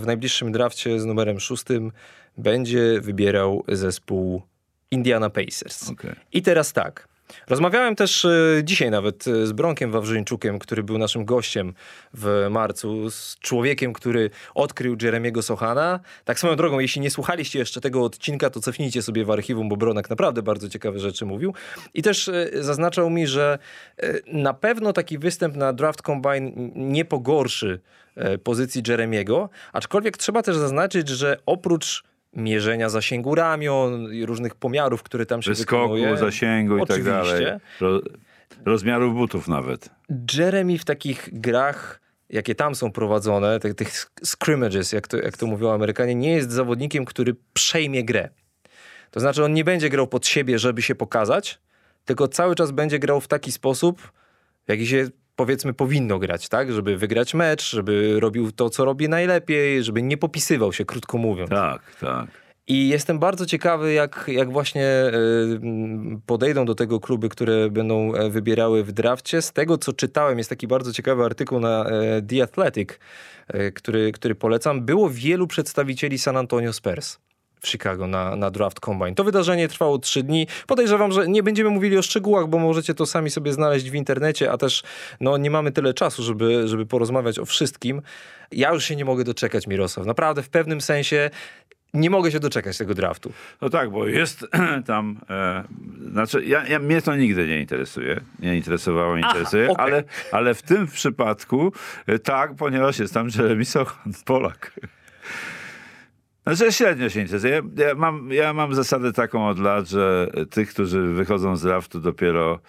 w 0.00 0.02
najbliższym 0.06 0.52
drafcie 0.52 1.00
z 1.00 1.04
numerem 1.04 1.40
szóstym 1.40 1.92
będzie 2.38 3.00
wybierał 3.00 3.64
zespół 3.68 4.42
Indiana 4.90 5.30
Pacers. 5.30 5.90
Okej. 5.90 6.14
I 6.32 6.42
teraz 6.42 6.72
tak. 6.72 7.09
Rozmawiałem 7.48 7.96
też 7.96 8.24
e, 8.24 8.60
dzisiaj 8.64 8.90
nawet 8.90 9.28
e, 9.28 9.46
z 9.46 9.52
Bronkiem 9.52 9.92
Wawrzyńczukiem, 9.92 10.58
który 10.58 10.82
był 10.82 10.98
naszym 10.98 11.24
gościem 11.24 11.74
w 12.14 12.46
marcu, 12.50 13.10
z 13.10 13.38
człowiekiem, 13.38 13.92
który 13.92 14.30
odkrył 14.54 14.96
Jeremiego 15.02 15.42
Sochana. 15.42 16.00
Tak 16.24 16.38
swoją 16.38 16.56
drogą, 16.56 16.78
jeśli 16.78 17.00
nie 17.00 17.10
słuchaliście 17.10 17.58
jeszcze 17.58 17.80
tego 17.80 18.04
odcinka, 18.04 18.50
to 18.50 18.60
cofnijcie 18.60 19.02
sobie 19.02 19.24
w 19.24 19.30
archiwum, 19.30 19.68
bo 19.68 19.76
Bronek 19.76 20.10
naprawdę 20.10 20.42
bardzo 20.42 20.68
ciekawe 20.68 20.98
rzeczy 20.98 21.26
mówił. 21.26 21.54
I 21.94 22.02
też 22.02 22.28
e, 22.28 22.48
zaznaczał 22.54 23.10
mi, 23.10 23.26
że 23.26 23.58
na 24.26 24.54
pewno 24.54 24.92
taki 24.92 25.18
występ 25.18 25.56
na 25.56 25.72
Draft 25.72 26.02
Combine 26.02 26.52
nie 26.74 27.04
pogorszy 27.04 27.80
pozycji 28.44 28.82
Jeremiego, 28.88 29.48
aczkolwiek 29.72 30.16
trzeba 30.16 30.42
też 30.42 30.56
zaznaczyć, 30.56 31.08
że 31.08 31.36
oprócz 31.46 32.04
mierzenia 32.32 32.88
zasięgu 32.88 33.34
ramion 33.34 34.08
różnych 34.24 34.54
pomiarów, 34.54 35.02
które 35.02 35.26
tam 35.26 35.42
się 35.42 35.50
Wyskoku, 35.50 35.94
wykonuje. 35.94 36.16
zasięgu 36.16 36.76
i 36.76 36.80
tak 36.80 36.90
Oczywiście. 36.90 37.12
dalej. 37.12 37.44
Ro, 37.80 38.00
rozmiarów 38.64 39.14
butów 39.14 39.48
nawet. 39.48 39.90
Jeremy 40.38 40.78
w 40.78 40.84
takich 40.84 41.28
grach, 41.32 42.00
jakie 42.30 42.54
tam 42.54 42.74
są 42.74 42.92
prowadzone, 42.92 43.60
tych, 43.60 43.74
tych 43.74 44.10
scrimmages, 44.24 44.92
jak 44.92 45.08
to, 45.08 45.16
jak 45.16 45.36
to 45.36 45.46
mówią 45.46 45.70
Amerykanie, 45.72 46.14
nie 46.14 46.32
jest 46.32 46.50
zawodnikiem, 46.50 47.04
który 47.04 47.36
przejmie 47.52 48.04
grę. 48.04 48.28
To 49.10 49.20
znaczy 49.20 49.44
on 49.44 49.54
nie 49.54 49.64
będzie 49.64 49.88
grał 49.88 50.06
pod 50.06 50.26
siebie, 50.26 50.58
żeby 50.58 50.82
się 50.82 50.94
pokazać, 50.94 51.58
tylko 52.04 52.28
cały 52.28 52.54
czas 52.54 52.70
będzie 52.70 52.98
grał 52.98 53.20
w 53.20 53.28
taki 53.28 53.52
sposób, 53.52 54.00
w 54.66 54.68
jaki 54.68 54.86
się 54.86 55.08
powiedzmy 55.40 55.72
powinno 55.72 56.18
grać, 56.18 56.48
tak? 56.48 56.72
Żeby 56.72 56.96
wygrać 56.96 57.34
mecz, 57.34 57.70
żeby 57.70 58.20
robił 58.20 58.52
to, 58.52 58.70
co 58.70 58.84
robi 58.84 59.08
najlepiej, 59.08 59.84
żeby 59.84 60.02
nie 60.02 60.16
popisywał 60.16 60.72
się, 60.72 60.84
krótko 60.84 61.18
mówiąc. 61.18 61.50
Tak, 61.50 61.96
tak. 62.00 62.26
I 62.66 62.88
jestem 62.88 63.18
bardzo 63.18 63.46
ciekawy, 63.46 63.92
jak, 63.92 64.24
jak 64.28 64.52
właśnie 64.52 64.86
e, 64.86 65.12
podejdą 66.26 66.64
do 66.64 66.74
tego 66.74 67.00
kluby, 67.00 67.28
które 67.28 67.70
będą 67.70 68.14
e, 68.14 68.30
wybierały 68.30 68.84
w 68.84 68.92
drafcie. 68.92 69.42
Z 69.42 69.52
tego, 69.52 69.78
co 69.78 69.92
czytałem, 69.92 70.38
jest 70.38 70.50
taki 70.50 70.66
bardzo 70.66 70.92
ciekawy 70.92 71.24
artykuł 71.24 71.60
na 71.60 71.84
e, 71.84 72.22
The 72.22 72.42
Athletic, 72.42 72.88
który, 73.74 74.12
który 74.12 74.34
polecam. 74.34 74.84
Było 74.84 75.10
wielu 75.10 75.46
przedstawicieli 75.46 76.18
San 76.18 76.36
Antonio 76.36 76.72
Spurs 76.72 77.18
w 77.60 77.68
Chicago 77.68 78.06
na, 78.06 78.36
na 78.36 78.50
Draft 78.50 78.80
Combine. 78.80 79.14
To 79.14 79.24
wydarzenie 79.24 79.68
trwało 79.68 79.98
trzy 79.98 80.22
dni. 80.22 80.46
Podejrzewam, 80.66 81.12
że 81.12 81.28
nie 81.28 81.42
będziemy 81.42 81.70
mówili 81.70 81.98
o 81.98 82.02
szczegółach, 82.02 82.48
bo 82.48 82.58
możecie 82.58 82.94
to 82.94 83.06
sami 83.06 83.30
sobie 83.30 83.52
znaleźć 83.52 83.90
w 83.90 83.94
internecie, 83.94 84.52
a 84.52 84.58
też 84.58 84.82
no, 85.20 85.36
nie 85.36 85.50
mamy 85.50 85.72
tyle 85.72 85.94
czasu, 85.94 86.22
żeby, 86.22 86.68
żeby 86.68 86.86
porozmawiać 86.86 87.38
o 87.38 87.44
wszystkim. 87.44 88.02
Ja 88.52 88.72
już 88.72 88.84
się 88.84 88.96
nie 88.96 89.04
mogę 89.04 89.24
doczekać, 89.24 89.66
Mirosław. 89.66 90.06
Naprawdę 90.06 90.42
w 90.42 90.48
pewnym 90.48 90.80
sensie 90.80 91.30
nie 91.94 92.10
mogę 92.10 92.32
się 92.32 92.40
doczekać 92.40 92.78
tego 92.78 92.94
draftu. 92.94 93.32
No 93.60 93.70
tak, 93.70 93.90
bo 93.90 94.06
jest 94.06 94.46
tam, 94.86 95.20
e, 95.30 95.64
znaczy 96.12 96.44
ja, 96.44 96.66
ja, 96.66 96.78
mnie 96.78 97.02
to 97.02 97.16
nigdy 97.16 97.46
nie 97.46 97.60
interesuje, 97.60 98.20
nie 98.38 98.56
interesowało, 98.56 99.16
nie 99.16 99.22
interesuje, 99.22 99.70
okay. 99.70 99.84
ale, 99.84 100.04
ale 100.32 100.54
w 100.54 100.62
tym 100.62 100.86
przypadku 100.86 101.72
e, 102.06 102.18
tak, 102.18 102.54
ponieważ 102.54 102.98
jest 102.98 103.14
tam 103.14 103.28
Jeremy 103.36 103.64
Sochan, 103.64 104.12
Polak. 104.24 104.80
Znaczy 106.46 106.72
średnio 106.72 107.08
się 107.08 107.20
interesuje. 107.20 107.62
Ja, 107.76 107.86
ja, 107.86 107.94
mam, 107.94 108.32
ja 108.32 108.52
mam 108.52 108.74
zasadę 108.74 109.12
taką 109.12 109.48
od 109.48 109.58
lat, 109.58 109.88
że 109.88 110.30
tych, 110.50 110.70
którzy 110.70 111.02
wychodzą 111.02 111.56
z 111.56 111.62
draftu 111.62 112.00
dopiero 112.00 112.60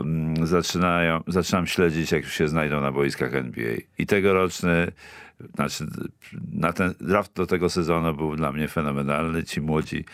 um, 0.00 0.46
zaczynają, 0.46 1.22
zaczynam 1.26 1.66
śledzić, 1.66 2.12
jak 2.12 2.22
już 2.22 2.32
się 2.32 2.48
znajdą 2.48 2.80
na 2.80 2.92
boiskach 2.92 3.34
NBA. 3.34 3.74
I 3.98 4.06
tegoroczny 4.06 4.92
znaczy, 5.54 5.86
na 6.52 6.72
ten 6.72 6.94
draft 7.00 7.34
do 7.34 7.46
tego 7.46 7.70
sezonu 7.70 8.14
był 8.14 8.36
dla 8.36 8.52
mnie 8.52 8.68
fenomenalny. 8.68 9.44
Ci 9.44 9.60
młodzi, 9.60 10.04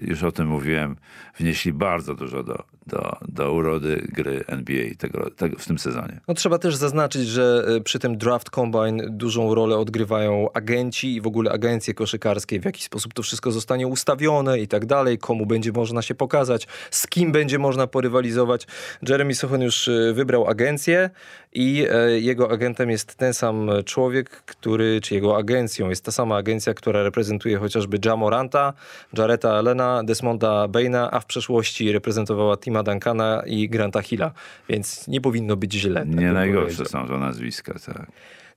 już 0.00 0.22
o 0.22 0.32
tym 0.32 0.48
mówiłem, 0.48 0.96
wnieśli 1.38 1.72
bardzo 1.72 2.14
dużo 2.14 2.42
do, 2.42 2.64
do, 2.86 3.16
do 3.28 3.52
urody 3.52 4.06
gry 4.12 4.44
NBA 4.46 4.94
tego, 4.98 5.30
tego, 5.30 5.58
w 5.58 5.66
tym 5.66 5.78
sezonie. 5.78 6.20
No, 6.28 6.34
trzeba 6.34 6.58
też 6.58 6.76
zaznaczyć, 6.76 7.28
że 7.28 7.64
e, 7.76 7.80
przy 7.80 7.98
tym 7.98 8.18
draft 8.18 8.50
combine 8.50 9.10
dużą 9.10 9.54
rolę 9.54 9.78
odgrywają 9.78 10.48
agenci 10.52 11.14
i 11.14 11.20
w 11.20 11.26
ogóle 11.26 11.52
agencje 11.52 11.94
koszykarskie, 11.94 12.60
w 12.60 12.64
jaki 12.64 12.82
sposób 12.82 13.14
to 13.14 13.22
wszystko 13.22 13.50
zostanie 13.50 13.86
ustawione 13.86 14.60
i 14.60 14.68
tak 14.68 14.86
dalej, 14.86 15.18
komu 15.18 15.46
będzie 15.46 15.72
można 15.72 16.02
się 16.02 16.14
pokazać, 16.14 16.66
z 16.90 17.06
kim 17.06 17.32
będzie 17.32 17.58
można 17.58 17.86
porywalizować. 17.86 18.66
Jeremy 19.08 19.34
Sochon 19.34 19.62
już 19.62 19.88
e, 19.88 20.12
wybrał 20.12 20.48
agencję 20.48 21.10
i 21.52 21.86
e, 21.90 22.20
jego 22.20 22.50
agentem 22.50 22.90
jest 22.90 23.14
ten 23.14 23.34
sam 23.34 23.70
człowiek, 23.84 24.30
który, 24.30 25.00
czy 25.00 25.14
jego 25.14 25.36
agencją 25.36 25.88
jest 25.88 26.04
ta 26.04 26.12
sama 26.12 26.36
agencja, 26.36 26.74
która 26.74 27.02
reprezentuje 27.02 27.58
chociażby 27.58 27.98
Jamoranta, 28.04 28.72
Jareta 29.18 29.58
Elena, 29.58 30.02
Desmonda 30.04 30.68
Baina, 30.68 31.10
a 31.10 31.20
w 31.20 31.26
przeszłości 31.26 31.92
reprezentowała 31.92 32.56
Tima 32.72 32.82
Duncana 32.82 33.42
i 33.46 33.68
Granta 33.68 34.02
Hilla, 34.02 34.32
więc 34.68 35.08
nie 35.08 35.20
powinno 35.20 35.56
być 35.56 35.72
źle. 35.72 36.00
Tak 36.00 36.14
nie 36.14 36.32
najgorsze 36.32 36.86
są 36.86 37.08
to 37.08 37.18
nazwiska, 37.18 37.74
tak. 37.86 38.06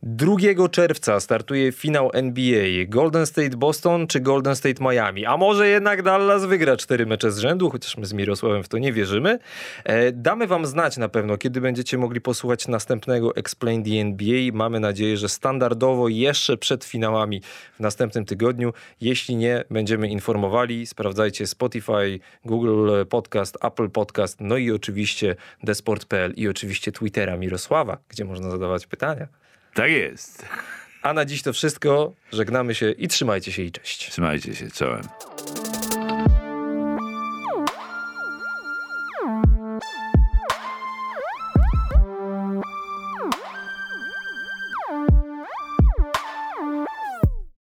2 0.03 0.69
czerwca 0.71 1.19
startuje 1.19 1.71
finał 1.71 2.09
NBA. 2.13 2.85
Golden 2.87 3.25
State 3.25 3.57
Boston 3.57 4.07
czy 4.07 4.19
Golden 4.19 4.55
State 4.55 4.83
Miami? 4.83 5.25
A 5.25 5.37
może 5.37 5.67
jednak 5.67 6.01
Dallas 6.01 6.45
wygra 6.45 6.77
cztery 6.77 7.05
mecze 7.05 7.31
z 7.31 7.37
rzędu, 7.37 7.69
chociaż 7.69 7.97
my 7.97 8.05
z 8.05 8.13
Mirosławem 8.13 8.63
w 8.63 8.67
to 8.67 8.77
nie 8.77 8.93
wierzymy. 8.93 9.39
E, 9.83 10.11
damy 10.11 10.47
wam 10.47 10.65
znać 10.65 10.97
na 10.97 11.09
pewno, 11.09 11.37
kiedy 11.37 11.61
będziecie 11.61 11.97
mogli 11.97 12.21
posłuchać 12.21 12.67
następnego 12.67 13.35
Explain 13.35 13.83
the 13.83 13.91
NBA. 13.91 14.51
Mamy 14.53 14.79
nadzieję, 14.79 15.17
że 15.17 15.29
standardowo 15.29 16.07
jeszcze 16.07 16.57
przed 16.57 16.83
finałami 16.83 17.41
w 17.73 17.79
następnym 17.79 18.25
tygodniu. 18.25 18.73
Jeśli 19.01 19.35
nie, 19.35 19.63
będziemy 19.69 20.07
informowali. 20.07 20.85
Sprawdzajcie 20.85 21.47
Spotify, 21.47 22.19
Google 22.45 22.91
Podcast, 23.09 23.57
Apple 23.61 23.89
Podcast, 23.89 24.37
no 24.41 24.57
i 24.57 24.71
oczywiście 24.71 25.35
desport.pl 25.63 26.33
i 26.35 26.47
oczywiście 26.47 26.91
Twittera 26.91 27.37
Mirosława, 27.37 27.97
gdzie 28.09 28.25
można 28.25 28.49
zadawać 28.49 28.87
pytania. 28.87 29.44
Tak 29.76 29.91
jest. 29.91 30.45
A 31.01 31.13
na 31.13 31.26
dziś 31.26 31.41
to 31.41 31.53
wszystko. 31.53 32.13
Żegnamy 32.32 32.76
się 32.76 32.91
i 32.91 33.07
trzymajcie 33.07 33.51
się 33.51 33.61
i 33.61 33.71
cześć. 33.71 34.11
Trzymajcie 34.11 34.55
się, 34.55 34.71
czołem. 34.71 35.01